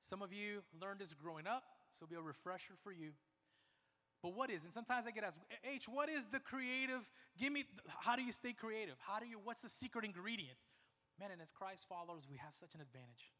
Some 0.00 0.22
of 0.22 0.32
you 0.32 0.62
learned 0.80 1.00
this 1.00 1.14
growing 1.14 1.46
up, 1.46 1.64
so 1.90 2.04
it'll 2.04 2.10
be 2.10 2.16
a 2.16 2.22
refresher 2.22 2.74
for 2.82 2.92
you. 2.92 3.10
But 4.22 4.36
what 4.36 4.50
is? 4.50 4.64
And 4.64 4.72
sometimes 4.72 5.06
I 5.06 5.10
get 5.10 5.24
asked, 5.24 5.38
H, 5.64 5.88
what 5.88 6.08
is 6.08 6.26
the 6.26 6.38
creative? 6.38 7.00
Give 7.38 7.52
me, 7.52 7.64
how 7.86 8.14
do 8.14 8.22
you 8.22 8.30
stay 8.30 8.52
creative? 8.52 8.94
How 9.00 9.18
do 9.18 9.26
you, 9.26 9.40
what's 9.42 9.62
the 9.62 9.68
secret 9.68 10.04
ingredient? 10.04 10.56
Man, 11.22 11.30
and 11.30 11.38
as 11.38 11.54
Christ 11.54 11.86
followers, 11.86 12.26
we 12.26 12.34
have 12.42 12.50
such 12.50 12.74
an 12.74 12.82
advantage. 12.82 13.30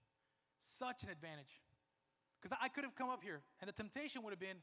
Such 0.62 1.03
an 1.03 1.11
advantage. 1.11 1.51
Because 2.39 2.57
I 2.62 2.70
could 2.70 2.87
have 2.87 2.95
come 2.95 3.11
up 3.11 3.26
here, 3.26 3.43
and 3.59 3.66
the 3.66 3.74
temptation 3.74 4.22
would 4.22 4.30
have 4.30 4.39
been 4.39 4.62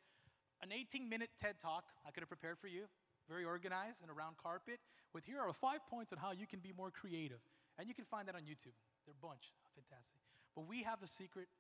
an 0.64 0.72
18 0.72 1.04
minute 1.04 1.28
TED 1.36 1.60
talk 1.60 1.84
I 2.08 2.12
could 2.16 2.24
have 2.24 2.32
prepared 2.32 2.64
for 2.64 2.72
you, 2.72 2.88
very 3.28 3.44
organized 3.44 4.00
and 4.00 4.08
a 4.08 4.14
round 4.16 4.40
carpet, 4.40 4.80
with 5.12 5.28
here 5.28 5.44
are 5.44 5.52
five 5.52 5.84
points 5.92 6.16
on 6.16 6.18
how 6.18 6.32
you 6.32 6.48
can 6.48 6.64
be 6.64 6.72
more 6.72 6.92
creative. 6.92 7.44
And 7.76 7.92
you 7.92 7.94
can 7.94 8.06
find 8.08 8.26
that 8.32 8.36
on 8.36 8.48
YouTube. 8.48 8.72
They're 9.04 9.20
a 9.20 9.26
bunch. 9.28 9.52
Fantastic. 9.76 10.24
But 10.56 10.72
we 10.72 10.84
have 10.84 11.04
the 11.04 11.08
secret 11.08 11.52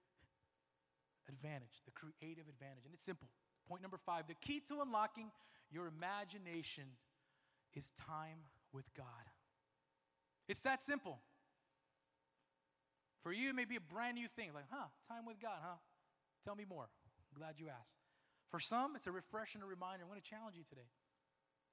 advantage, 1.27 1.83
the 1.83 1.91
creative 1.91 2.47
advantage. 2.47 2.87
And 2.87 2.93
it's 2.93 3.03
simple. 3.03 3.27
Point 3.67 3.81
number 3.81 3.99
five 3.99 4.31
the 4.31 4.39
key 4.39 4.63
to 4.71 4.79
unlocking 4.79 5.27
your 5.69 5.91
imagination 5.91 6.87
is 7.75 7.91
time 7.99 8.47
with 8.71 8.87
God. 8.95 9.27
It's 10.47 10.61
that 10.61 10.81
simple. 10.81 11.19
For 13.21 13.33
you, 13.33 13.49
it 13.49 13.55
may 13.55 13.65
be 13.65 13.75
a 13.75 13.83
brand 13.83 14.15
new 14.15 14.27
thing, 14.27 14.51
like, 14.53 14.67
huh, 14.71 14.87
time 15.07 15.25
with 15.25 15.39
God, 15.41 15.59
huh? 15.59 15.77
Tell 16.45 16.55
me 16.55 16.63
more. 16.63 16.87
I'm 16.87 17.37
glad 17.39 17.55
you 17.59 17.67
asked. 17.67 17.97
For 18.49 18.59
some, 18.59 18.95
it's 18.95 19.07
a 19.07 19.11
refresh 19.11 19.55
and 19.55 19.63
a 19.63 19.67
reminder. 19.67 20.03
I'm 20.03 20.09
going 20.09 20.21
to 20.21 20.29
challenge 20.29 20.55
you 20.55 20.63
today 20.67 20.87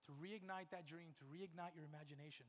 to 0.06 0.12
reignite 0.18 0.70
that 0.70 0.86
dream, 0.86 1.14
to 1.18 1.24
reignite 1.30 1.74
your 1.74 1.86
imagination. 1.86 2.46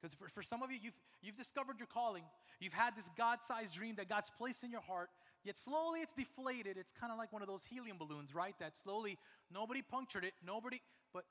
Because 0.00 0.14
for, 0.14 0.28
for 0.28 0.42
some 0.42 0.62
of 0.62 0.70
you, 0.70 0.78
you've, 0.82 0.98
you've 1.22 1.36
discovered 1.36 1.78
your 1.78 1.86
calling. 1.86 2.24
You've 2.60 2.72
had 2.72 2.96
this 2.96 3.08
God 3.16 3.38
sized 3.46 3.74
dream 3.74 3.96
that 3.96 4.08
God's 4.08 4.30
placed 4.36 4.64
in 4.64 4.70
your 4.70 4.80
heart, 4.80 5.08
yet 5.44 5.56
slowly 5.56 6.00
it's 6.00 6.12
deflated. 6.12 6.76
It's 6.76 6.92
kind 6.92 7.12
of 7.12 7.18
like 7.18 7.32
one 7.32 7.42
of 7.42 7.48
those 7.48 7.64
helium 7.64 7.96
balloons, 7.98 8.34
right? 8.34 8.54
That 8.60 8.76
slowly, 8.76 9.18
nobody 9.52 9.82
punctured 9.82 10.24
it, 10.24 10.34
nobody, 10.44 10.80
but 11.12 11.24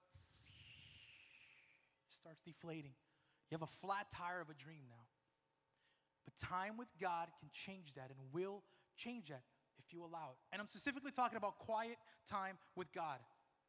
starts 2.09 2.41
deflating. 2.45 2.93
You 3.51 3.55
have 3.55 3.61
a 3.61 3.71
flat 3.85 4.07
tire 4.11 4.41
of 4.41 4.49
a 4.49 4.53
dream 4.53 4.81
now. 4.89 5.05
But 6.25 6.37
time 6.37 6.77
with 6.77 6.89
God 6.99 7.27
can 7.39 7.49
change 7.53 7.93
that 7.95 8.09
and 8.09 8.17
will 8.33 8.63
change 8.97 9.29
that 9.29 9.43
if 9.79 9.93
you 9.93 10.03
allow 10.03 10.31
it. 10.31 10.37
And 10.51 10.61
I'm 10.61 10.67
specifically 10.67 11.11
talking 11.11 11.37
about 11.37 11.59
quiet 11.59 11.97
time 12.27 12.57
with 12.75 12.91
God 12.93 13.19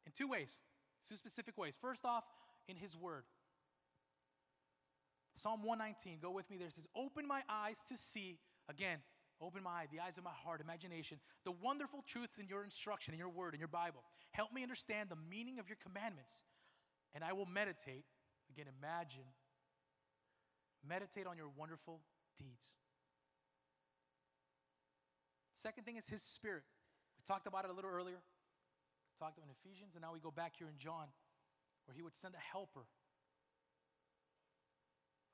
in 0.05 0.11
two 0.11 0.27
ways, 0.27 0.59
two 1.07 1.15
specific 1.15 1.57
ways. 1.57 1.77
First 1.79 2.05
off, 2.05 2.23
in 2.67 2.75
His 2.75 2.97
Word. 2.97 3.23
Psalm 5.33 5.63
119, 5.63 6.17
go 6.21 6.31
with 6.31 6.49
me 6.49 6.57
there. 6.57 6.67
It 6.67 6.73
says, 6.73 6.87
Open 6.95 7.27
my 7.27 7.41
eyes 7.47 7.83
to 7.89 7.97
see, 7.97 8.39
again, 8.69 8.97
open 9.39 9.61
my 9.61 9.69
eye, 9.69 9.87
the 9.91 9.99
eyes 9.99 10.17
of 10.17 10.23
my 10.23 10.33
heart, 10.33 10.61
imagination, 10.61 11.19
the 11.45 11.51
wonderful 11.51 12.03
truths 12.07 12.39
in 12.39 12.47
your 12.47 12.63
instruction, 12.63 13.13
in 13.13 13.19
your 13.19 13.29
word, 13.29 13.53
in 13.53 13.59
your 13.59 13.67
Bible. 13.67 14.01
Help 14.31 14.51
me 14.51 14.63
understand 14.63 15.09
the 15.09 15.17
meaning 15.29 15.59
of 15.59 15.69
your 15.69 15.77
commandments, 15.81 16.43
and 17.13 17.23
I 17.23 17.33
will 17.33 17.45
meditate, 17.45 18.05
again, 18.49 18.65
imagine, 18.81 19.29
meditate 20.87 21.27
on 21.27 21.37
your 21.37 21.49
wonderful 21.55 22.01
deeds. 22.37 22.77
Second 25.53 25.85
thing 25.85 25.97
is 25.97 26.07
his 26.07 26.21
spirit. 26.21 26.63
We 27.17 27.23
talked 27.25 27.47
about 27.47 27.65
it 27.65 27.71
a 27.71 27.73
little 27.73 27.89
earlier. 27.89 28.21
We 28.21 29.15
talked 29.19 29.37
about 29.37 29.47
in 29.49 29.55
Ephesians, 29.63 29.95
and 29.95 30.01
now 30.01 30.13
we 30.13 30.19
go 30.19 30.31
back 30.31 30.53
here 30.57 30.67
in 30.69 30.77
John, 30.77 31.07
where 31.85 31.95
he 31.95 32.03
would 32.03 32.15
send 32.15 32.35
a 32.35 32.51
helper. 32.51 32.85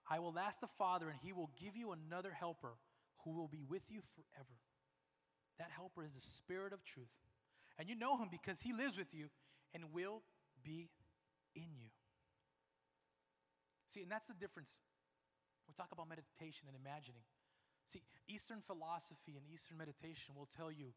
I 0.10 0.20
will 0.20 0.38
ask 0.40 0.60
the 0.60 0.68
Father, 0.68 1.10
and 1.10 1.20
he 1.22 1.34
will 1.34 1.52
give 1.60 1.76
you 1.76 1.92
another 1.92 2.32
helper 2.32 2.76
who 3.24 3.32
will 3.32 3.48
be 3.48 3.64
with 3.68 3.84
you 3.90 4.02
forever. 4.16 4.56
That 5.60 5.70
helper 5.76 6.04
is 6.04 6.14
the 6.14 6.22
Spirit 6.22 6.74
of 6.74 6.84
truth. 6.84 7.08
And 7.78 7.90
you 7.90 7.96
know 7.96 8.18
him 8.18 8.30
because 8.32 8.62
he 8.62 8.74
lives 8.74 8.98
with 8.98 9.14
you 9.14 9.28
and 9.74 9.92
will 9.94 10.22
be 10.64 10.90
in 11.56 11.76
you. 11.76 11.90
See, 13.88 14.02
and 14.02 14.12
that's 14.12 14.28
the 14.28 14.34
difference 14.34 14.80
we 15.68 15.74
talk 15.74 15.92
about 15.92 16.10
meditation 16.10 16.68
and 16.68 16.76
imagining. 16.76 17.24
See, 17.86 18.02
Eastern 18.28 18.62
philosophy 18.62 19.36
and 19.36 19.46
Eastern 19.54 19.78
meditation 19.78 20.36
will 20.36 20.48
tell 20.48 20.72
you 20.72 20.94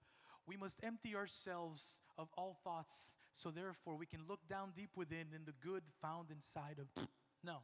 we 0.46 0.56
must 0.56 0.78
empty 0.82 1.16
ourselves 1.16 2.00
of 2.16 2.28
all 2.36 2.56
thoughts 2.62 3.16
so 3.32 3.50
therefore 3.50 3.96
we 3.96 4.06
can 4.06 4.20
look 4.28 4.40
down 4.48 4.70
deep 4.76 4.90
within 4.96 5.26
in 5.34 5.44
the 5.44 5.54
good 5.62 5.82
found 6.00 6.30
inside 6.30 6.76
of. 6.78 7.08
No. 7.44 7.58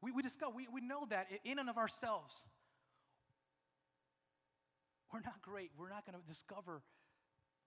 We, 0.00 0.12
we 0.12 0.22
discover, 0.22 0.52
we, 0.54 0.68
we 0.72 0.80
know 0.80 1.06
that 1.10 1.28
in 1.44 1.58
and 1.58 1.70
of 1.70 1.78
ourselves, 1.78 2.46
we're 5.12 5.20
not 5.20 5.40
great. 5.42 5.70
We're 5.78 5.88
not 5.88 6.04
going 6.06 6.20
to 6.20 6.26
discover. 6.26 6.82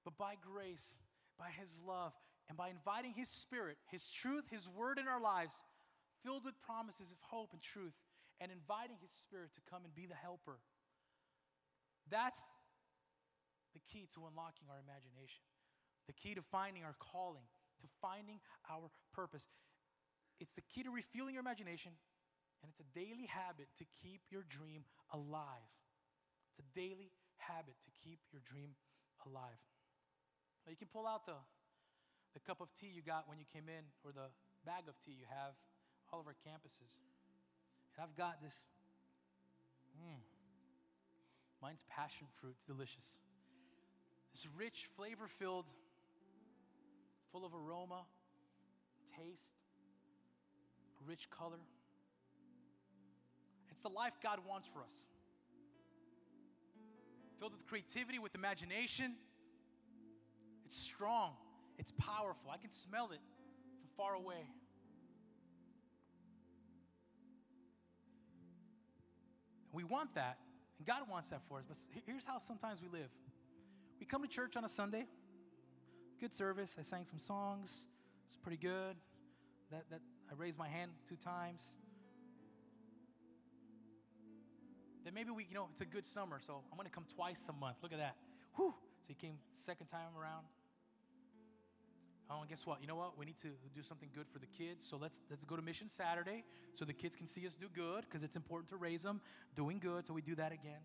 But 0.03 0.17
by 0.17 0.35
grace, 0.39 0.99
by 1.39 1.49
His 1.59 1.81
love, 1.85 2.13
and 2.47 2.57
by 2.57 2.69
inviting 2.69 3.13
His 3.13 3.29
Spirit, 3.29 3.77
His 3.89 4.09
truth, 4.09 4.45
His 4.51 4.69
word 4.69 4.99
in 4.99 5.07
our 5.07 5.21
lives, 5.21 5.55
filled 6.23 6.45
with 6.45 6.61
promises 6.61 7.11
of 7.11 7.17
hope 7.21 7.49
and 7.53 7.61
truth, 7.61 7.93
and 8.39 8.51
inviting 8.51 8.97
His 9.01 9.11
Spirit 9.11 9.53
to 9.55 9.61
come 9.69 9.83
and 9.83 9.93
be 9.93 10.05
the 10.05 10.17
helper. 10.17 10.59
That's 12.09 12.45
the 13.73 13.81
key 13.83 14.07
to 14.15 14.25
unlocking 14.25 14.71
our 14.71 14.79
imagination, 14.79 15.43
the 16.07 16.15
key 16.15 16.33
to 16.35 16.41
finding 16.41 16.83
our 16.83 16.95
calling, 16.97 17.45
to 17.81 17.87
finding 18.01 18.39
our 18.71 18.89
purpose. 19.13 19.49
It's 20.39 20.53
the 20.53 20.65
key 20.65 20.83
to 20.83 20.91
refueling 20.91 21.33
your 21.33 21.41
imagination, 21.41 21.91
and 22.61 22.69
it's 22.69 22.79
a 22.79 22.89
daily 22.97 23.27
habit 23.27 23.67
to 23.77 23.85
keep 24.01 24.21
your 24.31 24.45
dream 24.49 24.85
alive. 25.13 25.69
It's 26.49 26.61
a 26.61 26.69
daily 26.73 27.11
habit 27.37 27.75
to 27.85 27.89
keep 28.01 28.19
your 28.31 28.41
dream 28.45 28.73
alive. 29.25 29.61
Now 30.65 30.71
you 30.71 30.79
can 30.79 30.89
pull 30.89 31.05
out 31.05 31.25
the, 31.25 31.37
the 32.33 32.41
cup 32.41 32.61
of 32.61 32.73
tea 32.73 32.89
you 32.89 33.01
got 33.01 33.29
when 33.29 33.37
you 33.37 33.45
came 33.45 33.69
in, 33.69 33.85
or 34.01 34.11
the 34.11 34.33
bag 34.65 34.89
of 34.89 34.97
tea 35.05 35.13
you 35.13 35.27
have 35.29 35.53
all 36.11 36.19
of 36.19 36.27
our 36.27 36.37
campuses. 36.41 36.97
I've 38.01 38.15
got 38.15 38.41
this, 38.41 38.67
mm, 39.99 40.19
mine's 41.61 41.83
passion 41.89 42.27
fruit, 42.39 42.53
it's 42.55 42.65
delicious. 42.65 43.17
It's 44.33 44.47
rich, 44.55 44.87
flavor 44.95 45.27
filled, 45.27 45.65
full 47.31 47.43
of 47.43 47.53
aroma, 47.55 48.03
taste, 49.17 49.55
rich 51.07 51.27
color. 51.31 51.57
It's 53.71 53.81
the 53.81 53.89
life 53.89 54.17
God 54.21 54.39
wants 54.47 54.67
for 54.67 54.83
us. 54.83 55.07
Filled 57.39 57.53
with 57.53 57.65
creativity, 57.65 58.19
with 58.19 58.35
imagination. 58.35 59.15
It's 60.65 60.77
strong, 60.77 61.33
it's 61.79 61.93
powerful. 61.97 62.51
I 62.51 62.57
can 62.57 62.71
smell 62.71 63.11
it 63.11 63.21
from 63.79 63.89
far 63.95 64.13
away. 64.13 64.47
We 69.77 69.83
want 69.83 70.15
that, 70.15 70.39
and 70.79 70.87
God 70.87 71.03
wants 71.07 71.29
that 71.29 71.41
for 71.47 71.59
us. 71.59 71.65
But 71.67 71.77
here's 72.07 72.25
how 72.25 72.39
sometimes 72.39 72.81
we 72.81 72.87
live 72.87 73.11
we 73.99 74.07
come 74.07 74.23
to 74.23 74.27
church 74.27 74.57
on 74.57 74.65
a 74.65 74.69
Sunday, 74.69 75.05
good 76.19 76.33
service. 76.33 76.75
I 76.79 76.81
sang 76.81 77.05
some 77.05 77.19
songs, 77.19 77.85
it's 78.25 78.35
pretty 78.35 78.57
good. 78.57 78.95
That, 79.69 79.83
that 79.91 79.99
I 80.31 80.33
raised 80.35 80.57
my 80.57 80.67
hand 80.67 80.89
two 81.07 81.15
times. 81.15 81.61
Then 85.03 85.13
maybe 85.13 85.29
we, 85.29 85.45
you 85.47 85.53
know, 85.53 85.67
it's 85.71 85.81
a 85.81 85.85
good 85.85 86.07
summer, 86.07 86.39
so 86.43 86.63
I'm 86.71 86.77
to 86.83 86.89
come 86.89 87.05
twice 87.13 87.47
a 87.47 87.53
month. 87.53 87.77
Look 87.83 87.93
at 87.93 87.99
that. 87.99 88.15
Whew. 88.55 88.73
So 89.03 89.05
he 89.09 89.13
came 89.13 89.35
second 89.53 89.87
time 89.87 90.17
around. 90.19 90.45
Oh, 92.29 92.41
and 92.41 92.49
guess 92.49 92.65
what? 92.65 92.81
You 92.81 92.87
know 92.87 92.95
what? 92.95 93.17
We 93.17 93.25
need 93.25 93.37
to 93.39 93.49
do 93.73 93.81
something 93.81 94.09
good 94.13 94.27
for 94.27 94.39
the 94.39 94.47
kids. 94.47 94.85
So 94.85 94.97
let's 94.97 95.21
let's 95.29 95.45
go 95.45 95.55
to 95.55 95.61
Mission 95.61 95.87
Saturday 95.87 96.43
so 96.75 96.83
the 96.83 96.93
kids 96.93 97.15
can 97.15 97.27
see 97.27 97.47
us 97.47 97.55
do 97.55 97.67
good 97.73 98.03
because 98.03 98.21
it's 98.21 98.35
important 98.35 98.69
to 98.69 98.75
raise 98.77 99.01
them 99.01 99.21
doing 99.55 99.79
good. 99.79 100.05
So 100.05 100.13
we 100.13 100.21
do 100.21 100.35
that 100.35 100.51
again. 100.51 100.81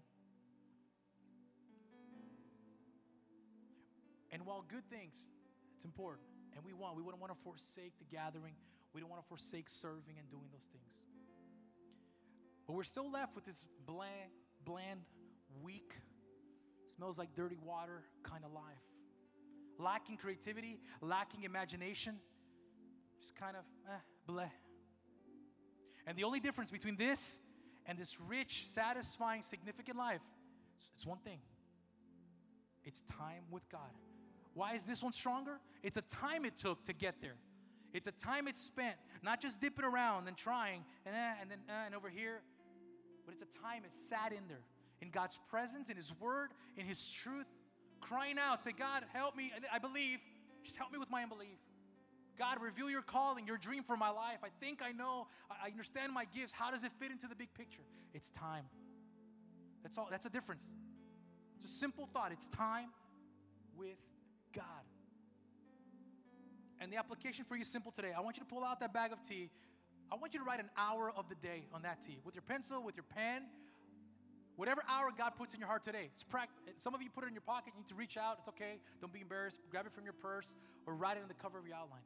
And 4.30 4.46
while 4.46 4.64
good 4.66 4.88
things, 4.88 5.18
it's 5.76 5.84
important, 5.84 6.26
and 6.56 6.64
we 6.64 6.72
want, 6.72 6.96
we 6.96 7.02
wouldn't 7.02 7.20
want 7.20 7.34
to 7.34 7.38
forsake 7.44 7.98
the 7.98 8.04
gathering. 8.04 8.54
We 8.94 9.00
don't 9.00 9.10
want 9.10 9.22
to 9.22 9.28
forsake 9.28 9.68
serving 9.68 10.16
and 10.18 10.30
doing 10.30 10.46
those 10.52 10.68
things. 10.72 11.04
But 12.66 12.74
we're 12.74 12.84
still 12.84 13.10
left 13.10 13.34
with 13.34 13.44
this 13.44 13.66
bland, 13.84 14.30
bland, 14.64 15.00
weak, 15.62 15.92
smells 16.86 17.18
like 17.18 17.34
dirty 17.34 17.58
water 17.62 18.04
kind 18.22 18.44
of 18.44 18.52
life. 18.52 18.91
Lacking 19.82 20.16
creativity, 20.16 20.78
lacking 21.00 21.44
imagination, 21.44 22.18
just 23.20 23.34
kind 23.36 23.56
of 23.56 23.64
eh, 23.88 23.98
bleh. 24.28 24.50
And 26.06 26.16
the 26.16 26.24
only 26.24 26.40
difference 26.40 26.70
between 26.70 26.96
this 26.96 27.38
and 27.86 27.98
this 27.98 28.20
rich, 28.20 28.64
satisfying, 28.68 29.42
significant 29.42 29.96
life, 29.96 30.20
it's 30.94 31.06
one 31.06 31.18
thing 31.18 31.38
it's 32.84 33.02
time 33.02 33.44
with 33.50 33.68
God. 33.68 33.90
Why 34.54 34.74
is 34.74 34.82
this 34.82 35.02
one 35.02 35.12
stronger? 35.12 35.60
It's 35.82 35.96
a 35.96 36.02
time 36.02 36.44
it 36.44 36.56
took 36.56 36.82
to 36.84 36.92
get 36.92 37.20
there. 37.20 37.36
It's 37.94 38.06
a 38.06 38.12
time 38.12 38.48
it 38.48 38.56
spent, 38.56 38.96
not 39.22 39.40
just 39.40 39.60
dipping 39.60 39.84
around 39.84 40.26
and 40.26 40.36
trying 40.36 40.84
and, 41.06 41.14
eh, 41.14 41.34
and 41.40 41.50
then 41.50 41.58
eh, 41.68 41.86
and 41.86 41.94
over 41.94 42.08
here, 42.08 42.40
but 43.24 43.34
it's 43.34 43.42
a 43.42 43.62
time 43.62 43.82
it 43.84 43.94
sat 43.94 44.32
in 44.32 44.48
there 44.48 44.64
in 45.00 45.10
God's 45.10 45.38
presence, 45.48 45.90
in 45.90 45.96
His 45.96 46.12
Word, 46.20 46.50
in 46.76 46.86
His 46.86 47.08
truth, 47.08 47.46
crying 48.02 48.36
out, 48.38 48.60
say, 48.60 48.72
God, 48.76 49.04
help 49.12 49.36
me. 49.36 49.52
I 49.72 49.78
believe. 49.78 50.18
Just 50.62 50.76
help 50.76 50.92
me 50.92 50.98
with 50.98 51.10
my 51.10 51.22
unbelief. 51.22 51.58
God, 52.38 52.60
reveal 52.60 52.88
your 52.88 53.02
calling, 53.02 53.46
your 53.46 53.58
dream 53.58 53.82
for 53.82 53.96
my 53.96 54.10
life. 54.10 54.38
I 54.42 54.48
think 54.60 54.80
I 54.82 54.92
know, 54.92 55.26
I 55.50 55.68
understand 55.68 56.12
my 56.12 56.24
gifts. 56.24 56.52
How 56.52 56.70
does 56.70 56.84
it 56.84 56.92
fit 56.98 57.10
into 57.10 57.26
the 57.26 57.34
big 57.34 57.52
picture? 57.54 57.82
It's 58.14 58.30
time. 58.30 58.64
That's 59.82 59.98
all, 59.98 60.08
that's 60.10 60.26
a 60.26 60.30
difference. 60.30 60.64
It's 61.56 61.64
a 61.70 61.74
simple 61.74 62.08
thought. 62.12 62.32
It's 62.32 62.48
time 62.48 62.88
with 63.76 63.98
God. 64.54 64.64
And 66.80 66.92
the 66.92 66.96
application 66.96 67.44
for 67.44 67.54
you 67.54 67.62
is 67.62 67.68
simple 67.68 67.92
today. 67.92 68.12
I 68.16 68.20
want 68.20 68.36
you 68.36 68.44
to 68.44 68.48
pull 68.48 68.64
out 68.64 68.80
that 68.80 68.92
bag 68.92 69.12
of 69.12 69.22
tea. 69.22 69.50
I 70.10 70.16
want 70.16 70.34
you 70.34 70.40
to 70.40 70.46
write 70.46 70.60
an 70.60 70.70
hour 70.76 71.12
of 71.16 71.28
the 71.28 71.36
day 71.36 71.64
on 71.72 71.82
that 71.82 72.02
tea 72.02 72.18
with 72.24 72.34
your 72.34 72.42
pencil, 72.42 72.82
with 72.82 72.96
your 72.96 73.04
pen, 73.04 73.42
whatever 74.56 74.82
hour 74.88 75.10
God 75.16 75.32
puts 75.36 75.54
in 75.54 75.60
your 75.60 75.68
heart 75.68 75.82
today. 75.82 76.10
It's 76.12 76.22
practice. 76.22 76.74
Some 76.76 76.94
of 76.94 77.02
you 77.02 77.10
put 77.10 77.24
it 77.24 77.28
in 77.28 77.34
your 77.34 77.42
pocket. 77.42 77.72
You 77.74 77.80
need 77.80 77.88
to 77.88 77.94
reach 77.94 78.16
out. 78.16 78.38
It's 78.40 78.48
okay. 78.48 78.78
Don't 79.00 79.12
be 79.12 79.20
embarrassed. 79.20 79.60
Grab 79.70 79.86
it 79.86 79.92
from 79.92 80.04
your 80.04 80.12
purse 80.12 80.54
or 80.86 80.94
write 80.94 81.16
it 81.16 81.22
on 81.22 81.28
the 81.28 81.34
cover 81.34 81.58
of 81.58 81.66
your 81.66 81.76
outline. 81.76 82.02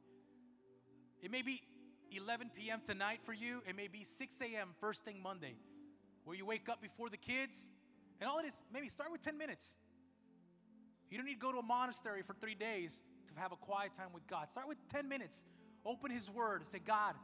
It 1.23 1.31
may 1.31 1.43
be 1.43 1.63
11 2.13 2.51
p.m. 2.55 2.81
tonight 2.85 3.21
for 3.23 3.33
you. 3.33 3.63
It 3.69 3.77
may 3.77 3.89
be 3.89 4.05
6 4.05 4.41
a.m. 4.41 4.71
first 4.81 5.05
thing 5.05 5.21
Monday, 5.23 5.57
where 6.25 6.37
you 6.37 6.47
wake 6.47 6.69
up 6.69 6.81
before 6.81 7.11
the 7.11 7.17
kids. 7.17 7.71
And 8.21 8.31
all 8.31 8.39
it 8.39 8.47
is, 8.47 8.63
maybe 8.73 8.89
start 8.89 9.11
with 9.13 9.23
10 9.23 9.37
minutes. 9.37 9.77
You 11.11 11.19
don't 11.19 11.27
need 11.27 11.35
to 11.35 11.41
go 11.41 11.53
to 11.53 11.59
a 11.59 11.63
monastery 11.63 12.23
for 12.23 12.35
three 12.35 12.55
days 12.55 13.03
to 13.27 13.41
have 13.41 13.53
a 13.53 13.57
quiet 13.57 13.95
time 13.95 14.09
with 14.13 14.27
God. 14.27 14.51
Start 14.51 14.69
with 14.69 14.79
10 14.91 15.09
minutes. 15.09 15.45
Open 15.85 16.11
His 16.11 16.31
Word 16.31 16.67
say, 16.67 16.79
God, 16.79 17.15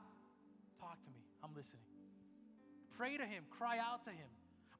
talk 0.78 1.02
to 1.04 1.10
me. 1.10 1.20
I'm 1.42 1.50
listening. 1.54 1.82
Pray 2.96 3.16
to 3.16 3.24
Him, 3.24 3.44
cry 3.50 3.78
out 3.78 4.04
to 4.04 4.10
Him. 4.10 4.28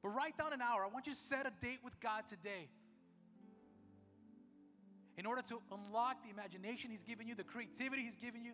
But 0.03 0.09
write 0.09 0.37
down 0.37 0.51
an 0.51 0.61
hour. 0.61 0.83
I 0.83 0.89
want 0.89 1.07
you 1.07 1.13
to 1.13 1.19
set 1.19 1.47
a 1.47 1.51
date 1.65 1.79
with 1.83 1.97
God 2.01 2.27
today. 2.27 2.67
In 5.17 5.25
order 5.25 5.41
to 5.43 5.61
unlock 5.71 6.23
the 6.23 6.29
imagination 6.29 6.91
He's 6.91 7.03
given 7.03 7.25
you, 7.25 7.35
the 7.35 7.45
creativity 7.45 8.03
He's 8.03 8.17
given 8.17 8.43
you, 8.43 8.51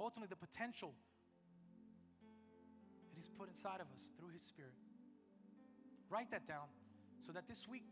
ultimately 0.00 0.28
the 0.28 0.36
potential 0.36 0.92
that 3.08 3.14
He's 3.14 3.28
put 3.28 3.48
inside 3.48 3.80
of 3.80 3.86
us 3.94 4.10
through 4.18 4.30
His 4.32 4.42
Spirit. 4.42 4.74
Write 6.10 6.32
that 6.32 6.48
down 6.48 6.66
so 7.24 7.32
that 7.32 7.46
this 7.46 7.68
week 7.68 7.84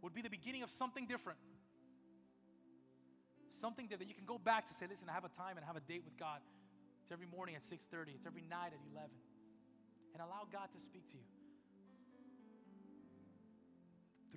would 0.00 0.14
be 0.14 0.22
the 0.22 0.30
beginning 0.30 0.62
of 0.62 0.70
something 0.70 1.06
different. 1.06 1.38
Something 3.50 3.88
that 3.90 4.06
you 4.06 4.14
can 4.14 4.24
go 4.24 4.38
back 4.38 4.66
to 4.68 4.74
say, 4.74 4.86
listen, 4.88 5.08
I 5.10 5.12
have 5.12 5.24
a 5.24 5.28
time 5.28 5.56
and 5.56 5.64
I 5.64 5.66
have 5.66 5.76
a 5.76 5.80
date 5.80 6.04
with 6.04 6.16
God. 6.16 6.40
It's 7.02 7.12
every 7.12 7.26
morning 7.26 7.54
at 7.54 7.62
6:30, 7.62 8.14
it's 8.14 8.26
every 8.26 8.42
night 8.42 8.72
at 8.72 8.80
11. 8.92 9.10
And 10.14 10.22
allow 10.22 10.46
God 10.50 10.72
to 10.72 10.80
speak 10.80 11.06
to 11.08 11.16
you. 11.18 11.35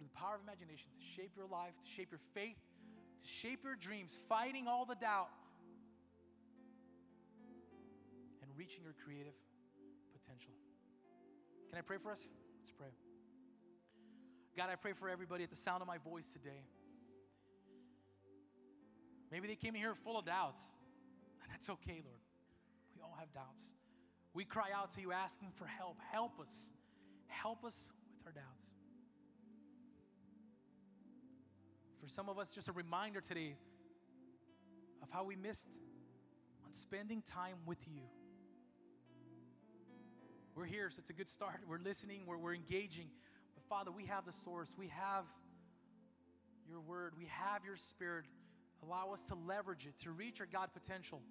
The 0.10 0.18
power 0.18 0.36
of 0.36 0.41
imagination 0.41 0.88
to 0.97 1.05
shape 1.16 1.32
your 1.36 1.47
life, 1.47 1.74
to 1.82 1.88
shape 1.88 2.10
your 2.12 2.22
faith, 2.34 2.57
to 3.22 3.28
shape 3.28 3.64
your 3.64 3.76
dreams, 3.76 4.18
fighting 4.28 4.68
all 4.68 4.86
the 4.86 4.95
doubt, 4.95 5.30
and 8.41 8.49
reaching 8.57 8.84
your 8.84 8.95
creative 9.05 9.38
potential. 10.14 10.53
Can 11.70 11.78
I 11.78 11.82
pray 11.82 11.97
for 12.01 12.12
us? 12.12 12.32
Let's 12.60 12.72
pray. 12.72 12.89
God, 14.57 14.70
I 14.72 14.76
pray 14.76 14.93
for 14.93 15.10
everybody 15.10 15.43
at 15.43 15.49
the 15.49 15.55
sound 15.55 15.82
of 15.82 15.88
my 15.88 15.97
voice 15.97 16.32
today. 16.32 16.66
Maybe 19.32 19.47
they 19.47 19.55
came 19.55 19.76
in 19.76 19.82
here 19.82 19.93
full 19.93 20.18
of 20.18 20.26
doubts, 20.26 20.72
and 21.43 21.51
that's 21.51 21.70
okay, 21.70 22.01
Lord. 22.03 22.22
We 22.95 23.01
all 23.03 23.16
have 23.20 23.32
doubts. 23.32 23.74
We 24.34 24.43
cry 24.43 24.70
out 24.76 24.91
to 24.91 25.01
you 25.01 25.12
asking 25.12 25.49
for 25.55 25.66
help. 25.66 25.97
Help 26.12 26.39
us. 26.39 26.74
Help 27.28 27.64
us 27.64 27.93
with 28.18 28.26
our 28.28 28.41
doubts. 28.41 28.79
Some 32.10 32.28
of 32.28 32.39
us, 32.39 32.51
just 32.51 32.68
a 32.68 32.72
reminder 32.72 33.22
today 33.22 33.55
of 35.03 35.10
how 35.12 35.24
we 35.24 35.36
missed 35.36 35.70
on 36.66 36.74
spending 36.74 37.22
time 37.22 37.55
with 37.66 37.88
you. 37.88 38.01
We're 40.55 40.66
here, 40.66 40.89
so 40.89 40.97
it's 40.99 41.12
a 41.12 41.14
good 41.14 41.30
start. 41.30 41.62
We're 41.68 41.80
listening, 41.80 42.22
we're, 42.26 42.38
we're 42.38 42.55
engaging. 42.55 43.10
But 43.53 43.64
Father, 43.66 43.91
we 43.91 44.05
have 44.05 44.26
the 44.26 44.34
source, 44.34 44.76
we 44.78 44.88
have 44.88 45.26
your 46.68 46.82
word, 46.82 47.14
we 47.18 47.26
have 47.26 47.64
your 47.64 47.78
spirit. 47.78 48.26
Allow 48.84 49.14
us 49.14 49.24
to 49.24 49.36
leverage 49.36 49.86
it, 49.86 49.97
to 50.03 50.12
reach 50.12 50.39
our 50.39 50.47
God 50.51 50.70
potential, 50.74 51.22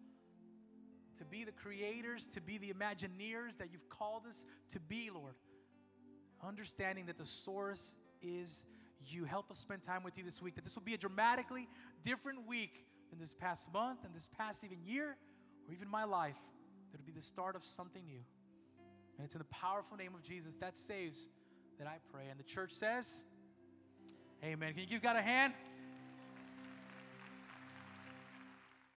to 1.16 1.24
be 1.24 1.42
the 1.42 1.52
creators, 1.52 2.26
to 2.28 2.40
be 2.40 2.56
the 2.58 2.72
Imagineers 2.72 3.58
that 3.58 3.68
you've 3.72 3.88
called 3.88 4.26
us 4.28 4.46
to 4.70 4.80
be, 4.80 5.10
Lord. 5.12 5.34
Understanding 6.46 7.06
that 7.06 7.18
the 7.18 7.26
source 7.26 7.96
is 8.22 8.64
you. 9.07 9.24
Help 9.24 9.51
us 9.51 9.59
spend 9.59 9.82
time 9.82 10.03
with 10.03 10.16
you 10.18 10.24
this 10.24 10.42
week, 10.42 10.55
that 10.55 10.64
this 10.64 10.74
will 10.74 10.82
be 10.82 10.94
a 10.94 10.99
dramatically 10.99 11.68
different 12.03 12.46
week 12.46 12.86
than 13.11 13.18
this 13.18 13.34
past 13.34 13.72
month 13.72 14.05
and 14.05 14.14
this 14.14 14.28
past 14.36 14.64
even 14.64 14.78
year 14.84 15.16
or 15.66 15.74
even 15.74 15.88
my 15.88 16.05
life. 16.05 16.36
That 16.90 17.01
it'll 17.01 17.07
be 17.07 17.12
the 17.12 17.22
start 17.22 17.57
of 17.57 17.64
something 17.64 18.05
new. 18.07 18.20
And 19.16 19.24
it's 19.24 19.34
in 19.34 19.40
the 19.40 19.44
powerful 19.46 19.96
name 19.96 20.14
of 20.14 20.22
Jesus 20.22 20.57
that 20.57 20.76
saves 20.76 21.28
that 21.78 21.86
I 21.86 21.96
pray. 22.12 22.24
And 22.30 22.38
the 22.38 22.44
church 22.44 22.72
says, 22.72 23.24
Amen. 24.44 24.72
Can 24.72 24.82
you 24.82 24.86
give 24.86 25.03
God 25.03 25.16
a 25.16 25.22
hand? 25.22 25.53